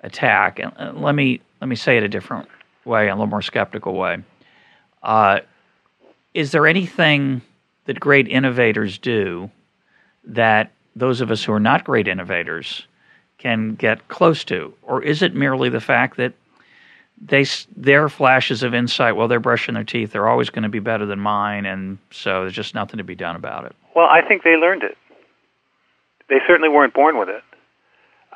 attack? 0.00 0.58
And 0.58 0.72
uh, 0.78 0.92
let 0.94 1.14
me 1.14 1.40
let 1.60 1.68
me 1.68 1.76
say 1.76 1.96
it 1.96 2.02
a 2.02 2.08
different 2.08 2.48
way, 2.84 3.08
a 3.08 3.14
little 3.14 3.26
more 3.26 3.42
skeptical 3.42 3.94
way. 3.94 4.18
Uh, 5.02 5.40
is 6.34 6.52
there 6.52 6.66
anything 6.66 7.42
that 7.86 7.98
great 7.98 8.28
innovators 8.28 8.98
do 8.98 9.50
that 10.24 10.72
those 10.94 11.20
of 11.20 11.30
us 11.30 11.42
who 11.42 11.52
are 11.52 11.60
not 11.60 11.84
great 11.84 12.08
innovators 12.08 12.86
can 13.38 13.74
get 13.74 14.08
close 14.08 14.44
to, 14.44 14.74
or 14.82 15.02
is 15.02 15.22
it 15.22 15.34
merely 15.34 15.68
the 15.68 15.80
fact 15.80 16.16
that 16.16 16.32
they 17.20 17.44
their 17.76 18.08
flashes 18.08 18.62
of 18.62 18.74
insight 18.74 19.16
while 19.16 19.28
they're 19.28 19.40
brushing 19.40 19.74
their 19.74 19.84
teeth 19.84 20.12
they're 20.12 20.28
always 20.28 20.50
going 20.50 20.62
to 20.62 20.68
be 20.68 20.78
better 20.78 21.04
than 21.04 21.18
mine 21.18 21.66
and 21.66 21.98
so 22.10 22.42
there's 22.42 22.52
just 22.52 22.74
nothing 22.74 22.98
to 22.98 23.04
be 23.04 23.14
done 23.14 23.34
about 23.36 23.64
it 23.64 23.74
Well, 23.96 24.06
I 24.06 24.22
think 24.22 24.44
they 24.44 24.56
learned 24.56 24.84
it. 24.84 24.96
They 26.28 26.38
certainly 26.46 26.68
weren't 26.68 26.94
born 26.94 27.18
with 27.18 27.28
it. 27.28 27.42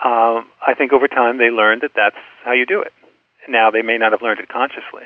Um, 0.04 0.48
I 0.66 0.74
think 0.76 0.92
over 0.92 1.06
time 1.06 1.38
they 1.38 1.50
learned 1.50 1.82
that 1.82 1.92
that's 1.94 2.16
how 2.44 2.52
you 2.52 2.66
do 2.66 2.80
it. 2.80 2.92
Now 3.48 3.70
they 3.70 3.82
may 3.82 3.98
not 3.98 4.12
have 4.12 4.22
learned 4.22 4.40
it 4.40 4.48
consciously, 4.48 5.04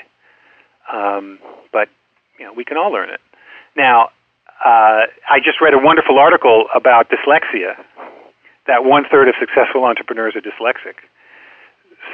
um, 0.93 1.39
but 1.73 1.89
you 2.39 2.47
know 2.47 2.53
we 2.53 2.65
can 2.65 2.77
all 2.77 2.93
learn 2.93 3.11
it. 3.11 3.21
Now, 3.77 4.11
uh, 4.65 5.07
I 5.29 5.39
just 5.45 5.61
read 5.61 5.75
a 5.75 5.79
wonderful 5.79 6.19
article 6.19 6.67
about 6.75 7.11
dyslexia. 7.11 7.77
That 8.67 8.85
one 8.85 9.05
third 9.11 9.29
of 9.29 9.35
successful 9.39 9.85
entrepreneurs 9.85 10.35
are 10.35 10.41
dyslexic. 10.41 10.97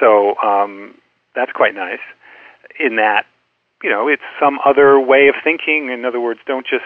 So 0.01 0.37
um, 0.39 0.97
that's 1.35 1.53
quite 1.53 1.75
nice. 1.75 2.01
In 2.81 2.97
that, 2.97 3.27
you 3.83 3.91
know, 3.91 4.09
it's 4.09 4.23
some 4.41 4.59
other 4.65 4.99
way 4.99 5.29
of 5.29 5.35
thinking. 5.43 5.91
In 5.91 6.05
other 6.05 6.21
words, 6.21 6.41
don't 6.47 6.67
just 6.67 6.85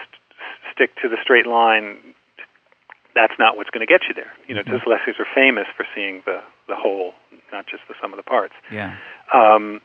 stick 0.73 0.91
to 1.01 1.09
the 1.09 1.17
straight 1.21 1.47
line. 1.47 1.97
That's 3.19 3.33
not 3.39 3.57
what's 3.57 3.71
going 3.73 3.85
to 3.85 3.91
get 3.91 4.01
you 4.07 4.13
there. 4.13 4.31
You 4.47 4.53
know, 4.55 4.61
Mhm. 4.63 4.77
dyslexics 4.77 5.17
are 5.19 5.27
famous 5.33 5.67
for 5.75 5.85
seeing 5.95 6.21
the 6.29 6.37
the 6.71 6.75
whole, 6.75 7.15
not 7.51 7.65
just 7.65 7.81
the 7.89 7.95
sum 8.01 8.11
of 8.13 8.17
the 8.17 8.23
parts. 8.35 8.53
yeah 8.71 8.95
Um, 9.33 9.81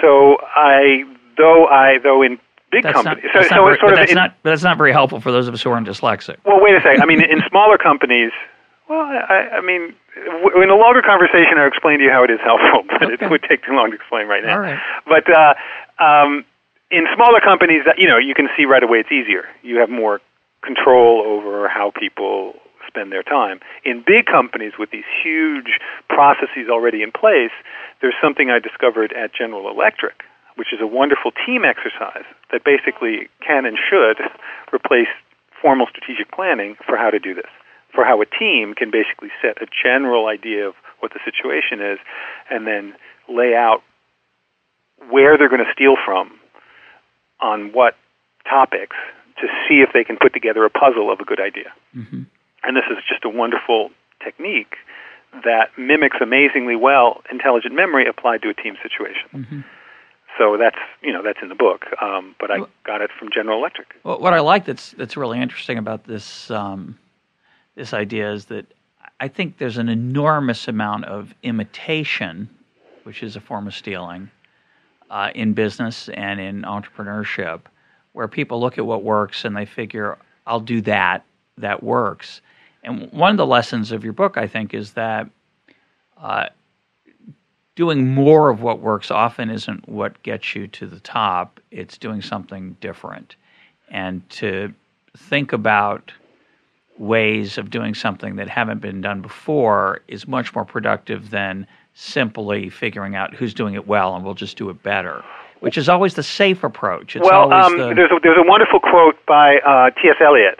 so 0.00 0.10
I 0.54 1.04
Though 1.38 1.66
I, 1.68 1.98
though 2.02 2.20
in 2.26 2.32
big 2.72 2.82
That's 2.82 2.94
companies, 3.00 3.30
so, 3.32 3.40
so 3.42 3.48
very, 3.62 3.74
it's 3.74 3.80
sort 3.80 3.80
but 3.80 3.92
of 3.92 3.98
that's 4.00 4.10
in- 4.10 4.16
not 4.16 4.34
but 4.42 4.50
that's 4.50 4.64
not 4.64 4.76
very 4.76 4.90
helpful 4.92 5.20
for 5.20 5.30
those 5.30 5.46
of 5.46 5.54
us 5.54 5.62
who 5.62 5.70
aren't 5.70 5.86
dyslexic. 5.86 6.36
Well, 6.44 6.58
wait 6.60 6.74
a 6.74 6.80
second. 6.82 7.00
I 7.00 7.06
mean, 7.06 7.22
in 7.22 7.40
smaller 7.52 7.78
companies, 7.78 8.32
well, 8.88 9.02
I, 9.06 9.58
I 9.58 9.60
mean, 9.60 9.94
w- 10.42 10.60
in 10.62 10.68
a 10.68 10.74
longer 10.74 11.00
conversation, 11.00 11.54
I'll 11.58 11.68
explain 11.68 11.98
to 12.00 12.04
you 12.04 12.10
how 12.10 12.24
it 12.24 12.30
is 12.30 12.40
helpful, 12.42 12.82
but 13.00 13.04
Okay. 13.12 13.24
it 13.24 13.30
would 13.30 13.44
take 13.48 13.64
too 13.64 13.72
long 13.78 13.90
to 13.90 13.96
explain 13.96 14.26
right 14.26 14.42
now. 14.42 14.54
All 14.54 14.60
right. 14.60 14.80
But 15.06 15.24
uh, 15.30 15.54
um, 16.02 16.44
in 16.90 17.06
smaller 17.14 17.38
companies, 17.40 17.82
that- 17.86 17.98
you 18.02 18.08
know, 18.08 18.18
you 18.18 18.34
can 18.34 18.48
see 18.56 18.64
right 18.64 18.82
away 18.82 18.98
it's 18.98 19.12
easier. 19.12 19.46
You 19.62 19.78
have 19.78 19.90
more 19.90 20.20
control 20.62 21.22
over 21.24 21.68
how 21.68 21.92
people 21.98 22.54
spend 22.86 23.12
their 23.12 23.22
time. 23.22 23.60
In 23.84 24.02
big 24.04 24.26
companies 24.26 24.72
with 24.78 24.90
these 24.90 25.04
huge 25.22 25.78
processes 26.08 26.68
already 26.70 27.02
in 27.02 27.12
place, 27.12 27.52
there's 28.00 28.14
something 28.20 28.50
I 28.50 28.58
discovered 28.58 29.12
at 29.12 29.34
General 29.34 29.70
Electric, 29.70 30.24
which 30.56 30.72
is 30.72 30.80
a 30.80 30.86
wonderful 30.86 31.30
team 31.46 31.64
exercise 31.64 32.24
that 32.50 32.64
basically 32.64 33.28
can 33.46 33.66
and 33.66 33.78
should 33.78 34.18
replace 34.74 35.08
formal 35.60 35.86
strategic 35.86 36.32
planning 36.32 36.76
for 36.86 36.96
how 36.96 37.10
to 37.10 37.18
do 37.18 37.34
this. 37.34 37.50
For 37.94 38.04
how 38.04 38.20
a 38.20 38.26
team 38.26 38.74
can 38.74 38.90
basically 38.90 39.30
set 39.42 39.60
a 39.62 39.66
general 39.66 40.26
idea 40.26 40.68
of 40.68 40.74
what 41.00 41.12
the 41.12 41.20
situation 41.24 41.80
is 41.80 41.98
and 42.50 42.66
then 42.66 42.94
lay 43.28 43.54
out 43.54 43.82
where 45.10 45.38
they're 45.38 45.48
going 45.48 45.64
to 45.64 45.72
steal 45.72 45.96
from 46.04 46.32
on 47.40 47.72
what 47.72 47.96
topics 48.48 48.96
to 49.40 49.46
see 49.68 49.80
if 49.80 49.90
they 49.92 50.04
can 50.04 50.16
put 50.16 50.32
together 50.32 50.64
a 50.64 50.70
puzzle 50.70 51.12
of 51.12 51.20
a 51.20 51.24
good 51.24 51.40
idea. 51.40 51.72
hmm 51.92 52.22
And 52.62 52.76
this 52.76 52.84
is 52.90 52.98
just 53.08 53.24
a 53.24 53.28
wonderful 53.28 53.90
technique 54.22 54.74
that 55.44 55.70
mimics 55.76 56.16
amazingly 56.20 56.76
well 56.76 57.22
intelligent 57.30 57.74
memory 57.74 58.06
applied 58.08 58.42
to 58.42 58.48
a 58.48 58.54
team 58.54 58.76
situation. 58.82 59.28
hmm 59.32 59.60
So 60.38 60.56
that's 60.56 60.78
you 61.02 61.12
know 61.12 61.22
that's 61.22 61.40
in 61.42 61.48
the 61.48 61.54
book, 61.54 61.86
um, 62.00 62.34
but 62.40 62.50
I 62.50 62.58
got 62.84 63.00
it 63.00 63.10
from 63.18 63.28
General 63.30 63.58
Electric. 63.58 63.88
Well, 64.04 64.20
what 64.20 64.34
I 64.34 64.40
like 64.40 64.64
that's 64.64 64.92
that's 64.92 65.16
really 65.16 65.40
interesting 65.40 65.78
about 65.78 66.04
this 66.04 66.50
um, 66.50 66.98
this 67.74 67.92
idea 67.94 68.32
is 68.32 68.46
that 68.46 68.66
I 69.20 69.28
think 69.28 69.58
there's 69.58 69.78
an 69.78 69.88
enormous 69.88 70.68
amount 70.68 71.06
of 71.06 71.34
imitation, 71.42 72.48
which 73.02 73.22
is 73.22 73.36
a 73.36 73.40
form 73.40 73.66
of 73.66 73.74
stealing, 73.74 74.30
uh, 75.10 75.30
in 75.34 75.54
business 75.54 76.08
and 76.10 76.40
in 76.40 76.62
entrepreneurship, 76.62 77.62
where 78.18 78.26
people 78.26 78.58
look 78.60 78.78
at 78.78 78.84
what 78.84 79.04
works 79.04 79.44
and 79.44 79.56
they 79.56 79.64
figure, 79.64 80.18
"I'll 80.44 80.58
do 80.58 80.80
that. 80.80 81.24
That 81.56 81.84
works." 81.84 82.40
And 82.82 83.12
one 83.12 83.30
of 83.30 83.36
the 83.36 83.46
lessons 83.46 83.92
of 83.92 84.02
your 84.02 84.12
book, 84.12 84.36
I 84.36 84.48
think, 84.48 84.74
is 84.74 84.92
that 84.94 85.28
uh, 86.20 86.46
doing 87.76 88.12
more 88.12 88.50
of 88.50 88.60
what 88.60 88.80
works 88.80 89.12
often 89.12 89.50
isn't 89.50 89.88
what 89.88 90.20
gets 90.24 90.56
you 90.56 90.66
to 90.66 90.86
the 90.88 90.98
top. 90.98 91.60
It's 91.70 91.96
doing 91.96 92.20
something 92.20 92.76
different. 92.80 93.36
And 93.88 94.28
to 94.30 94.74
think 95.16 95.52
about 95.52 96.12
ways 96.98 97.56
of 97.56 97.70
doing 97.70 97.94
something 97.94 98.34
that 98.34 98.48
haven't 98.48 98.80
been 98.80 99.00
done 99.00 99.20
before 99.22 100.00
is 100.08 100.26
much 100.26 100.52
more 100.56 100.64
productive 100.64 101.30
than 101.30 101.68
simply 101.94 102.68
figuring 102.68 103.14
out 103.14 103.32
who's 103.32 103.54
doing 103.54 103.74
it 103.74 103.86
well 103.86 104.16
and 104.16 104.24
we'll 104.24 104.34
just 104.34 104.56
do 104.56 104.70
it 104.70 104.82
better, 104.82 105.22
which 105.60 105.76
is 105.78 105.88
always 105.88 106.14
the 106.14 106.22
safe 106.22 106.64
approach. 106.64 107.16
It's 107.16 107.24
well, 107.24 107.52
um, 107.52 107.76
the, 107.76 107.94
there's 107.94 108.10
a, 108.10 108.18
there's 108.22 108.38
a 108.38 108.46
wonderful 108.48 108.80
quote 108.80 109.16
by 109.26 109.58
uh, 109.58 109.90
T.S. 110.00 110.16
Eliot, 110.20 110.58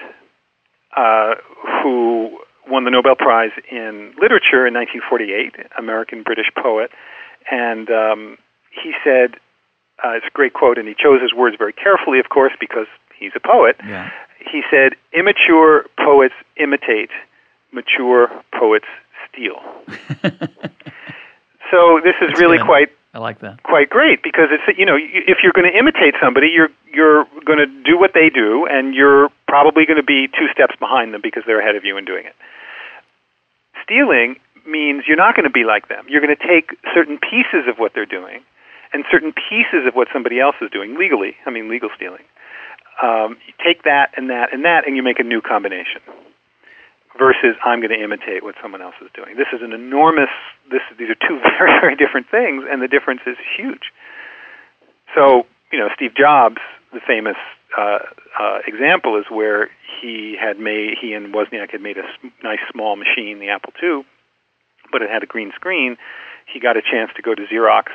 uh, 0.97 1.35
who 1.83 2.39
won 2.69 2.85
the 2.85 2.91
Nobel 2.91 3.17
Prize 3.17 3.53
in 3.71 4.15
Literature 4.21 4.67
in 4.67 4.75
1948, 4.75 5.55
American 5.79 6.23
British 6.23 6.47
poet, 6.61 6.91
and 7.51 7.91
um, 7.91 8.39
he 8.71 8.93
said, 9.05 9.35
uh, 10.05 10.11
it's 10.11 10.27
a 10.27 10.31
great 10.31 10.53
quote, 10.53 10.79
and 10.79 10.87
he 10.87 10.95
chose 10.95 11.21
his 11.21 11.33
words 11.33 11.57
very 11.59 11.73
carefully, 11.73 12.19
of 12.19 12.29
course, 12.29 12.53
because 12.61 12.87
he's 13.19 13.33
a 13.35 13.41
poet. 13.41 13.77
yeah. 13.87 14.11
He 14.39 14.63
said, 14.71 14.93
"Immature 15.13 15.87
poets 15.99 16.35
imitate, 16.57 17.11
mature 17.73 18.31
poets 18.57 18.87
steal." 19.29 19.61
so 21.71 22.01
this 22.05 22.15
is 22.23 22.29
That's 22.29 22.41
really 22.41 22.59
good. 22.59 22.67
quite 22.67 22.89
I 23.15 23.19
like 23.19 23.41
that. 23.41 23.63
quite 23.63 23.89
great 23.89 24.23
because 24.23 24.49
it's 24.51 24.79
you 24.79 24.85
know 24.85 24.97
if 24.97 25.39
you're 25.43 25.53
going 25.53 25.71
to 25.71 25.77
imitate 25.77 26.15
somebody 26.23 26.49
you're 26.49 26.69
you're 26.93 27.25
going 27.45 27.59
to 27.59 27.67
do 27.85 27.99
what 27.99 28.13
they 28.15 28.29
do 28.29 28.67
and 28.67 28.95
you're 28.95 29.29
probably 29.47 29.87
going 29.87 29.97
to 29.97 30.03
be 30.03 30.29
two 30.29 30.49
steps 30.53 30.75
behind 30.79 31.15
them 31.15 31.21
because 31.23 31.43
they're 31.47 31.61
ahead 31.61 31.77
of 31.77 31.85
you 31.85 31.97
in 31.97 32.05
doing 32.05 32.27
it. 32.27 32.35
Stealing 33.83 34.37
means 34.67 35.05
you're 35.07 35.17
not 35.17 35.35
going 35.35 35.45
to 35.45 35.51
be 35.51 35.65
like 35.65 35.89
them. 35.89 36.05
You're 36.09 36.21
going 36.21 36.37
to 36.37 36.47
take 36.47 36.77
certain 36.95 37.19
pieces 37.19 37.67
of 37.67 37.79
what 37.79 37.93
they're 37.95 38.07
doing 38.07 38.43
and 38.93 39.05
certain 39.11 39.33
pieces 39.33 39.87
of 39.87 39.95
what 39.95 40.09
somebody 40.13 40.41
else 40.41 40.57
is 40.63 40.71
doing 40.71 40.97
legally 40.99 41.37
i 41.47 41.51
mean 41.51 41.69
legal 41.69 41.91
stealing. 41.97 42.25
Um, 43.03 43.37
you 43.47 43.55
take 43.65 43.85
that 43.85 44.13
and 44.17 44.29
that 44.31 44.53
and 44.53 44.65
that 44.65 44.87
and 44.87 44.97
you 44.97 45.03
make 45.03 45.19
a 45.19 45.25
new 45.25 45.41
combination 45.41 46.01
versus 47.17 47.57
I'm 47.65 47.81
going 47.81 47.91
to 47.91 48.03
imitate 48.03 48.43
what 48.43 48.55
someone 48.61 48.83
else 48.83 48.95
is 49.01 49.09
doing. 49.15 49.37
This 49.37 49.49
is 49.53 49.63
an 49.63 49.73
enormous. 49.73 50.31
This 50.71 50.83
these 50.99 51.09
are 51.09 51.17
two 51.17 51.41
very 51.59 51.73
very 51.81 51.97
different 51.97 52.29
things, 52.31 52.65
and 52.69 52.83
the 52.83 52.89
difference 52.89 53.23
is 53.27 53.37
huge. 53.57 53.93
So 55.15 55.47
you 55.73 55.79
know, 55.79 55.89
Steve 55.95 56.15
Jobs, 56.15 56.59
the 56.93 57.01
famous 57.07 57.37
uh, 57.77 57.99
uh, 58.39 58.59
example 58.67 59.19
is 59.19 59.27
where 59.31 59.71
he 60.01 60.37
had 60.41 60.59
made 60.59 60.97
he 61.01 61.13
and 61.13 61.35
Wozniak 61.35 61.71
had 61.71 61.81
made 61.81 61.99
a 61.99 62.05
nice 62.43 62.61
small 62.73 62.97
machine, 62.97 63.41
the 63.41 63.49
Apple 63.49 63.73
II, 63.83 64.05
but 64.93 65.03
it 65.03 65.11
had 65.11 65.23
a 65.23 65.27
green 65.27 65.53
screen. 65.55 65.97
He 66.53 66.61
got 66.61 66.77
a 66.77 66.83
chance 66.83 67.11
to 67.17 67.23
go 67.23 67.35
to 67.35 67.43
Xerox 67.47 67.89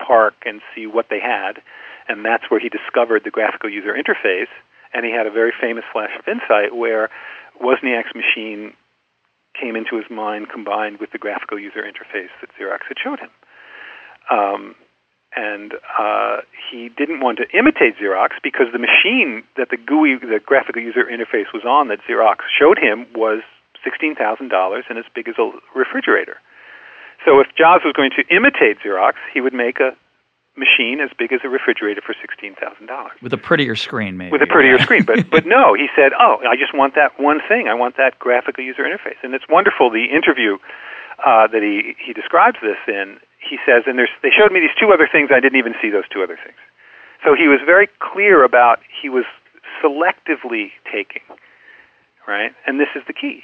PARC 0.00 0.34
and 0.46 0.60
see 0.74 0.86
what 0.86 1.06
they 1.10 1.20
had, 1.20 1.62
and 2.08 2.24
that's 2.24 2.44
where 2.50 2.60
he 2.60 2.68
discovered 2.68 3.22
the 3.24 3.30
graphical 3.30 3.70
user 3.70 3.94
interface. 3.94 4.48
And 4.94 5.06
he 5.06 5.12
had 5.12 5.26
a 5.26 5.30
very 5.30 5.52
famous 5.58 5.84
flash 5.90 6.10
of 6.18 6.28
insight 6.28 6.76
where 6.76 7.08
Wozniak's 7.60 8.14
machine 8.14 8.74
came 9.58 9.76
into 9.76 9.96
his 9.96 10.06
mind 10.10 10.48
combined 10.48 10.98
with 11.00 11.10
the 11.12 11.18
graphical 11.18 11.58
user 11.58 11.82
interface 11.82 12.30
that 12.40 12.50
Xerox 12.58 12.80
had 12.88 12.96
showed 13.02 13.20
him. 13.20 13.30
Um, 14.30 14.74
and 15.34 15.74
uh, 15.98 16.38
he 16.70 16.90
didn't 16.90 17.20
want 17.20 17.38
to 17.38 17.48
imitate 17.56 17.96
Xerox 17.96 18.30
because 18.42 18.66
the 18.72 18.78
machine 18.78 19.42
that 19.56 19.70
the 19.70 19.76
GUI, 19.76 20.16
the 20.16 20.40
graphical 20.44 20.82
user 20.82 21.04
interface, 21.04 21.52
was 21.52 21.64
on 21.64 21.88
that 21.88 22.00
Xerox 22.08 22.36
showed 22.58 22.78
him 22.78 23.06
was 23.14 23.40
sixteen 23.82 24.14
thousand 24.14 24.48
dollars 24.48 24.84
and 24.88 24.98
as 24.98 25.04
big 25.14 25.28
as 25.28 25.36
a 25.38 25.50
refrigerator. 25.74 26.38
So 27.24 27.40
if 27.40 27.46
Jobs 27.56 27.84
was 27.84 27.94
going 27.94 28.10
to 28.16 28.24
imitate 28.34 28.80
Xerox, 28.84 29.14
he 29.32 29.40
would 29.40 29.54
make 29.54 29.80
a 29.80 29.96
machine 30.56 31.00
as 31.00 31.10
big 31.18 31.32
as 31.32 31.40
a 31.44 31.48
refrigerator 31.48 32.00
for 32.00 32.14
sixteen 32.20 32.54
thousand 32.54 32.86
dollars 32.86 33.12
With 33.22 33.32
a 33.32 33.38
prettier 33.38 33.74
screen, 33.76 34.16
maybe. 34.16 34.32
with 34.32 34.42
a 34.42 34.46
prettier 34.46 34.78
screen. 34.78 35.04
But 35.04 35.30
but 35.36 35.46
no, 35.46 35.74
he 35.74 35.88
said, 35.96 36.12
"Oh, 36.18 36.38
I 36.46 36.56
just 36.56 36.74
want 36.74 36.94
that 36.94 37.18
one 37.18 37.40
thing. 37.48 37.68
I 37.68 37.74
want 37.74 37.96
that 37.96 38.18
graphical 38.18 38.62
user 38.64 38.82
interface." 38.82 39.16
And 39.22 39.34
it's 39.34 39.48
wonderful. 39.48 39.90
The 39.90 40.04
interview 40.04 40.58
uh, 41.24 41.46
that 41.48 41.62
he 41.62 41.94
he 42.04 42.12
describes 42.12 42.58
this 42.62 42.76
in, 42.86 43.18
he 43.40 43.58
says, 43.64 43.84
and 43.86 43.98
there's 43.98 44.10
they 44.22 44.30
showed 44.30 44.52
me 44.52 44.60
these 44.60 44.76
two 44.78 44.92
other 44.92 45.08
things. 45.10 45.30
I 45.32 45.40
didn't 45.40 45.58
even 45.58 45.74
see 45.80 45.90
those 45.90 46.08
two 46.12 46.22
other 46.22 46.36
things. 46.36 46.58
So 47.24 47.34
he 47.34 47.48
was 47.48 47.60
very 47.64 47.88
clear 48.00 48.44
about 48.44 48.80
he 49.00 49.08
was 49.08 49.24
selectively 49.82 50.72
taking, 50.90 51.22
right? 52.26 52.52
And 52.66 52.78
this 52.80 52.88
is 52.94 53.02
the 53.06 53.12
key. 53.12 53.42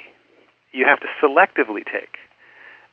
You 0.71 0.85
have 0.85 0.99
to 0.99 1.07
selectively 1.21 1.83
take. 1.85 2.17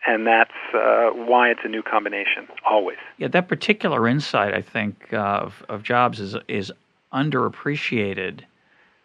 And 0.07 0.27
that's 0.27 0.53
uh, 0.73 1.11
why 1.11 1.51
it's 1.51 1.61
a 1.65 1.69
new 1.69 1.83
combination, 1.83 2.47
always. 2.65 2.97
Yeah, 3.19 3.29
that 3.29 3.49
particular 3.49 4.07
insight, 4.07 4.55
I 4.55 4.63
think, 4.63 5.13
uh, 5.13 5.17
of, 5.17 5.65
of 5.69 5.83
Jobs 5.83 6.21
is 6.21 6.37
is 6.49 6.73
underappreciated 7.13 8.41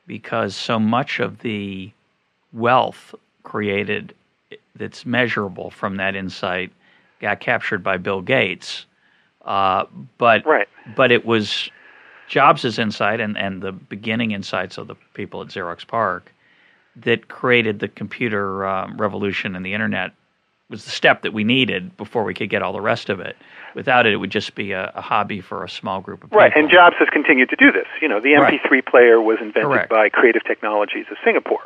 because 0.06 0.56
so 0.56 0.80
much 0.80 1.20
of 1.20 1.40
the 1.40 1.92
wealth 2.54 3.16
created 3.44 4.14
that's 4.76 5.06
measurable 5.06 5.72
from 5.72 5.98
that 5.98 6.16
insight 6.16 6.72
got 7.20 7.40
captured 7.40 7.84
by 7.84 7.98
Bill 7.98 8.22
Gates. 8.22 8.86
Uh, 9.46 9.86
but 10.18 10.46
Right. 10.46 10.68
but 10.96 11.12
it 11.12 11.26
was 11.26 11.70
Jobs' 12.28 12.78
insight 12.78 13.20
and, 13.20 13.38
and 13.38 13.62
the 13.62 13.72
beginning 13.72 14.32
insights 14.32 14.78
of 14.78 14.88
the 14.88 14.96
people 15.14 15.42
at 15.42 15.48
Xerox 15.48 15.86
PARC 15.86 16.32
that 16.96 17.28
created 17.28 17.80
the 17.80 17.88
computer 17.88 18.66
um, 18.66 18.98
revolution 18.98 19.56
and 19.56 19.66
the 19.66 19.74
internet 19.74 20.12
was 20.72 20.86
the 20.86 20.90
step 20.90 21.22
that 21.22 21.34
we 21.34 21.44
needed 21.44 21.96
before 21.98 22.24
we 22.24 22.34
could 22.34 22.50
get 22.50 22.64
all 22.64 22.74
the 22.74 22.82
rest 22.82 23.10
of 23.10 23.20
it. 23.20 23.36
Without 23.76 24.08
it, 24.08 24.14
it 24.14 24.18
would 24.18 24.32
just 24.32 24.56
be 24.56 24.72
a, 24.72 24.92
a 24.96 25.02
hobby 25.02 25.42
for 25.42 25.64
a 25.64 25.70
small 25.70 26.02
group 26.02 26.24
of 26.24 26.30
people. 26.30 26.40
Right, 26.40 26.52
and 26.56 26.70
Jobs 26.70 26.96
has 26.98 27.10
continued 27.12 27.50
to 27.50 27.56
do 27.56 27.72
this. 27.72 27.86
You 28.02 28.08
know, 28.08 28.20
the 28.20 28.30
MP3 28.30 28.86
player 28.86 29.22
was 29.22 29.38
invented 29.40 29.64
Correct. 29.64 29.90
by 29.90 30.10
Creative 30.10 30.44
Technologies 30.44 31.06
of 31.12 31.18
Singapore. 31.24 31.64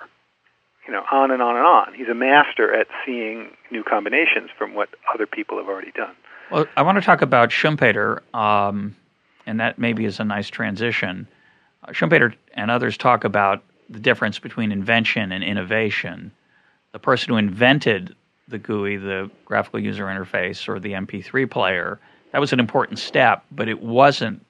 You 0.87 0.93
know, 0.93 1.03
on 1.11 1.31
and 1.31 1.41
on 1.41 1.55
and 1.55 1.65
on. 1.65 1.93
He's 1.95 2.09
a 2.09 2.13
master 2.13 2.73
at 2.73 2.87
seeing 3.05 3.49
new 3.71 3.83
combinations 3.83 4.49
from 4.55 4.75
what 4.75 4.89
other 5.11 5.25
people 5.25 5.57
have 5.57 5.67
already 5.67 5.91
done. 5.91 6.13
Well, 6.51 6.67
I 6.77 6.83
want 6.83 6.97
to 6.97 7.01
talk 7.01 7.23
about 7.23 7.49
Schumpeter, 7.49 8.21
um, 8.35 8.95
and 9.47 9.59
that 9.59 9.79
maybe 9.79 10.05
is 10.05 10.19
a 10.19 10.23
nice 10.23 10.47
transition. 10.49 11.27
Uh, 11.83 11.91
Schumpeter 11.91 12.35
and 12.53 12.69
others 12.69 12.97
talk 12.97 13.23
about 13.23 13.63
the 13.89 13.99
difference 13.99 14.37
between 14.37 14.71
invention 14.71 15.31
and 15.31 15.43
innovation. 15.43 16.31
The 16.91 16.99
person 16.99 17.29
who 17.29 17.37
invented 17.37 18.15
the 18.47 18.57
GUI, 18.57 18.97
the 18.97 19.29
graphical 19.45 19.79
user 19.79 20.05
interface, 20.05 20.67
or 20.67 20.79
the 20.79 20.93
MP3 20.93 21.49
player, 21.49 21.99
that 22.31 22.39
was 22.39 22.53
an 22.53 22.59
important 22.59 22.99
step, 22.99 23.43
but 23.51 23.67
it 23.67 23.81
wasn't 23.81 24.45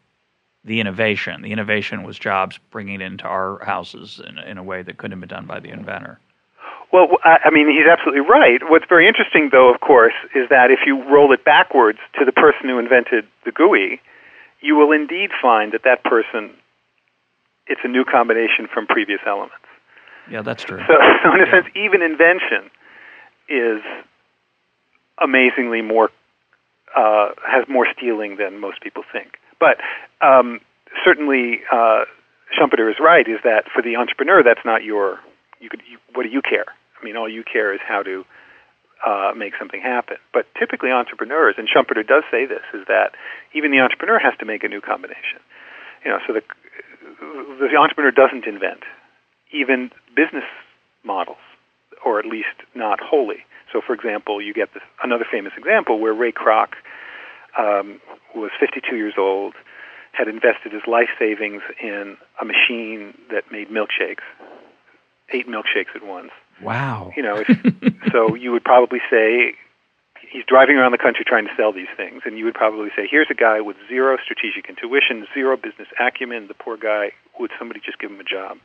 the 0.63 0.79
innovation. 0.79 1.43
The 1.43 1.51
innovation 1.51 2.03
was 2.03 2.17
Jobs 2.17 2.59
bringing 2.71 2.95
it 2.95 3.01
into 3.01 3.25
our 3.25 3.63
houses 3.63 4.19
in, 4.27 4.39
in 4.39 4.57
a 4.57 4.63
way 4.63 4.81
that 4.81 4.97
couldn't 4.97 5.11
have 5.11 5.19
been 5.19 5.29
done 5.29 5.45
by 5.45 5.59
the 5.59 5.69
inventor. 5.69 6.19
Well, 6.91 7.09
I 7.23 7.49
mean, 7.51 7.69
he's 7.69 7.87
absolutely 7.87 8.21
right. 8.21 8.61
What's 8.69 8.85
very 8.87 9.07
interesting, 9.07 9.49
though, 9.51 9.73
of 9.73 9.81
course, 9.81 10.13
is 10.33 10.47
that 10.49 10.71
if 10.71 10.79
you 10.85 11.03
roll 11.09 11.31
it 11.33 11.43
backwards 11.43 11.99
to 12.17 12.25
the 12.25 12.31
person 12.31 12.69
who 12.69 12.79
invented 12.79 13.27
the 13.43 13.51
GUI, 13.51 13.99
you 14.61 14.75
will 14.75 14.91
indeed 14.91 15.31
find 15.41 15.73
that 15.73 15.83
that 15.83 16.03
person, 16.03 16.51
it's 17.67 17.81
a 17.83 17.87
new 17.87 18.05
combination 18.05 18.67
from 18.71 18.87
previous 18.87 19.19
elements. 19.27 19.55
Yeah, 20.29 20.41
that's 20.41 20.63
true. 20.63 20.79
So, 20.87 20.93
so 21.23 21.33
in 21.33 21.41
a 21.41 21.45
yeah. 21.45 21.51
sense, 21.51 21.67
even 21.75 22.01
invention 22.01 22.71
is 23.49 23.81
amazingly 25.21 25.81
more 25.81 26.09
uh, 26.95 27.29
has 27.45 27.65
more 27.67 27.87
stealing 27.95 28.37
than 28.37 28.59
most 28.59 28.81
people 28.81 29.03
think. 29.11 29.37
But 29.59 29.77
um, 30.21 30.61
certainly, 31.03 31.61
uh, 31.71 32.05
Schumpeter 32.57 32.89
is 32.89 32.97
right. 32.99 33.27
Is 33.27 33.39
that 33.43 33.65
for 33.73 33.81
the 33.81 33.95
entrepreneur, 33.97 34.43
that's 34.43 34.63
not 34.65 34.83
your. 34.83 35.19
You 35.59 35.69
could. 35.69 35.81
You, 35.89 35.97
what 36.13 36.23
do 36.23 36.29
you 36.29 36.41
care? 36.41 36.65
I 36.99 37.03
mean, 37.03 37.17
all 37.17 37.29
you 37.29 37.43
care 37.43 37.73
is 37.73 37.81
how 37.85 38.03
to 38.03 38.25
uh, 39.05 39.33
make 39.35 39.53
something 39.59 39.81
happen. 39.81 40.17
But 40.33 40.47
typically, 40.57 40.91
entrepreneurs, 40.91 41.55
and 41.57 41.67
Schumpeter 41.67 42.05
does 42.07 42.23
say 42.31 42.45
this, 42.45 42.63
is 42.73 42.85
that 42.87 43.11
even 43.53 43.71
the 43.71 43.79
entrepreneur 43.79 44.19
has 44.19 44.33
to 44.39 44.45
make 44.45 44.63
a 44.63 44.67
new 44.67 44.81
combination. 44.81 45.39
You 46.03 46.11
know, 46.11 46.19
so 46.25 46.33
the 46.33 46.43
the 47.59 47.75
entrepreneur 47.77 48.11
doesn't 48.11 48.45
invent 48.45 48.83
even 49.51 49.91
business 50.15 50.43
models, 51.03 51.37
or 52.05 52.19
at 52.19 52.25
least 52.25 52.55
not 52.75 52.99
wholly. 53.01 53.43
So, 53.73 53.81
for 53.85 53.93
example, 53.93 54.41
you 54.41 54.53
get 54.53 54.73
this, 54.73 54.83
another 55.03 55.25
famous 55.29 55.53
example 55.57 55.99
where 55.99 56.13
Ray 56.13 56.31
Kroc 56.31 56.69
um, 57.57 57.99
was 58.35 58.51
52 58.59 58.95
years 58.95 59.15
old, 59.17 59.55
had 60.13 60.27
invested 60.29 60.71
his 60.71 60.83
life 60.87 61.09
savings 61.19 61.61
in 61.81 62.15
a 62.39 62.45
machine 62.45 63.17
that 63.31 63.51
made 63.51 63.69
milkshakes, 63.69 64.23
eight 65.33 65.47
milkshakes 65.47 65.93
at 65.93 66.05
once. 66.05 66.31
Wow. 66.61 67.11
You 67.17 67.23
know, 67.23 67.43
if, 67.45 67.93
so 68.13 68.35
you 68.35 68.51
would 68.53 68.63
probably 68.63 68.99
say 69.09 69.55
he's 70.31 70.45
driving 70.47 70.77
around 70.77 70.93
the 70.93 70.97
country 70.97 71.25
trying 71.27 71.47
to 71.47 71.53
sell 71.57 71.73
these 71.73 71.91
things, 71.97 72.21
and 72.25 72.37
you 72.37 72.45
would 72.45 72.53
probably 72.53 72.89
say, 72.95 73.07
here's 73.09 73.27
a 73.29 73.35
guy 73.35 73.59
with 73.59 73.75
zero 73.89 74.17
strategic 74.23 74.69
intuition, 74.69 75.27
zero 75.33 75.57
business 75.57 75.89
acumen. 75.99 76.47
The 76.47 76.53
poor 76.53 76.77
guy, 76.77 77.11
would 77.37 77.51
somebody 77.59 77.81
just 77.83 77.99
give 77.99 78.11
him 78.11 78.19
a 78.19 78.23
job 78.23 78.57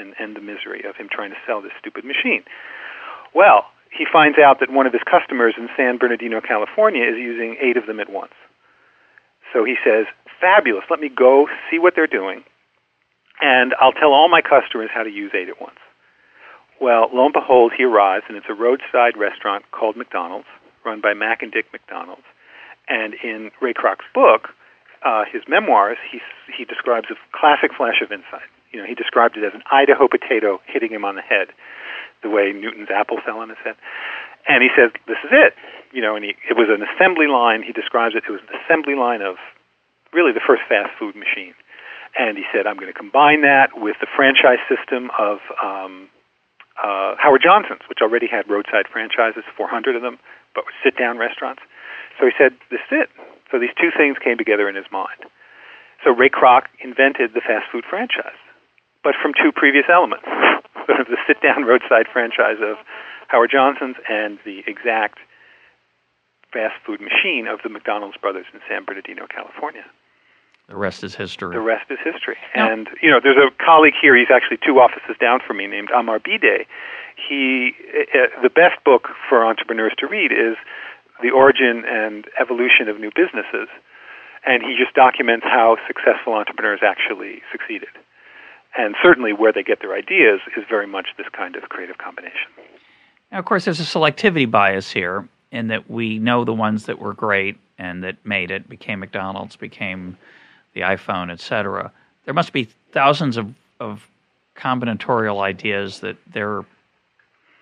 and 0.00 0.14
end 0.18 0.36
the 0.36 0.40
misery 0.40 0.82
of 0.88 0.96
him 0.96 1.08
trying 1.12 1.30
to 1.30 1.36
sell 1.46 1.60
this 1.60 1.72
stupid 1.78 2.04
machine? 2.04 2.42
Well, 3.34 3.66
he 3.96 4.06
finds 4.10 4.38
out 4.38 4.60
that 4.60 4.70
one 4.70 4.86
of 4.86 4.92
his 4.92 5.02
customers 5.04 5.54
in 5.58 5.68
San 5.76 5.98
Bernardino, 5.98 6.40
California, 6.40 7.04
is 7.04 7.16
using 7.16 7.56
eight 7.60 7.76
of 7.76 7.86
them 7.86 8.00
at 8.00 8.10
once. 8.10 8.32
So 9.52 9.64
he 9.64 9.76
says, 9.84 10.06
Fabulous, 10.40 10.84
let 10.88 11.00
me 11.00 11.08
go 11.08 11.48
see 11.70 11.78
what 11.78 11.94
they're 11.94 12.06
doing, 12.06 12.44
and 13.42 13.74
I'll 13.80 13.92
tell 13.92 14.12
all 14.12 14.28
my 14.28 14.40
customers 14.40 14.88
how 14.92 15.02
to 15.02 15.10
use 15.10 15.32
eight 15.34 15.48
at 15.48 15.60
once. 15.60 15.76
Well, 16.80 17.10
lo 17.12 17.26
and 17.26 17.32
behold, 17.32 17.72
he 17.76 17.84
arrives, 17.84 18.24
and 18.28 18.38
it's 18.38 18.46
a 18.48 18.54
roadside 18.54 19.16
restaurant 19.18 19.70
called 19.70 19.96
McDonald's, 19.96 20.48
run 20.84 21.02
by 21.02 21.12
Mac 21.12 21.42
and 21.42 21.52
Dick 21.52 21.66
McDonald's. 21.72 22.24
And 22.88 23.14
in 23.22 23.50
Ray 23.60 23.74
Kroc's 23.74 24.08
book, 24.14 24.48
uh, 25.04 25.24
his 25.30 25.42
memoirs, 25.46 25.98
he, 26.10 26.20
he 26.56 26.64
describes 26.64 27.08
a 27.10 27.16
classic 27.36 27.72
flash 27.76 28.00
of 28.02 28.10
insight. 28.10 28.48
You 28.72 28.80
know, 28.80 28.86
he 28.86 28.94
described 28.94 29.36
it 29.36 29.44
as 29.44 29.54
an 29.54 29.62
Idaho 29.70 30.08
potato 30.08 30.60
hitting 30.66 30.90
him 30.90 31.04
on 31.04 31.16
the 31.16 31.22
head 31.22 31.48
the 32.22 32.30
way 32.30 32.52
Newton's 32.52 32.90
apple 32.90 33.18
fell 33.24 33.38
on 33.38 33.48
his 33.48 33.58
head. 33.64 33.76
And 34.48 34.62
he 34.62 34.70
says, 34.76 34.90
"This 35.06 35.18
is 35.24 35.30
it." 35.32 35.54
You 35.92 36.02
know, 36.02 36.16
and 36.16 36.24
he, 36.24 36.36
it 36.48 36.56
was 36.56 36.68
an 36.68 36.82
assembly 36.82 37.26
line. 37.26 37.62
He 37.62 37.72
describes 37.72 38.14
it. 38.14 38.24
It 38.28 38.30
was 38.30 38.40
an 38.48 38.58
assembly 38.64 38.94
line 38.94 39.22
of 39.22 39.36
really 40.12 40.32
the 40.32 40.40
first 40.44 40.62
fast 40.68 40.90
food 40.98 41.16
machine. 41.16 41.54
And 42.18 42.36
he 42.36 42.44
said, 42.52 42.66
"I'm 42.66 42.76
going 42.76 42.92
to 42.92 42.96
combine 42.96 43.42
that 43.42 43.76
with 43.78 43.96
the 44.00 44.06
franchise 44.06 44.60
system 44.68 45.10
of 45.18 45.38
um, 45.62 46.08
uh, 46.82 47.16
Howard 47.18 47.42
Johnson's, 47.42 47.82
which 47.88 48.00
already 48.02 48.26
had 48.26 48.48
roadside 48.48 48.86
franchises, 48.88 49.44
400 49.56 49.96
of 49.96 50.02
them, 50.02 50.18
but 50.54 50.64
were 50.64 50.76
sit-down 50.82 51.18
restaurants." 51.18 51.62
So 52.18 52.26
he 52.26 52.32
said, 52.38 52.56
"This 52.70 52.80
is 52.90 53.06
it." 53.06 53.10
So 53.50 53.58
these 53.58 53.74
two 53.80 53.90
things 53.90 54.16
came 54.22 54.38
together 54.38 54.68
in 54.68 54.74
his 54.74 54.86
mind. 54.90 55.26
So 56.04 56.10
Ray 56.10 56.30
Kroc 56.30 56.64
invented 56.80 57.34
the 57.34 57.40
fast 57.40 57.66
food 57.70 57.84
franchise, 57.88 58.39
but 59.02 59.14
from 59.20 59.32
two 59.32 59.52
previous 59.52 59.86
elements 59.92 60.26
sort 60.86 61.00
of 61.00 61.06
the 61.06 61.16
sit 61.26 61.40
down 61.40 61.64
roadside 61.64 62.06
franchise 62.12 62.58
of 62.60 62.76
Howard 63.28 63.50
Johnson's 63.50 63.96
and 64.08 64.38
the 64.44 64.62
exact 64.66 65.18
fast 66.52 66.74
food 66.84 67.00
machine 67.00 67.46
of 67.46 67.60
the 67.62 67.68
McDonald's 67.68 68.16
brothers 68.16 68.46
in 68.52 68.60
San 68.68 68.84
Bernardino, 68.84 69.26
California. 69.26 69.84
The 70.68 70.76
rest 70.76 71.02
is 71.02 71.14
history. 71.14 71.54
The 71.54 71.60
rest 71.60 71.90
is 71.90 71.98
history. 72.02 72.36
Now, 72.54 72.70
and 72.70 72.88
you 73.02 73.10
know, 73.10 73.20
there's 73.22 73.38
a 73.38 73.50
colleague 73.64 73.94
here. 74.00 74.16
He's 74.16 74.30
actually 74.32 74.58
two 74.64 74.78
offices 74.78 75.16
down 75.20 75.40
from 75.44 75.56
me, 75.56 75.66
named 75.66 75.90
Amar 75.90 76.20
Bhide. 76.20 76.66
He, 77.16 77.74
uh, 78.14 78.40
the 78.42 78.50
best 78.50 78.82
book 78.84 79.08
for 79.28 79.44
entrepreneurs 79.44 79.92
to 79.98 80.06
read 80.06 80.30
is 80.30 80.56
"The 81.22 81.30
Origin 81.30 81.84
and 81.86 82.26
Evolution 82.40 82.88
of 82.88 83.00
New 83.00 83.10
Businesses," 83.14 83.66
and 84.46 84.62
he 84.62 84.76
just 84.78 84.94
documents 84.94 85.44
how 85.44 85.76
successful 85.88 86.34
entrepreneurs 86.34 86.80
actually 86.86 87.42
succeeded 87.50 87.90
and 88.76 88.94
certainly 89.02 89.32
where 89.32 89.52
they 89.52 89.62
get 89.62 89.80
their 89.80 89.94
ideas 89.94 90.40
is 90.56 90.64
very 90.68 90.86
much 90.86 91.08
this 91.16 91.26
kind 91.32 91.56
of 91.56 91.68
creative 91.68 91.98
combination. 91.98 92.48
Now, 93.32 93.38
of 93.38 93.44
course, 93.44 93.64
there's 93.64 93.80
a 93.80 93.84
selectivity 93.84 94.50
bias 94.50 94.90
here 94.90 95.28
in 95.52 95.68
that 95.68 95.90
we 95.90 96.18
know 96.18 96.44
the 96.44 96.54
ones 96.54 96.86
that 96.86 96.98
were 96.98 97.14
great 97.14 97.58
and 97.78 98.04
that 98.04 98.16
made 98.24 98.50
it, 98.50 98.68
became 98.68 99.00
McDonald's, 99.00 99.56
became 99.56 100.16
the 100.74 100.82
iPhone, 100.82 101.30
etc. 101.30 101.90
There 102.24 102.34
must 102.34 102.52
be 102.52 102.68
thousands 102.92 103.36
of, 103.36 103.52
of 103.80 104.06
combinatorial 104.56 105.40
ideas 105.40 106.00
that 106.00 106.16
they're 106.32 106.64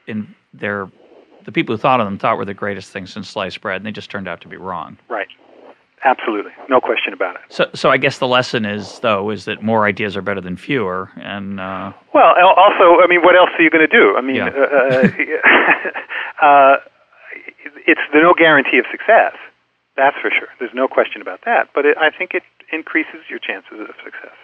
in 0.07 0.35
they're 0.55 0.91
the 1.45 1.53
people 1.53 1.75
who 1.75 1.81
thought 1.81 2.01
of 2.01 2.07
them 2.07 2.19
thought 2.19 2.37
were 2.37 2.45
the 2.45 2.55
greatest 2.55 2.91
things 2.91 3.13
since 3.13 3.29
sliced 3.29 3.61
bread, 3.61 3.77
and 3.77 3.87
they 3.87 3.93
just 3.93 4.11
turned 4.11 4.29
out 4.29 4.41
to 4.43 4.49
be 4.49 4.57
wrong. 4.57 4.99
Right. 5.09 5.29
Absolutely, 6.05 6.53
no 6.69 6.81
question 6.81 7.13
about 7.13 7.37
it. 7.37 7.43
So, 7.49 7.69
so 7.75 7.91
I 7.91 7.97
guess 7.97 8.19
the 8.19 8.29
lesson 8.29 8.65
is, 8.65 9.01
though, 9.01 9.31
is 9.31 9.47
that 9.47 9.63
more 9.63 9.85
ideas 9.85 10.17
are 10.17 10.23
better 10.23 10.41
than 10.41 10.57
fewer. 10.57 11.11
And 11.17 11.59
uh, 11.59 11.93
well, 12.15 12.35
also, 12.57 13.03
I 13.03 13.07
mean, 13.09 13.23
what 13.23 13.37
else 13.37 13.51
are 13.59 13.63
you 13.63 13.71
going 13.71 13.87
to 13.89 13.97
do? 13.97 14.15
I 14.17 14.21
mean, 14.21 14.37
yeah. 14.37 14.49
uh, 16.43 16.47
uh, 16.47 16.77
it's 17.87 18.01
no 18.15 18.35
guarantee 18.35 18.79
of 18.79 18.87
success. 18.91 19.35
That's 19.97 20.17
for 20.23 20.31
sure. 20.31 20.49
There's 20.61 20.75
no 20.75 20.87
question 20.87 21.21
about 21.21 21.41
that. 21.45 21.71
But 21.75 21.85
it, 21.85 21.99
I 21.99 22.11
think 22.11 22.33
it 22.33 22.45
increases 22.73 23.27
your 23.29 23.41
chances 23.41 23.81
of 23.81 23.95
success. 24.05 24.37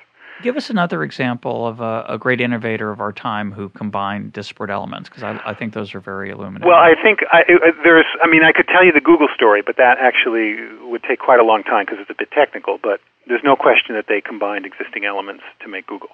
Give 0.42 0.56
us 0.56 0.68
another 0.68 1.04
example 1.04 1.66
of 1.66 1.80
a, 1.80 2.04
a, 2.08 2.18
great 2.18 2.40
innovator 2.40 2.90
of 2.90 3.00
our 3.00 3.12
time 3.12 3.52
who 3.52 3.68
combined 3.68 4.32
disparate 4.32 4.70
elements, 4.70 5.08
because 5.08 5.22
I, 5.22 5.40
I, 5.46 5.54
think 5.54 5.74
those 5.74 5.94
are 5.94 6.00
very 6.00 6.30
illuminating. 6.30 6.68
Well, 6.68 6.78
I 6.78 6.94
think 7.00 7.20
I, 7.30 7.44
there's. 7.84 8.06
I 8.20 8.28
mean, 8.28 8.42
I 8.42 8.50
could 8.50 8.66
tell 8.66 8.84
you 8.84 8.90
the 8.90 9.00
Google 9.00 9.28
story, 9.34 9.62
but 9.64 9.76
that 9.76 9.98
actually 9.98 10.56
would 10.82 11.02
take 11.04 11.20
quite 11.20 11.38
a 11.38 11.44
long 11.44 11.62
time 11.62 11.86
because 11.86 12.00
it's 12.00 12.10
a 12.10 12.18
bit 12.18 12.32
technical. 12.32 12.78
But 12.82 13.00
there's 13.28 13.44
no 13.44 13.54
question 13.54 13.94
that 13.94 14.06
they 14.08 14.20
combined 14.20 14.66
existing 14.66 15.04
elements 15.04 15.44
to 15.62 15.68
make 15.68 15.86
Google. 15.86 16.10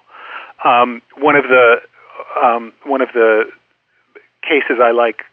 Um, 0.63 1.01
one 1.17 1.35
of 1.35 1.45
the 1.45 1.81
um, 2.41 2.73
one 2.85 3.01
of 3.01 3.09
the 3.13 3.45
cases 4.43 4.77
I 4.81 4.91
like 4.91 5.23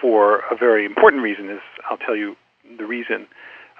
for 0.00 0.40
a 0.50 0.56
very 0.56 0.84
important 0.84 1.22
reason 1.22 1.48
is 1.48 1.60
I'll 1.90 1.96
tell 1.96 2.16
you 2.16 2.36
the 2.78 2.84
reason 2.84 3.26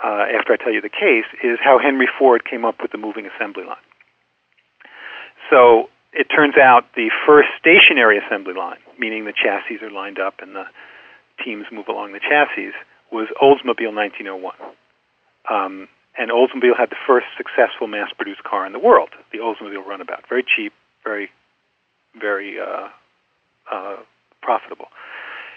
uh, 0.03 0.25
after 0.37 0.53
I 0.53 0.57
tell 0.57 0.73
you 0.73 0.81
the 0.81 0.89
case 0.89 1.27
is 1.43 1.59
how 1.63 1.79
Henry 1.79 2.09
Ford 2.19 2.45
came 2.45 2.65
up 2.65 2.77
with 2.81 2.93
the 2.93 2.99
moving 2.99 3.27
assembly 3.27 3.65
line. 3.65 3.77
So 5.51 5.89
it 6.13 6.29
turns 6.35 6.57
out 6.57 6.85
the 6.95 7.11
first 7.27 7.49
stationary 7.59 8.19
assembly 8.19 8.55
line, 8.55 8.79
meaning 8.99 9.25
the 9.25 9.33
chassis 9.33 9.83
are 9.85 9.91
lined 9.91 10.19
up 10.19 10.35
and 10.41 10.55
the 10.55 10.65
teams 11.45 11.67
move 11.73 11.89
along 11.89 12.13
the 12.13 12.21
chassis, 12.21 12.73
was 13.11 13.29
Oldsmobile 13.43 13.95
1901. 13.95 14.55
Um, 15.51 15.89
and 16.17 16.31
Oldsmobile 16.31 16.77
had 16.79 16.91
the 16.91 16.97
first 17.07 17.27
successful 17.37 17.87
mass-produced 17.87 18.45
car 18.45 18.67
in 18.67 18.73
the 18.73 18.79
world, 18.79 19.11
the 19.33 19.39
Oldsmobile 19.39 19.85
Runabout. 19.85 20.25
Very 20.29 20.45
cheap, 20.45 20.73
very, 21.03 21.31
very 22.19 22.59
uh, 22.61 22.89
uh, 23.71 23.97
profitable. 24.41 24.89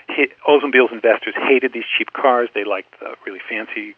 He, 0.09 0.27
Oldsmobile's 0.47 0.91
investors 0.91 1.35
hated 1.37 1.73
these 1.73 1.85
cheap 1.97 2.13
cars. 2.13 2.49
They 2.55 2.63
liked 2.63 2.99
the 2.99 3.13
really 3.25 3.41
fancy 3.47 3.95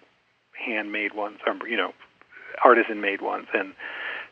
handmade 0.53 1.13
ones, 1.13 1.37
or 1.47 1.55
you 1.67 1.77
know, 1.77 1.93
artisan-made 2.63 3.21
ones, 3.21 3.47
and 3.53 3.73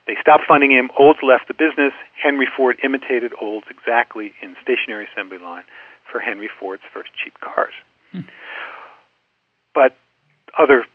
they 0.07 0.15
stopped 0.21 0.45
funding 0.47 0.71
him. 0.71 0.89
Olds 0.97 1.19
left 1.21 1.47
the 1.49 1.53
business. 1.53 1.93
Henry 2.21 2.47
Ford 2.47 2.79
imitated 2.83 3.33
Olds 3.39 3.67
exactly 3.69 4.33
in 4.41 4.55
stationary 4.63 5.07
assembly 5.11 5.37
line 5.37 5.63
for 6.09 6.19
Henry 6.19 6.49
Ford's 6.59 6.83
first 6.93 7.09
cheap 7.21 7.37
cars. 7.41 7.73
Hmm. 8.13 8.21
But 9.75 9.97
other 10.57 10.85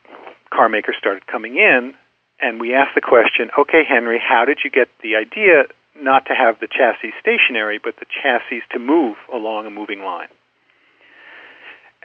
car 0.51 0.69
makers 0.71 0.97
started 0.99 1.27
coming 1.27 1.59
in, 1.59 1.95
and 2.41 2.59
we 2.59 2.75
asked 2.75 2.95
the 2.95 3.03
question 3.03 3.51
okay, 3.59 3.85
Henry, 3.87 4.19
how 4.19 4.47
did 4.47 4.61
you 4.65 4.71
get 4.71 4.89
the 5.03 5.17
idea 5.17 5.65
not 6.01 6.25
to 6.27 6.35
have 6.35 6.59
the 6.59 6.67
chassis 6.67 7.13
stationary, 7.21 7.79
but 7.79 7.97
the 8.01 8.07
chassis 8.07 8.63
to 8.73 8.79
move 8.79 9.17
along 9.33 9.67
a 9.67 9.71
moving 9.71 10.01
line? 10.01 10.29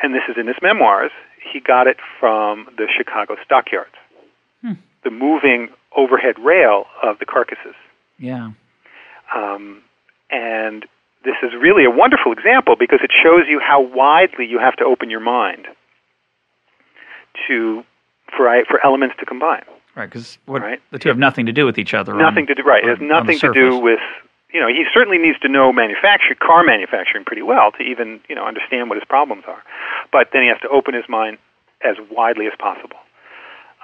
And 0.04 0.14
this 0.14 0.24
is 0.30 0.36
in 0.38 0.46
his 0.48 0.58
memoirs. 0.62 1.12
He 1.52 1.62
got 1.62 1.88
it 1.88 1.98
from 2.20 2.68
the 2.78 2.88
Chicago 2.96 3.38
stockyards. 3.46 3.96
Hmm. 4.62 4.74
The 5.06 5.12
moving 5.12 5.70
overhead 5.96 6.38
rail 6.40 6.86
of 7.04 7.20
the 7.20 7.26
carcasses. 7.26 7.76
Yeah. 8.20 8.52
Um, 9.36 9.82
and 10.30 10.86
this 11.24 11.36
is 11.44 11.52
really 11.60 11.86
a 11.86 11.90
wonderful 11.90 12.32
example 12.32 12.76
because 12.78 13.00
it 13.04 13.12
shows 13.12 13.44
you 13.48 13.60
how 13.60 13.82
widely 13.82 14.46
you 14.46 14.60
have 14.60 14.76
to 14.78 14.86
open 14.86 15.10
your 15.10 15.20
mind 15.20 15.68
to 17.48 17.84
for 18.36 18.64
for 18.68 18.84
elements 18.86 19.16
to 19.20 19.26
combine. 19.26 19.64
Right, 19.96 20.10
because 20.10 20.38
right? 20.48 20.80
the 20.92 21.00
two 21.00 21.10
have 21.10 21.18
nothing 21.18 21.48
to 21.48 21.52
do 21.52 21.66
with 21.66 21.80
each 21.80 21.94
other. 21.94 22.14
Nothing 22.14 22.44
on, 22.44 22.48
to 22.48 22.56
do. 22.56 22.64
Right, 22.64 22.84
it 22.84 22.90
has 22.90 23.00
nothing 23.02 23.40
to 23.40 23.52
do 23.52 23.78
with. 23.78 24.00
You 24.54 24.62
know, 24.62 24.68
he 24.68 24.86
certainly 24.94 25.18
needs 25.18 25.38
to 25.40 25.50
know 25.50 25.74
manufacturing, 25.74 26.38
car 26.40 26.64
manufacturing 26.64 27.26
pretty 27.26 27.42
well 27.42 27.72
to 27.74 27.84
even 27.84 28.22
you 28.30 28.36
know 28.36 28.46
understand 28.46 28.90
what 28.90 28.98
his 28.98 29.06
problems 29.08 29.44
are. 29.48 29.62
But 30.12 30.30
then 30.34 30.44
he 30.44 30.48
has 30.50 30.60
to 30.62 30.70
open 30.70 30.94
his 30.94 31.06
mind 31.10 31.38
as 31.84 31.96
widely 32.12 32.46
as 32.48 32.54
possible. 32.58 32.98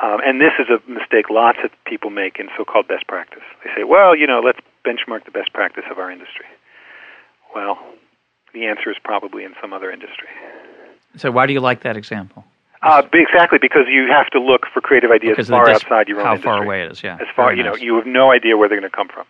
Um, 0.02 0.20
and 0.26 0.41
this 0.41 0.54
is 0.60 0.68
a 0.70 0.80
mistake 0.89 1.30
lots 1.30 1.60
of 1.64 1.72
people 1.86 2.10
make 2.10 2.39
in 2.39 2.50
so-called 2.58 2.88
best 2.88 3.08
practice. 3.08 3.44
They 3.64 3.70
say, 3.76 3.84
"Well, 3.84 4.16
you 4.16 4.28
know, 4.28 4.39
let's 4.39 4.60
benchmark 4.86 5.26
the 5.26 5.32
best 5.32 5.54
practice 5.54 5.86
of 5.89 6.00
our 6.00 6.12
industry." 6.12 6.46
Well, 7.54 7.78
the 8.54 8.66
answer 8.66 8.89
is 8.89 8.98
probably 9.04 9.44
in 9.44 9.54
some 9.62 9.72
other 9.74 9.91
industry. 9.91 10.28
So, 11.16 11.32
why 11.32 11.46
do 11.46 11.54
you 11.54 11.60
like 11.60 11.82
that 11.82 11.96
example? 11.96 12.44
Uh, 12.82 13.02
exactly, 13.14 13.60
because 13.60 13.84
you 13.88 14.08
have 14.08 14.30
to 14.32 14.39
look 14.39 14.66
for 14.74 14.82
creative 14.82 15.12
ideas 15.12 15.38
because 15.38 15.50
far 15.50 15.70
outside 15.70 16.08
your 16.10 16.20
own 16.20 16.26
how 16.26 16.32
industry. 16.32 16.50
far 16.50 16.64
away 16.64 16.84
it 16.84 16.91
is. 16.91 17.04
Yeah, 17.04 17.18
as 17.22 17.28
far 17.36 17.48
Very 17.48 17.58
you 17.58 17.64
nice. 17.64 17.80
know, 17.80 17.86
you 17.86 17.96
have 17.96 18.06
no 18.06 18.32
idea 18.32 18.58
where 18.58 18.68
they're 18.68 18.80
going 18.80 18.89
to 18.89 18.96
come 18.96 19.08
from. 19.08 19.26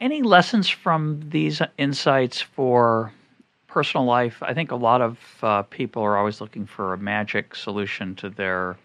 Any 0.00 0.22
lessons 0.22 0.68
from 0.68 1.22
these 1.28 1.62
insights 1.78 2.40
for 2.40 3.12
personal 3.68 4.04
life? 4.04 4.42
I 4.42 4.52
think 4.52 4.72
a 4.72 4.76
lot 4.76 5.00
of 5.00 5.18
uh, 5.42 5.62
people 5.62 6.02
are 6.02 6.16
always 6.16 6.40
looking 6.40 6.66
for 6.66 6.92
a 6.92 6.98
magic 6.98 7.54
solution 7.54 8.16
to 8.16 8.28
their 8.28 8.76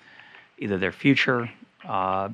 either 0.57 0.77
their 0.77 0.91
future. 0.91 1.49
Uh, 1.87 2.29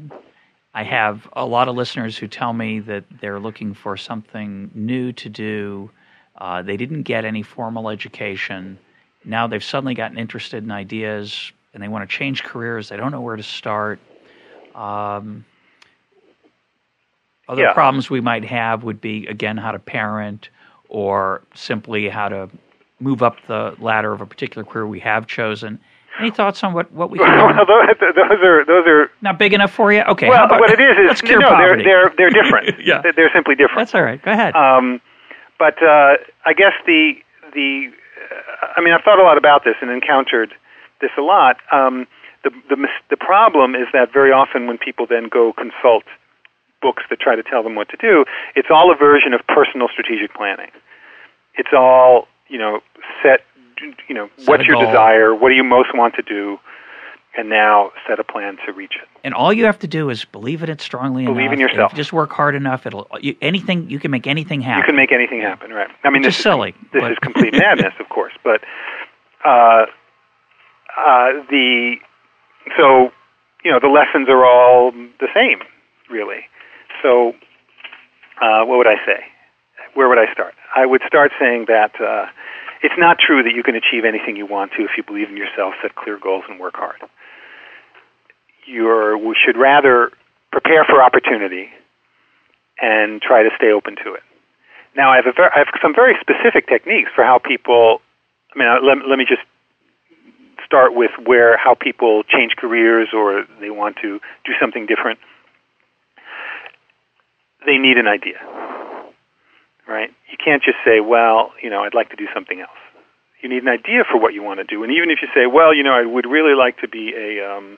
I 0.73 0.83
have 0.83 1.27
a 1.33 1.45
lot 1.45 1.67
of 1.67 1.75
listeners 1.75 2.17
who 2.17 2.27
tell 2.27 2.53
me 2.53 2.79
that 2.79 3.05
they're 3.21 3.39
looking 3.39 3.73
for 3.73 3.95
something 3.97 4.71
new 4.73 5.11
to 5.13 5.29
do. 5.29 5.91
Uh, 6.35 6.61
they 6.61 6.77
didn't 6.77 7.03
get 7.03 7.25
any 7.25 7.43
formal 7.43 7.89
education 7.89 8.79
now 9.25 9.47
they've 9.47 9.63
suddenly 9.63 9.93
gotten 9.93 10.17
interested 10.17 10.63
in 10.63 10.71
ideas 10.71 11.51
and 11.73 11.81
they 11.81 11.87
want 11.87 12.07
to 12.07 12.15
change 12.15 12.43
careers. 12.43 12.89
They 12.89 12.97
don't 12.97 13.11
know 13.11 13.21
where 13.21 13.35
to 13.35 13.43
start. 13.43 13.99
Um, 14.75 15.45
other 17.47 17.63
yeah. 17.63 17.73
problems 17.73 18.09
we 18.09 18.21
might 18.21 18.45
have 18.45 18.83
would 18.83 19.01
be 19.01 19.27
again 19.27 19.57
how 19.57 19.71
to 19.71 19.79
parent 19.79 20.49
or 20.89 21.41
simply 21.55 22.09
how 22.09 22.29
to 22.29 22.49
move 22.99 23.21
up 23.21 23.37
the 23.47 23.75
ladder 23.79 24.13
of 24.13 24.21
a 24.21 24.25
particular 24.25 24.63
career 24.63 24.87
we 24.87 24.99
have 24.99 25.27
chosen. 25.27 25.79
Any 26.23 26.31
thoughts 26.31 26.63
on 26.63 26.73
what, 26.73 26.91
what 26.91 27.09
we 27.09 27.17
can 27.23 27.27
well, 27.27 27.65
those, 27.65 27.87
those 27.99 28.43
are 28.43 28.65
those 28.65 28.87
are 28.87 29.11
not 29.21 29.37
big 29.37 29.53
enough 29.53 29.71
for 29.71 29.91
you? 29.91 30.01
Okay. 30.01 30.29
Well, 30.29 30.45
about, 30.45 30.59
what 30.59 30.71
it 30.71 30.79
is 30.79 30.97
is 30.97 31.07
let's 31.07 31.21
cure 31.21 31.39
no, 31.39 31.49
poverty. 31.49 31.83
they're 31.83 32.13
they're 32.17 32.31
they're 32.31 32.43
different. 32.43 32.85
yeah, 32.85 33.01
they're 33.15 33.31
simply 33.33 33.55
different. 33.55 33.79
That's 33.79 33.95
all 33.95 34.03
right. 34.03 34.21
Go 34.21 34.31
ahead. 34.31 34.55
Um, 34.55 35.01
but 35.59 35.81
uh, 35.83 36.15
I 36.45 36.53
guess 36.53 36.73
the 36.85 37.15
the 37.53 37.91
I 38.75 38.81
mean, 38.81 38.93
I've 38.93 39.03
thought 39.03 39.19
a 39.19 39.23
lot 39.23 39.37
about 39.37 39.63
this 39.63 39.75
and 39.81 39.91
encountered 39.91 40.53
this 41.01 41.11
a 41.17 41.21
lot. 41.21 41.57
Um, 41.71 42.07
the, 42.43 42.51
the 42.69 42.87
the 43.09 43.17
problem 43.17 43.75
is 43.75 43.87
that 43.93 44.11
very 44.11 44.31
often 44.31 44.67
when 44.67 44.77
people 44.77 45.05
then 45.07 45.29
go 45.29 45.53
consult 45.53 46.03
books 46.81 47.03
that 47.09 47.19
try 47.19 47.35
to 47.35 47.43
tell 47.43 47.63
them 47.63 47.75
what 47.75 47.89
to 47.89 47.97
do, 47.97 48.25
it's 48.55 48.67
all 48.69 48.91
a 48.91 48.95
version 48.95 49.33
of 49.33 49.41
personal 49.47 49.87
strategic 49.87 50.33
planning. 50.33 50.71
It's 51.55 51.73
all 51.73 52.27
you 52.47 52.57
know 52.57 52.81
set. 53.21 53.41
You 54.07 54.15
know, 54.15 54.29
Set 54.37 54.47
what's 54.47 54.63
your 54.65 54.75
goal. 54.77 54.85
desire? 54.85 55.33
What 55.35 55.49
do 55.49 55.55
you 55.55 55.63
most 55.63 55.89
want 55.93 56.15
to 56.15 56.21
do? 56.21 56.57
And 57.35 57.49
now 57.49 57.91
set 58.07 58.19
a 58.19 58.23
plan 58.23 58.57
to 58.67 58.71
reach 58.73 58.93
it. 59.01 59.07
and 59.23 59.33
all 59.33 59.51
you 59.51 59.65
have 59.65 59.79
to 59.79 59.87
do 59.87 60.11
is 60.11 60.23
believe 60.23 60.61
in 60.61 60.69
it 60.69 60.79
strongly 60.81 61.25
Believe 61.25 61.45
enough. 61.45 61.53
in 61.53 61.59
yourself. 61.61 61.91
You 61.91 61.95
just 61.97 62.13
work 62.13 62.31
hard 62.31 62.53
enough, 62.53 62.85
it'll 62.85 63.07
you, 63.21 63.35
anything 63.41 63.89
you 63.89 63.97
can 63.97 64.11
make 64.11 64.27
anything 64.27 64.61
happen. 64.61 64.81
You 64.81 64.85
can 64.85 64.95
make 64.95 65.11
anything 65.11 65.41
happen, 65.41 65.71
right? 65.71 65.89
I 66.03 66.11
mean, 66.11 66.21
Which 66.21 66.27
this 66.27 66.37
is 66.37 66.43
silly, 66.43 66.75
This 66.91 67.01
but- 67.01 67.11
is 67.11 67.17
complete 67.23 67.53
madness, 67.57 67.93
of 67.99 68.07
course. 68.09 68.33
But 68.43 68.61
uh, 69.43 69.85
uh, 70.95 71.31
the 71.49 71.95
so 72.77 73.11
you 73.63 73.71
know 73.71 73.79
the 73.79 73.87
lessons 73.87 74.29
are 74.29 74.45
all 74.45 74.91
the 74.91 75.27
same, 75.33 75.59
really. 76.11 76.41
So 77.01 77.33
uh, 78.43 78.63
what 78.65 78.77
would 78.77 78.87
I 78.87 78.97
say? 79.07 79.23
Where 79.95 80.07
would 80.07 80.19
I 80.19 80.31
start? 80.31 80.53
I 80.75 80.85
would 80.85 81.01
start 81.07 81.31
saying 81.39 81.65
that 81.67 81.99
uh, 81.99 82.27
it's 82.83 82.95
not 82.97 83.17
true 83.17 83.41
that 83.41 83.55
you 83.55 83.63
can 83.63 83.75
achieve 83.75 84.03
anything 84.05 84.35
you 84.35 84.45
want 84.45 84.73
to 84.73 84.83
if 84.83 84.91
you 84.97 85.03
believe 85.03 85.29
in 85.29 85.37
yourself, 85.37 85.73
set 85.81 85.95
clear 85.95 86.19
goals, 86.19 86.43
and 86.49 86.59
work 86.59 86.75
hard. 86.75 86.99
You're, 88.67 89.17
should 89.43 89.57
rather 89.57 90.11
prepare 90.51 90.83
for 90.85 91.01
opportunity 91.01 91.69
and 92.81 93.21
try 93.21 93.43
to 93.43 93.49
stay 93.55 93.71
open 93.71 93.95
to 94.03 94.13
it. 94.13 94.23
Now, 94.95 95.11
I 95.11 95.17
have, 95.17 95.25
ver- 95.35 95.51
I 95.55 95.59
have 95.59 95.67
some 95.81 95.95
very 95.95 96.15
specific 96.19 96.67
techniques 96.67 97.09
for 97.15 97.23
how 97.23 97.39
people. 97.39 98.01
I 98.53 98.59
mean, 98.59 98.67
uh, 98.67 98.77
let, 98.83 99.07
let 99.07 99.17
me 99.17 99.25
just 99.25 99.41
start 100.65 100.93
with 100.93 101.11
where 101.25 101.57
how 101.57 101.75
people 101.75 102.23
change 102.23 102.53
careers 102.57 103.09
or 103.13 103.45
they 103.59 103.69
want 103.69 103.97
to 104.01 104.19
do 104.45 104.51
something 104.59 104.85
different. 104.85 105.19
They 107.65 107.77
need 107.77 107.97
an 107.97 108.07
idea, 108.07 108.39
right? 109.87 110.09
You 110.31 110.37
can't 110.43 110.63
just 110.63 110.77
say, 110.85 110.99
"Well, 110.99 111.51
you 111.61 111.69
know, 111.69 111.83
I'd 111.83 111.93
like 111.93 112.09
to 112.09 112.15
do 112.15 112.27
something 112.33 112.59
else." 112.59 112.71
You 113.41 113.49
need 113.49 113.63
an 113.63 113.69
idea 113.69 114.03
for 114.09 114.17
what 114.17 114.33
you 114.33 114.41
want 114.41 114.59
to 114.59 114.63
do, 114.63 114.83
and 114.83 114.91
even 114.91 115.09
if 115.09 115.19
you 115.21 115.27
say, 115.33 115.45
"Well, 115.45 115.73
you 115.73 115.83
know, 115.83 115.93
I 115.93 116.05
would 116.05 116.25
really 116.25 116.55
like 116.55 116.79
to 116.79 116.87
be 116.87 117.13
a, 117.15 117.43
um, 117.43 117.77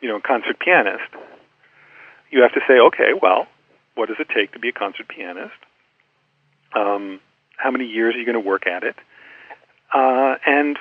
you 0.00 0.08
know, 0.08 0.20
concert 0.20 0.58
pianist," 0.58 1.10
you 2.30 2.42
have 2.42 2.52
to 2.52 2.60
say, 2.68 2.78
"Okay, 2.78 3.12
well, 3.20 3.46
what 3.94 4.08
does 4.08 4.18
it 4.20 4.28
take 4.34 4.52
to 4.52 4.58
be 4.58 4.68
a 4.68 4.72
concert 4.72 5.08
pianist? 5.08 5.58
Um, 6.72 7.20
how 7.56 7.70
many 7.70 7.86
years 7.86 8.14
are 8.14 8.18
you 8.18 8.24
going 8.24 8.40
to 8.40 8.48
work 8.48 8.66
at 8.66 8.84
it? 8.84 8.96
Uh, 9.92 10.36
and 10.46 10.78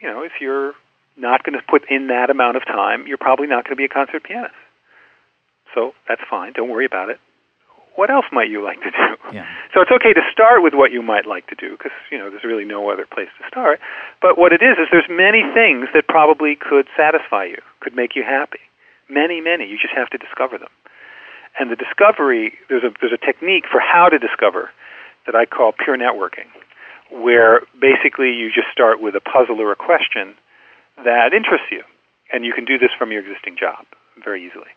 you 0.00 0.08
know, 0.08 0.22
if 0.22 0.32
you're 0.40 0.74
not 1.16 1.42
going 1.42 1.58
to 1.58 1.64
put 1.68 1.90
in 1.90 2.08
that 2.08 2.30
amount 2.30 2.56
of 2.56 2.64
time, 2.64 3.06
you're 3.06 3.18
probably 3.18 3.46
not 3.46 3.64
going 3.64 3.72
to 3.72 3.76
be 3.76 3.84
a 3.84 3.88
concert 3.88 4.22
pianist. 4.22 4.54
So 5.74 5.92
that's 6.08 6.22
fine. 6.30 6.52
Don't 6.52 6.68
worry 6.68 6.86
about 6.86 7.10
it. 7.10 7.18
What 7.98 8.14
else 8.14 8.26
might 8.30 8.48
you 8.48 8.62
like 8.62 8.78
to 8.86 8.92
do? 8.94 9.10
Yeah. 9.34 9.46
So 9.74 9.82
it's 9.82 9.92
okay 9.92 10.14
to 10.14 10.24
start 10.32 10.62
with 10.62 10.72
what 10.72 10.90
you 10.92 11.02
might 11.02 11.26
like 11.26 11.46
to 11.48 11.54
do 11.54 11.76
because 11.76 11.92
you 12.10 12.16
know 12.16 12.30
there's 12.30 12.42
really 12.42 12.64
no 12.64 12.88
other 12.90 13.04
place 13.04 13.28
to 13.38 13.44
start. 13.46 13.78
But 14.22 14.38
what 14.38 14.50
it 14.50 14.62
is 14.62 14.80
is 14.80 14.88
there's 14.90 15.10
many 15.10 15.44
things 15.52 15.86
that 15.92 16.08
probably 16.08 16.56
could 16.56 16.88
satisfy 16.96 17.44
you, 17.44 17.60
could 17.80 17.94
make 17.94 18.16
you 18.16 18.24
happy. 18.24 18.64
Many, 19.10 19.42
many. 19.42 19.68
You 19.68 19.76
just 19.76 19.92
have 19.94 20.08
to 20.10 20.18
discover 20.18 20.56
them. 20.56 20.72
And 21.60 21.70
the 21.70 21.76
discovery 21.76 22.56
there's 22.70 22.82
a 22.82 22.90
there's 22.98 23.12
a 23.12 23.20
technique 23.20 23.68
for 23.70 23.78
how 23.78 24.08
to 24.08 24.18
discover 24.18 24.70
that 25.26 25.36
I 25.36 25.44
call 25.44 25.72
pure 25.76 25.98
networking, 25.98 26.48
where 27.12 27.60
basically 27.78 28.32
you 28.32 28.48
just 28.48 28.72
start 28.72 29.02
with 29.02 29.14
a 29.14 29.20
puzzle 29.20 29.60
or 29.60 29.70
a 29.70 29.76
question 29.76 30.34
that 31.04 31.34
interests 31.34 31.68
you, 31.70 31.84
and 32.32 32.42
you 32.42 32.54
can 32.54 32.64
do 32.64 32.78
this 32.78 32.90
from 32.98 33.12
your 33.12 33.20
existing 33.20 33.60
job 33.60 33.84
very 34.24 34.40
easily. 34.46 34.72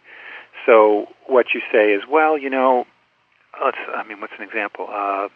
So 0.65 1.07
what 1.27 1.55
you 1.55 1.61
say 1.71 1.93
is, 1.93 2.03
well, 2.09 2.37
you 2.37 2.49
know, 2.49 2.85
let's. 3.63 3.77
I 3.93 4.03
mean, 4.07 4.21
what's 4.21 4.33
an 4.37 4.43
example? 4.43 4.87
Uh, 4.89 5.27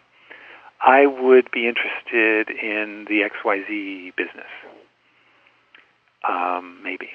I 0.80 1.06
would 1.06 1.50
be 1.50 1.66
interested 1.66 2.50
in 2.50 3.06
the 3.08 3.28
XYZ 3.28 4.14
business. 4.16 4.50
Um, 6.28 6.80
maybe. 6.82 7.08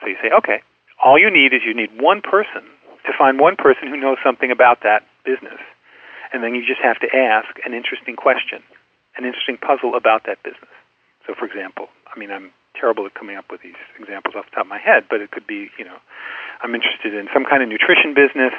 So 0.00 0.06
you 0.06 0.16
say, 0.22 0.30
okay, 0.38 0.62
all 1.02 1.18
you 1.18 1.30
need 1.30 1.52
is 1.52 1.60
you 1.64 1.74
need 1.74 2.00
one 2.00 2.20
person 2.20 2.62
to 3.04 3.12
find 3.16 3.38
one 3.38 3.56
person 3.56 3.88
who 3.88 3.96
knows 3.96 4.18
something 4.24 4.50
about 4.50 4.82
that 4.82 5.02
business. 5.24 5.60
And 6.32 6.42
then 6.42 6.54
you 6.54 6.66
just 6.66 6.80
have 6.82 6.98
to 7.00 7.08
ask 7.14 7.48
an 7.64 7.72
interesting 7.74 8.16
question, 8.16 8.62
an 9.16 9.24
interesting 9.24 9.56
puzzle 9.56 9.94
about 9.94 10.26
that 10.26 10.42
business. 10.42 10.72
So, 11.26 11.34
for 11.38 11.46
example, 11.46 11.88
I 12.12 12.18
mean, 12.18 12.30
I'm 12.30 12.50
terrible 12.78 13.06
at 13.06 13.14
coming 13.14 13.36
up 13.36 13.46
with 13.50 13.62
these 13.62 13.78
examples 13.98 14.34
off 14.36 14.44
the 14.46 14.56
top 14.56 14.66
of 14.66 14.70
my 14.70 14.78
head, 14.78 15.04
but 15.08 15.20
it 15.20 15.30
could 15.30 15.46
be, 15.46 15.70
you 15.78 15.84
know, 15.84 15.98
I'm 16.62 16.74
interested 16.74 17.14
in 17.14 17.28
some 17.32 17.44
kind 17.44 17.62
of 17.62 17.68
nutrition 17.68 18.14
business, 18.14 18.54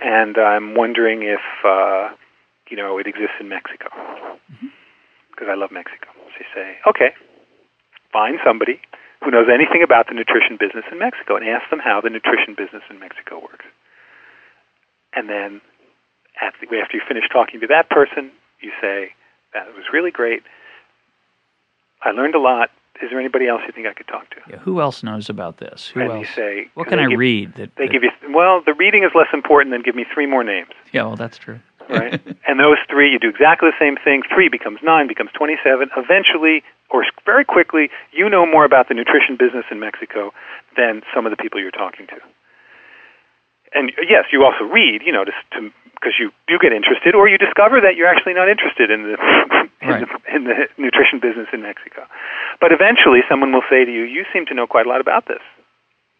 and 0.00 0.38
I'm 0.38 0.74
wondering 0.74 1.22
if, 1.22 1.44
uh, 1.64 2.10
you 2.70 2.76
know, 2.76 2.98
it 2.98 3.06
exists 3.06 3.36
in 3.40 3.48
Mexico 3.48 3.88
because 5.30 5.48
I 5.50 5.54
love 5.54 5.70
Mexico. 5.70 6.08
So 6.14 6.36
you 6.40 6.46
say, 6.54 6.76
okay, 6.88 7.12
find 8.12 8.38
somebody 8.44 8.80
who 9.22 9.30
knows 9.30 9.48
anything 9.52 9.82
about 9.82 10.08
the 10.08 10.14
nutrition 10.14 10.56
business 10.58 10.84
in 10.92 10.98
Mexico 10.98 11.36
and 11.36 11.46
ask 11.48 11.68
them 11.70 11.80
how 11.80 12.00
the 12.00 12.10
nutrition 12.10 12.54
business 12.54 12.82
in 12.90 12.98
Mexico 12.98 13.40
works. 13.40 13.64
And 15.14 15.28
then 15.28 15.60
after, 16.40 16.66
after 16.80 16.96
you 16.96 17.02
finish 17.06 17.24
talking 17.32 17.60
to 17.60 17.66
that 17.68 17.88
person, 17.90 18.30
you 18.60 18.70
say, 18.80 19.12
that 19.52 19.66
was 19.74 19.84
really 19.92 20.10
great. 20.10 20.42
I 22.02 22.10
learned 22.10 22.34
a 22.34 22.40
lot. 22.40 22.70
Is 23.02 23.10
there 23.10 23.18
anybody 23.18 23.48
else 23.48 23.62
you 23.66 23.72
think 23.72 23.86
I 23.86 23.92
could 23.92 24.06
talk 24.06 24.30
to? 24.30 24.36
Yeah, 24.48 24.58
who 24.58 24.80
else 24.80 25.02
knows 25.02 25.28
about 25.28 25.58
this? 25.58 25.88
Who 25.88 26.00
and 26.00 26.10
else? 26.12 26.20
you 26.20 26.26
say, 26.34 26.68
what 26.74 26.88
can 26.88 26.98
I 27.00 27.08
give- 27.08 27.18
read? 27.18 27.54
That, 27.54 27.74
They 27.76 27.86
that- 27.86 27.92
give 27.92 28.02
you, 28.04 28.10
well, 28.30 28.62
the 28.64 28.74
reading 28.74 29.02
is 29.02 29.10
less 29.14 29.28
important 29.32 29.72
than 29.72 29.82
give 29.82 29.94
me 29.96 30.04
three 30.12 30.26
more 30.26 30.44
names, 30.44 30.70
Yeah, 30.92 31.02
well, 31.02 31.16
that's 31.16 31.36
true. 31.38 31.58
right? 31.90 32.20
and 32.48 32.60
those 32.60 32.78
three, 32.88 33.10
you 33.12 33.18
do 33.18 33.28
exactly 33.28 33.68
the 33.70 33.76
same 33.84 33.96
thing. 33.96 34.22
Three 34.32 34.48
becomes 34.48 34.78
nine, 34.82 35.06
becomes 35.08 35.30
27. 35.32 35.90
Eventually, 35.96 36.62
or 36.90 37.04
very 37.26 37.44
quickly, 37.44 37.90
you 38.12 38.28
know 38.28 38.46
more 38.46 38.64
about 38.64 38.88
the 38.88 38.94
nutrition 38.94 39.36
business 39.36 39.64
in 39.70 39.80
Mexico 39.80 40.32
than 40.76 41.02
some 41.12 41.26
of 41.26 41.30
the 41.30 41.36
people 41.36 41.60
you're 41.60 41.70
talking 41.72 42.06
to. 42.06 42.16
And 43.74 43.92
yes, 44.08 44.24
you 44.32 44.44
also 44.44 44.64
read, 44.64 45.02
you 45.04 45.12
know, 45.12 45.24
to 45.24 45.32
because 45.94 46.14
you 46.18 46.30
do 46.48 46.58
get 46.60 46.72
interested, 46.72 47.14
or 47.14 47.28
you 47.28 47.38
discover 47.38 47.80
that 47.80 47.96
you're 47.96 48.06
actually 48.08 48.34
not 48.34 48.48
interested 48.48 48.90
in 48.90 49.04
the, 49.04 49.14
in, 49.82 49.88
Right. 49.88 50.06
the 50.06 50.34
in 50.34 50.44
the 50.44 50.68
nutrition 50.76 51.18
business 51.18 51.48
in 51.52 51.62
Mexico. 51.62 52.06
But 52.60 52.72
eventually, 52.72 53.20
someone 53.28 53.52
will 53.52 53.64
say 53.70 53.84
to 53.84 53.90
you, 53.92 54.02
"You 54.02 54.24
seem 54.32 54.46
to 54.46 54.54
know 54.54 54.66
quite 54.66 54.86
a 54.86 54.88
lot 54.88 55.00
about 55.00 55.26
this. 55.26 55.42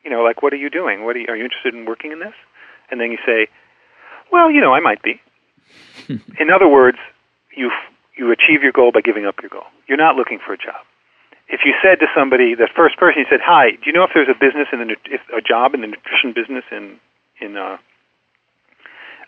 You 0.05 0.11
know, 0.11 0.23
like 0.23 0.43
what 0.43 0.53
are 0.53 0.57
you 0.57 0.71
doing? 0.71 1.05
What 1.05 1.17
are 1.17 1.21
you, 1.21 1.27
are 1.29 1.37
you 1.37 1.45
interested 1.45 1.75
in 1.75 1.85
working 1.87 2.13
in 2.13 2.19
this?" 2.19 2.35
And 2.91 3.01
then 3.01 3.11
you 3.11 3.19
say, 3.27 3.49
"Well, 4.33 4.51
you 4.51 4.61
know, 4.61 4.75
I 4.75 4.81
might 4.81 5.03
be." 5.03 5.21
in 6.39 6.51
other 6.51 6.69
words, 6.69 6.99
you 7.57 7.71
you 8.17 8.31
achieve 8.33 8.63
your 8.63 8.73
goal 8.73 8.91
by 8.93 9.01
giving 9.01 9.27
up 9.27 9.37
your 9.43 9.51
goal. 9.51 9.67
You're 9.87 9.99
not 9.99 10.17
looking 10.17 10.39
for 10.39 10.53
a 10.53 10.59
job. 10.59 10.81
If 11.49 11.61
you 11.65 11.75
said 11.83 12.01
to 12.01 12.07
somebody, 12.17 12.55
the 12.55 12.69
first 12.75 12.97
person, 12.97 13.21
you 13.21 13.27
said, 13.29 13.41
"Hi, 13.45 13.73
do 13.73 13.83
you 13.85 13.93
know 13.93 14.05
if 14.05 14.11
there's 14.15 14.29
a 14.29 14.39
business 14.39 14.69
in 14.73 14.79
the 14.81 14.97
if 15.07 15.21
a 15.37 15.41
job 15.43 15.75
in 15.75 15.83
the 15.83 15.89
nutrition 15.89 16.33
business 16.33 16.65
in 16.71 16.99
in 17.41 17.57
uh, 17.57 17.77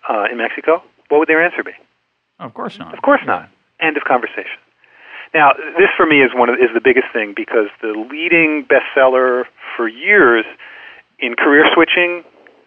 uh, 0.09 0.25
in 0.31 0.39
Mexico?" 0.39 0.83
What 1.09 1.19
would 1.19 1.29
their 1.29 1.43
answer 1.45 1.63
be? 1.63 1.73
Of 2.41 2.53
course 2.55 2.79
not. 2.79 2.95
Of 2.95 3.03
course 3.03 3.21
not. 3.27 3.49
End 3.81 3.97
of 3.97 4.05
conversation. 4.05 4.59
Now, 5.35 5.53
this 5.79 5.89
for 5.97 6.07
me 6.07 6.23
is 6.23 6.31
one 6.35 6.49
of, 6.49 6.57
is 6.57 6.71
the 6.75 6.81
biggest 6.81 7.07
thing 7.13 7.33
because 7.37 7.67
the 7.83 7.93
leading 8.11 8.67
bestseller 8.67 9.45
for 9.77 9.89
years 9.89 10.45
in 11.19 11.35
career 11.35 11.65
switching. 11.75 12.25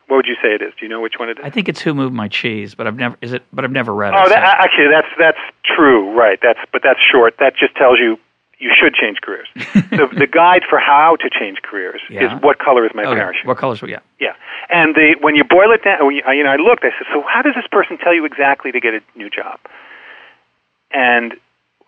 What 0.07 0.17
would 0.17 0.25
you 0.25 0.35
say 0.41 0.55
it 0.55 0.61
is? 0.61 0.73
Do 0.79 0.85
you 0.85 0.89
know 0.89 1.01
which 1.01 1.15
one 1.19 1.29
it 1.29 1.37
is? 1.37 1.43
I 1.45 1.49
think 1.51 1.69
it's 1.69 1.81
Who 1.81 1.93
Moved 1.93 2.15
My 2.15 2.27
Cheese, 2.27 2.73
but 2.75 2.87
I've 2.87 2.95
never 2.95 3.15
is 3.21 3.31
it 3.33 3.43
but 3.53 3.63
I've 3.63 3.71
never 3.71 3.93
read 3.93 4.13
Oh, 4.15 4.25
it. 4.25 4.29
that, 4.29 4.57
so- 4.57 4.63
actually, 4.63 4.87
that's 4.89 5.07
that's 5.19 5.37
true, 5.63 6.11
right? 6.17 6.39
That's 6.41 6.59
but 6.71 6.81
that's 6.83 6.99
short. 6.99 7.35
That 7.39 7.55
just 7.55 7.75
tells 7.75 7.99
you 7.99 8.17
you 8.59 8.71
should 8.77 8.93
change 8.93 9.19
careers. 9.21 9.47
the 9.55 10.07
the 10.17 10.27
guide 10.27 10.63
for 10.69 10.79
how 10.79 11.15
to 11.17 11.29
change 11.29 11.59
careers 11.63 12.01
Yeah. 12.09 12.35
is 12.35 12.43
what 12.43 12.59
color 12.59 12.85
is 12.85 12.91
my 12.93 13.03
okay. 13.03 13.15
parachute? 13.15 13.45
What 13.45 13.57
colors? 13.57 13.81
Yeah. 13.87 13.99
Yeah, 14.19 14.33
and 14.69 14.95
the 14.95 15.15
when 15.21 15.35
you 15.35 15.43
boil 15.43 15.71
it 15.71 15.83
down, 15.83 15.99
you, 16.13 16.21
you 16.27 16.43
know, 16.43 16.51
I 16.51 16.57
looked. 16.57 16.83
I 16.83 16.91
said, 16.97 17.07
so 17.13 17.23
how 17.27 17.41
does 17.41 17.55
this 17.55 17.67
person 17.71 17.97
tell 17.97 18.13
you 18.13 18.25
exactly 18.25 18.71
to 18.71 18.79
get 18.79 18.93
a 18.93 19.01
new 19.17 19.29
job? 19.29 19.59
And 20.91 21.33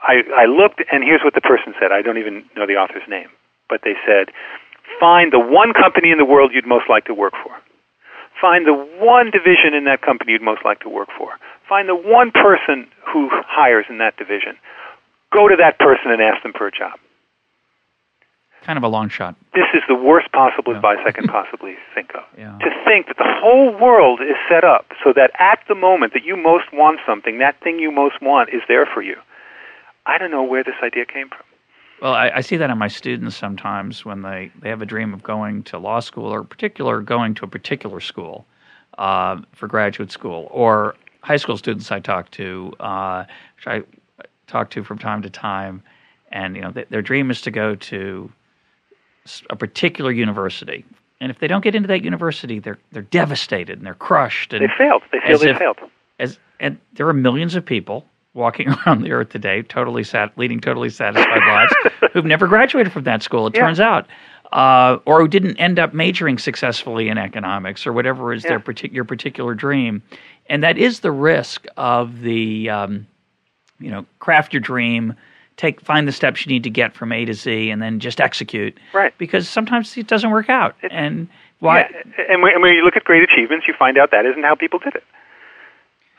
I 0.01 0.23
I 0.35 0.45
looked, 0.45 0.81
and 0.91 1.03
here's 1.03 1.21
what 1.23 1.33
the 1.33 1.41
person 1.41 1.73
said. 1.79 1.91
I 1.91 2.01
don't 2.01 2.17
even 2.17 2.45
know 2.55 2.65
the 2.65 2.75
author's 2.77 3.07
name, 3.09 3.29
but 3.69 3.81
they 3.83 3.95
said, 4.05 4.29
find 4.99 5.31
the 5.33 5.39
one 5.39 5.73
company 5.73 6.11
in 6.11 6.17
the 6.17 6.25
world 6.25 6.51
you'd 6.53 6.67
most 6.67 6.89
like 6.89 7.05
to 7.05 7.13
work 7.13 7.33
for. 7.43 7.51
Find 8.39 8.65
the 8.65 8.73
one 8.73 9.29
division 9.29 9.73
in 9.75 9.83
that 9.85 10.01
company 10.01 10.31
you'd 10.31 10.41
most 10.41 10.63
like 10.65 10.79
to 10.81 10.89
work 10.89 11.09
for. 11.17 11.33
Find 11.69 11.87
the 11.87 11.95
one 11.95 12.31
person 12.31 12.87
who 13.05 13.29
hires 13.31 13.85
in 13.89 13.97
that 13.99 14.17
division. 14.17 14.57
Go 15.31 15.47
to 15.47 15.55
that 15.57 15.79
person 15.79 16.11
and 16.11 16.21
ask 16.21 16.43
them 16.43 16.53
for 16.57 16.67
a 16.67 16.71
job. 16.71 16.99
Kind 18.63 18.77
of 18.77 18.83
a 18.83 18.87
long 18.87 19.09
shot. 19.09 19.35
This 19.53 19.65
is 19.73 19.81
the 19.87 19.95
worst 19.95 20.31
possible 20.31 20.71
Yeah. 20.73 20.77
advice 20.77 20.99
I 21.05 21.11
can 21.11 21.27
possibly 21.27 21.75
think 21.95 22.11
of. 22.13 22.23
Yeah. 22.37 22.57
To 22.59 22.69
think 22.85 23.07
that 23.07 23.17
the 23.17 23.25
whole 23.41 23.71
world 23.77 24.21
is 24.21 24.35
set 24.49 24.63
up 24.63 24.85
so 25.03 25.13
that 25.13 25.31
at 25.39 25.59
the 25.67 25.75
moment 25.75 26.13
that 26.13 26.23
you 26.23 26.37
most 26.37 26.65
want 26.71 26.99
something, 27.05 27.39
that 27.39 27.59
thing 27.61 27.79
you 27.79 27.91
most 27.91 28.21
want 28.21 28.49
is 28.49 28.61
there 28.67 28.85
for 28.85 29.01
you. 29.01 29.15
I 30.05 30.17
don't 30.17 30.31
know 30.31 30.43
where 30.43 30.63
this 30.63 30.75
idea 30.83 31.05
came 31.05 31.29
from. 31.29 31.39
Well, 32.01 32.13
I, 32.13 32.31
I 32.35 32.41
see 32.41 32.57
that 32.57 32.69
in 32.69 32.77
my 32.77 32.87
students 32.87 33.35
sometimes 33.35 34.03
when 34.03 34.21
they, 34.23 34.51
they 34.59 34.69
have 34.69 34.81
a 34.81 34.85
dream 34.87 35.13
of 35.13 35.23
going 35.23 35.63
to 35.63 35.77
law 35.77 35.99
school, 35.99 36.31
or 36.33 36.43
particular 36.43 37.01
going 37.01 37.35
to 37.35 37.45
a 37.45 37.47
particular 37.47 37.99
school 37.99 38.45
uh, 38.97 39.39
for 39.53 39.67
graduate 39.67 40.11
school, 40.11 40.47
or 40.51 40.95
high 41.21 41.37
school 41.37 41.57
students 41.57 41.91
I 41.91 41.99
talk 41.99 42.31
to, 42.31 42.73
uh, 42.79 43.25
I 43.67 43.83
talk 44.51 44.69
to 44.71 44.83
from 44.83 44.97
time 44.97 45.21
to 45.21 45.29
time, 45.29 45.81
and 46.31 46.55
you 46.55 46.61
know 46.61 46.71
th- 46.71 46.89
their 46.89 47.01
dream 47.01 47.31
is 47.31 47.41
to 47.41 47.51
go 47.51 47.75
to 47.75 48.31
a 49.49 49.55
particular 49.55 50.11
university, 50.11 50.83
and 51.19 51.31
if 51.31 51.39
they 51.39 51.47
don't 51.47 51.63
get 51.63 51.75
into 51.75 51.87
that 51.87 52.03
university, 52.03 52.59
they're 52.59 52.79
they're 52.91 53.01
devastated 53.03 53.77
and 53.77 53.85
they're 53.85 53.93
crushed. 53.95 54.53
And 54.53 54.63
They 54.63 54.73
failed. 54.77 55.03
They 55.11 55.19
feel 55.25 55.39
they 55.39 55.49
if- 55.51 55.57
failed. 55.57 55.77
as 56.19 56.37
and 56.59 56.77
there 56.93 57.07
are 57.07 57.13
millions 57.13 57.55
of 57.55 57.65
people 57.65 58.05
walking 58.33 58.69
around 58.87 59.01
the 59.01 59.11
earth 59.11 59.29
today, 59.29 59.61
totally 59.63 60.03
sat, 60.03 60.37
leading 60.37 60.59
totally 60.59 60.89
satisfied 60.89 61.41
lives, 61.47 61.73
who've 62.13 62.25
never 62.25 62.47
graduated 62.47 62.91
from 62.93 63.03
that 63.03 63.21
school. 63.23 63.47
It 63.47 63.55
Yeah. 63.55 63.61
turns 63.65 63.79
out, 63.79 64.07
uh, 64.53 64.97
or 65.05 65.19
who 65.21 65.27
didn't 65.27 65.57
end 65.57 65.79
up 65.79 65.93
majoring 65.93 66.37
successfully 66.37 67.09
in 67.09 67.17
economics 67.17 67.85
or 67.85 67.91
whatever 67.93 68.31
is 68.33 68.43
their 68.43 68.59
partic- 68.59 68.93
your 68.93 69.03
particular 69.05 69.53
dream, 69.53 70.01
and 70.49 70.63
that 70.63 70.77
is 70.77 71.01
the 71.01 71.11
risk 71.11 71.65
of 71.77 72.21
the, 72.21 72.69
um, 72.69 73.05
you 73.81 73.89
know, 73.89 74.05
craft 74.19 74.53
your 74.53 74.61
dream. 74.61 75.15
Take 75.57 75.81
find 75.81 76.07
the 76.07 76.11
steps 76.11 76.45
you 76.45 76.51
need 76.51 76.63
to 76.63 76.69
get 76.69 76.93
from 76.93 77.11
A 77.11 77.25
to 77.25 77.33
Z, 77.33 77.69
and 77.69 77.81
then 77.81 77.99
just 77.99 78.21
execute. 78.21 78.77
Right. 78.93 79.15
Because 79.17 79.49
sometimes 79.49 79.95
it 79.97 80.07
doesn't 80.07 80.31
work 80.31 80.49
out, 80.49 80.75
and 80.89 81.27
why? 81.59 81.89
Yeah, 81.91 82.25
and 82.29 82.41
when, 82.41 82.53
and 82.53 82.61
when 82.61 82.73
you 82.73 82.83
look 82.83 82.95
at 82.95 83.03
great 83.03 83.23
achievements, 83.23 83.67
you 83.67 83.73
find 83.77 83.97
out 83.97 84.11
that 84.11 84.25
isn't 84.25 84.43
how 84.43 84.55
people 84.55 84.79
did 84.79 84.95
it. 84.95 85.03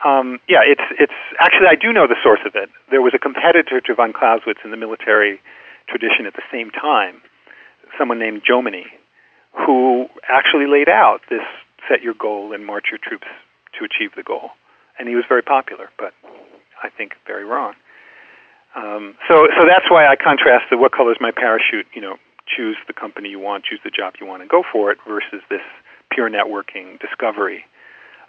Um, 0.04 0.40
yeah, 0.48 0.60
it's 0.64 0.82
it's 0.98 1.12
actually 1.38 1.68
I 1.68 1.74
do 1.74 1.92
know 1.92 2.06
the 2.06 2.16
source 2.22 2.40
of 2.44 2.54
it. 2.54 2.68
There 2.90 3.02
was 3.02 3.12
a 3.14 3.18
competitor 3.18 3.80
to 3.80 3.94
von 3.94 4.12
Clausewitz 4.12 4.60
in 4.64 4.70
the 4.70 4.76
military 4.76 5.40
tradition 5.88 6.26
at 6.26 6.34
the 6.34 6.42
same 6.50 6.70
time, 6.70 7.22
someone 7.98 8.18
named 8.18 8.42
Jomini, 8.48 8.86
who 9.52 10.08
actually 10.28 10.66
laid 10.66 10.88
out 10.88 11.20
this 11.28 11.42
set 11.88 12.02
your 12.02 12.14
goal 12.14 12.52
and 12.52 12.64
march 12.64 12.86
your 12.90 12.98
troops 12.98 13.26
to 13.78 13.84
achieve 13.84 14.14
the 14.16 14.22
goal, 14.22 14.50
and 14.98 15.08
he 15.08 15.14
was 15.14 15.24
very 15.28 15.42
popular, 15.42 15.90
but 15.98 16.14
I 16.82 16.90
think 16.90 17.14
very 17.26 17.44
wrong. 17.44 17.74
Um, 18.74 19.14
so 19.28 19.48
so 19.58 19.66
that's 19.66 19.90
why 19.90 20.06
I 20.06 20.16
contrast 20.16 20.66
the 20.70 20.78
what 20.78 20.92
color 20.92 21.12
is 21.12 21.18
my 21.20 21.30
parachute, 21.30 21.86
you 21.94 22.00
know, 22.00 22.16
choose 22.46 22.76
the 22.86 22.92
company 22.92 23.28
you 23.28 23.38
want, 23.38 23.64
choose 23.64 23.80
the 23.84 23.90
job 23.90 24.14
you 24.20 24.26
want, 24.26 24.42
and 24.42 24.50
go 24.50 24.62
for 24.72 24.90
it, 24.90 24.98
versus 25.06 25.42
this 25.50 25.60
pure 26.10 26.30
networking 26.30 26.98
discovery 27.00 27.64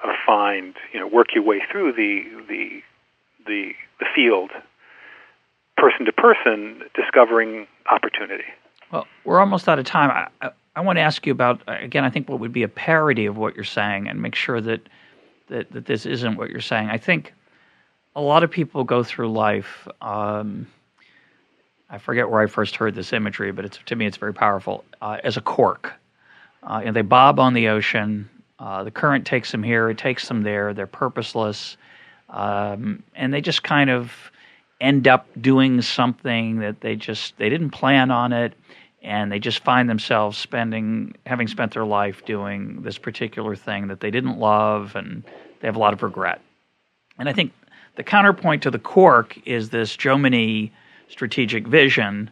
of 0.03 0.09
find, 0.25 0.75
you 0.93 0.99
know, 0.99 1.07
work 1.07 1.27
your 1.33 1.43
way 1.43 1.61
through 1.71 1.93
the 1.93 2.23
the 2.47 2.81
the 3.47 3.71
the 3.99 4.05
field, 4.13 4.51
person 5.77 6.05
to 6.05 6.11
person, 6.11 6.81
discovering 6.93 7.67
opportunity. 7.89 8.43
Well, 8.91 9.07
we're 9.23 9.39
almost 9.39 9.67
out 9.69 9.79
of 9.79 9.85
time. 9.85 10.11
I, 10.11 10.45
I, 10.45 10.51
I 10.75 10.81
want 10.81 10.97
to 10.97 11.01
ask 11.01 11.25
you 11.25 11.31
about 11.31 11.61
again. 11.67 12.03
I 12.03 12.09
think 12.09 12.27
what 12.27 12.39
would 12.39 12.53
be 12.53 12.63
a 12.63 12.67
parody 12.67 13.25
of 13.25 13.37
what 13.37 13.55
you're 13.55 13.63
saying, 13.63 14.09
and 14.09 14.21
make 14.21 14.35
sure 14.35 14.59
that 14.59 14.81
that, 15.47 15.71
that 15.71 15.85
this 15.85 16.05
isn't 16.05 16.35
what 16.35 16.49
you're 16.49 16.61
saying. 16.61 16.89
I 16.89 16.97
think 16.97 17.33
a 18.15 18.21
lot 18.21 18.43
of 18.43 18.51
people 18.51 18.83
go 18.83 19.03
through 19.03 19.31
life. 19.31 19.87
Um, 20.01 20.67
I 21.89 21.97
forget 21.97 22.29
where 22.29 22.41
I 22.41 22.47
first 22.47 22.75
heard 22.75 22.95
this 22.95 23.13
imagery, 23.13 23.51
but 23.51 23.65
it's 23.65 23.79
to 23.85 23.95
me 23.95 24.05
it's 24.05 24.17
very 24.17 24.33
powerful. 24.33 24.83
Uh, 25.01 25.17
as 25.23 25.37
a 25.37 25.41
cork, 25.41 25.93
uh, 26.63 26.81
and 26.83 26.95
they 26.95 27.01
bob 27.01 27.39
on 27.39 27.53
the 27.53 27.67
ocean. 27.69 28.29
Uh, 28.59 28.83
the 28.83 28.91
current 28.91 29.25
takes 29.25 29.51
them 29.51 29.63
here, 29.63 29.89
it 29.89 29.97
takes 29.97 30.27
them 30.27 30.43
there. 30.43 30.73
They're 30.73 30.87
purposeless, 30.87 31.75
um, 32.29 33.03
and 33.15 33.33
they 33.33 33.41
just 33.41 33.63
kind 33.63 33.89
of 33.89 34.31
end 34.79 35.07
up 35.07 35.27
doing 35.39 35.81
something 35.81 36.59
that 36.59 36.81
they 36.81 36.95
just 36.95 37.37
they 37.37 37.49
didn't 37.49 37.71
plan 37.71 38.11
on 38.11 38.33
it 38.33 38.53
and 39.01 39.31
they 39.31 39.39
just 39.39 39.59
find 39.63 39.89
themselves 39.89 40.37
spending 40.37 41.13
having 41.25 41.47
spent 41.47 41.73
their 41.73 41.85
life 41.85 42.25
doing 42.25 42.81
this 42.81 42.97
particular 42.97 43.55
thing 43.55 43.87
that 43.87 43.99
they 43.99 44.11
didn't 44.11 44.39
love 44.39 44.95
and 44.95 45.23
they 45.59 45.67
have 45.67 45.75
a 45.75 45.79
lot 45.79 45.93
of 45.93 46.03
regret 46.03 46.41
and 47.17 47.29
i 47.29 47.33
think 47.33 47.53
the 47.95 48.03
counterpoint 48.03 48.63
to 48.63 48.71
the 48.71 48.79
cork 48.79 49.37
is 49.45 49.69
this 49.69 49.95
jomini 49.97 50.71
strategic 51.09 51.67
vision 51.67 52.29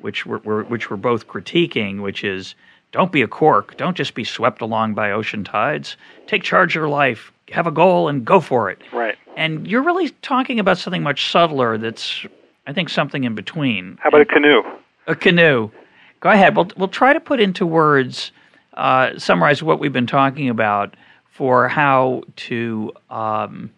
which 0.00 0.26
we're, 0.26 0.38
we're 0.38 0.64
which 0.64 0.90
we're 0.90 0.96
both 0.96 1.26
critiquing 1.28 2.00
which 2.02 2.24
is 2.24 2.54
don't 2.92 3.12
be 3.12 3.22
a 3.22 3.28
cork 3.28 3.76
don't 3.76 3.96
just 3.96 4.14
be 4.14 4.24
swept 4.24 4.60
along 4.60 4.94
by 4.94 5.10
ocean 5.10 5.44
tides 5.44 5.96
take 6.26 6.42
charge 6.42 6.72
of 6.72 6.80
your 6.80 6.88
life 6.88 7.32
have 7.50 7.66
a 7.66 7.70
goal 7.70 8.08
and 8.08 8.24
go 8.24 8.40
for 8.40 8.68
it 8.70 8.80
Right. 8.92 9.16
and 9.36 9.66
you're 9.66 9.82
really 9.82 10.10
talking 10.22 10.58
about 10.58 10.78
something 10.78 11.02
much 11.02 11.30
subtler 11.30 11.78
that's, 11.78 12.24
I 12.66 12.72
think, 12.72 12.88
something 12.88 13.22
in 13.22 13.36
between. 13.36 13.96
How 14.02 14.08
about 14.08 14.22
a 14.22 14.24
canoe? 14.24 14.62
A 15.06 15.14
canoe. 15.14 15.70
Go 16.18 16.30
ahead. 16.30 16.56
We'll, 16.56 16.68
we'll 16.76 16.88
try 16.88 17.12
to 17.12 17.20
put 17.20 17.38
into 17.38 17.64
words, 17.64 18.32
uh, 18.74 19.16
summarize 19.16 19.62
what 19.62 19.78
we've 19.78 19.92
been 19.92 20.08
talking 20.08 20.48
about 20.48 20.94
for 21.30 21.68
how 21.68 22.24
to 22.34 22.92
um, 23.10 23.70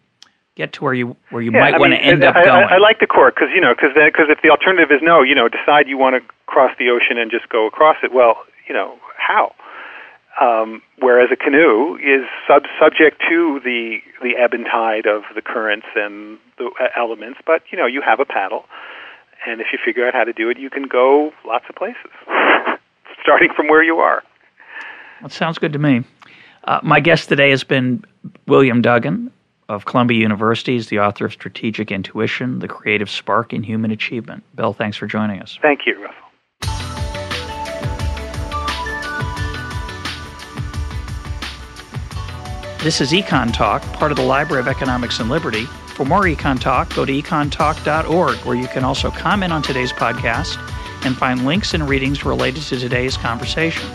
get 0.59 0.73
to 0.73 0.83
where 0.83 0.93
you 0.93 1.15
where 1.31 1.41
you 1.41 1.51
Yeah, 1.51 1.61
might 1.61 1.73
I 1.73 1.79
want 1.79 1.91
mean, 1.91 2.01
to 2.01 2.05
end 2.05 2.23
I, 2.23 2.27
up 2.27 2.35
I, 2.35 2.45
going. 2.45 2.67
I 2.69 2.77
like 2.77 2.99
the 2.99 3.07
cork 3.07 3.35
because 3.35 3.49
you 3.55 3.61
know 3.61 3.73
because 3.73 3.91
because 3.95 4.27
if 4.29 4.41
the 4.43 4.49
alternative 4.49 4.91
is 4.91 5.01
no, 5.01 5.21
you 5.23 5.33
know, 5.33 5.47
decide 5.47 5.87
you 5.87 5.97
want 5.97 6.15
to 6.17 6.33
cross 6.45 6.71
the 6.77 6.89
ocean 6.89 7.17
and 7.17 7.31
just 7.31 7.47
go 7.49 7.65
across 7.65 7.97
it. 8.03 8.13
Well, 8.13 8.35
you 8.67 8.73
know 8.75 8.99
how. 9.17 9.55
Um, 10.39 10.81
whereas 10.99 11.29
a 11.31 11.35
canoe 11.35 11.95
is 11.97 12.23
sub 12.47 12.63
subject 12.79 13.21
to 13.29 13.59
the 13.63 13.99
the 14.21 14.35
ebb 14.37 14.53
and 14.53 14.65
tide 14.65 15.07
of 15.07 15.23
the 15.33 15.41
currents 15.41 15.87
and 15.95 16.37
the 16.57 16.69
uh, 16.79 16.87
elements, 16.95 17.39
but 17.45 17.63
you 17.71 17.77
know 17.77 17.87
you 17.87 18.01
have 18.01 18.19
a 18.19 18.25
paddle, 18.25 18.65
and 19.47 19.61
if 19.61 19.67
you 19.71 19.79
figure 19.83 20.05
out 20.05 20.13
how 20.13 20.25
to 20.25 20.33
do 20.33 20.49
it, 20.49 20.59
you 20.59 20.69
can 20.69 20.83
go 20.83 21.31
lots 21.45 21.65
of 21.69 21.75
places, 21.75 22.11
starting 23.23 23.51
from 23.55 23.67
where 23.67 23.83
you 23.83 23.97
are. 23.97 24.23
That 25.21 25.31
sounds 25.31 25.57
good 25.57 25.73
to 25.73 25.79
me. 25.79 26.03
Uh, 26.65 26.79
my 26.83 26.99
guest 26.99 27.29
today 27.29 27.49
has 27.49 27.63
been 27.63 28.03
William 28.45 28.81
Duggan 28.81 29.31
of 29.69 29.85
Columbia 29.85 30.19
University. 30.19 30.73
He's 30.73 30.87
the 30.87 30.99
author 30.99 31.25
of 31.25 31.31
Strategic 31.31 31.91
Intuition, 31.91 32.59
The 32.59 32.67
Creative 32.67 33.09
Spark 33.09 33.53
in 33.53 33.63
Human 33.63 33.91
Achievement. 33.91 34.43
Bill, 34.55 34.73
thanks 34.73 34.97
for 34.97 35.05
joining 35.05 35.41
us. 35.41 35.57
Thank 35.61 35.81
you, 35.85 36.01
Russell. 36.01 36.15
This 42.83 43.01
is 43.01 43.11
EconTalk, 43.11 43.81
part 43.93 44.11
of 44.11 44.17
the 44.17 44.23
Library 44.23 44.61
of 44.61 44.67
Economics 44.67 45.19
and 45.19 45.29
Liberty. 45.29 45.65
For 45.95 46.05
more 46.05 46.21
EconTalk, 46.21 46.95
go 46.95 47.05
to 47.05 47.11
econtalk.org, 47.11 48.37
where 48.37 48.55
you 48.55 48.67
can 48.69 48.83
also 48.83 49.11
comment 49.11 49.53
on 49.53 49.61
today's 49.61 49.91
podcast 49.91 50.57
and 51.05 51.15
find 51.15 51.45
links 51.45 51.73
and 51.73 51.87
readings 51.87 52.25
related 52.25 52.63
to 52.63 52.79
today's 52.79 53.17
conversation. 53.17 53.87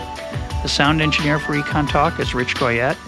The 0.62 0.68
sound 0.68 1.00
engineer 1.00 1.38
for 1.38 1.54
EconTalk 1.54 2.20
is 2.20 2.34
Rich 2.34 2.56
Goyette. 2.56 2.98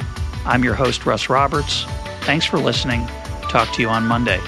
I'm 0.46 0.64
your 0.64 0.74
host, 0.74 1.04
Russ 1.06 1.28
Roberts. 1.28 1.86
Thanks 2.26 2.44
for 2.44 2.58
listening. 2.58 3.06
Talk 3.50 3.72
to 3.74 3.82
you 3.82 3.88
on 3.88 4.04
Monday. 4.04 4.40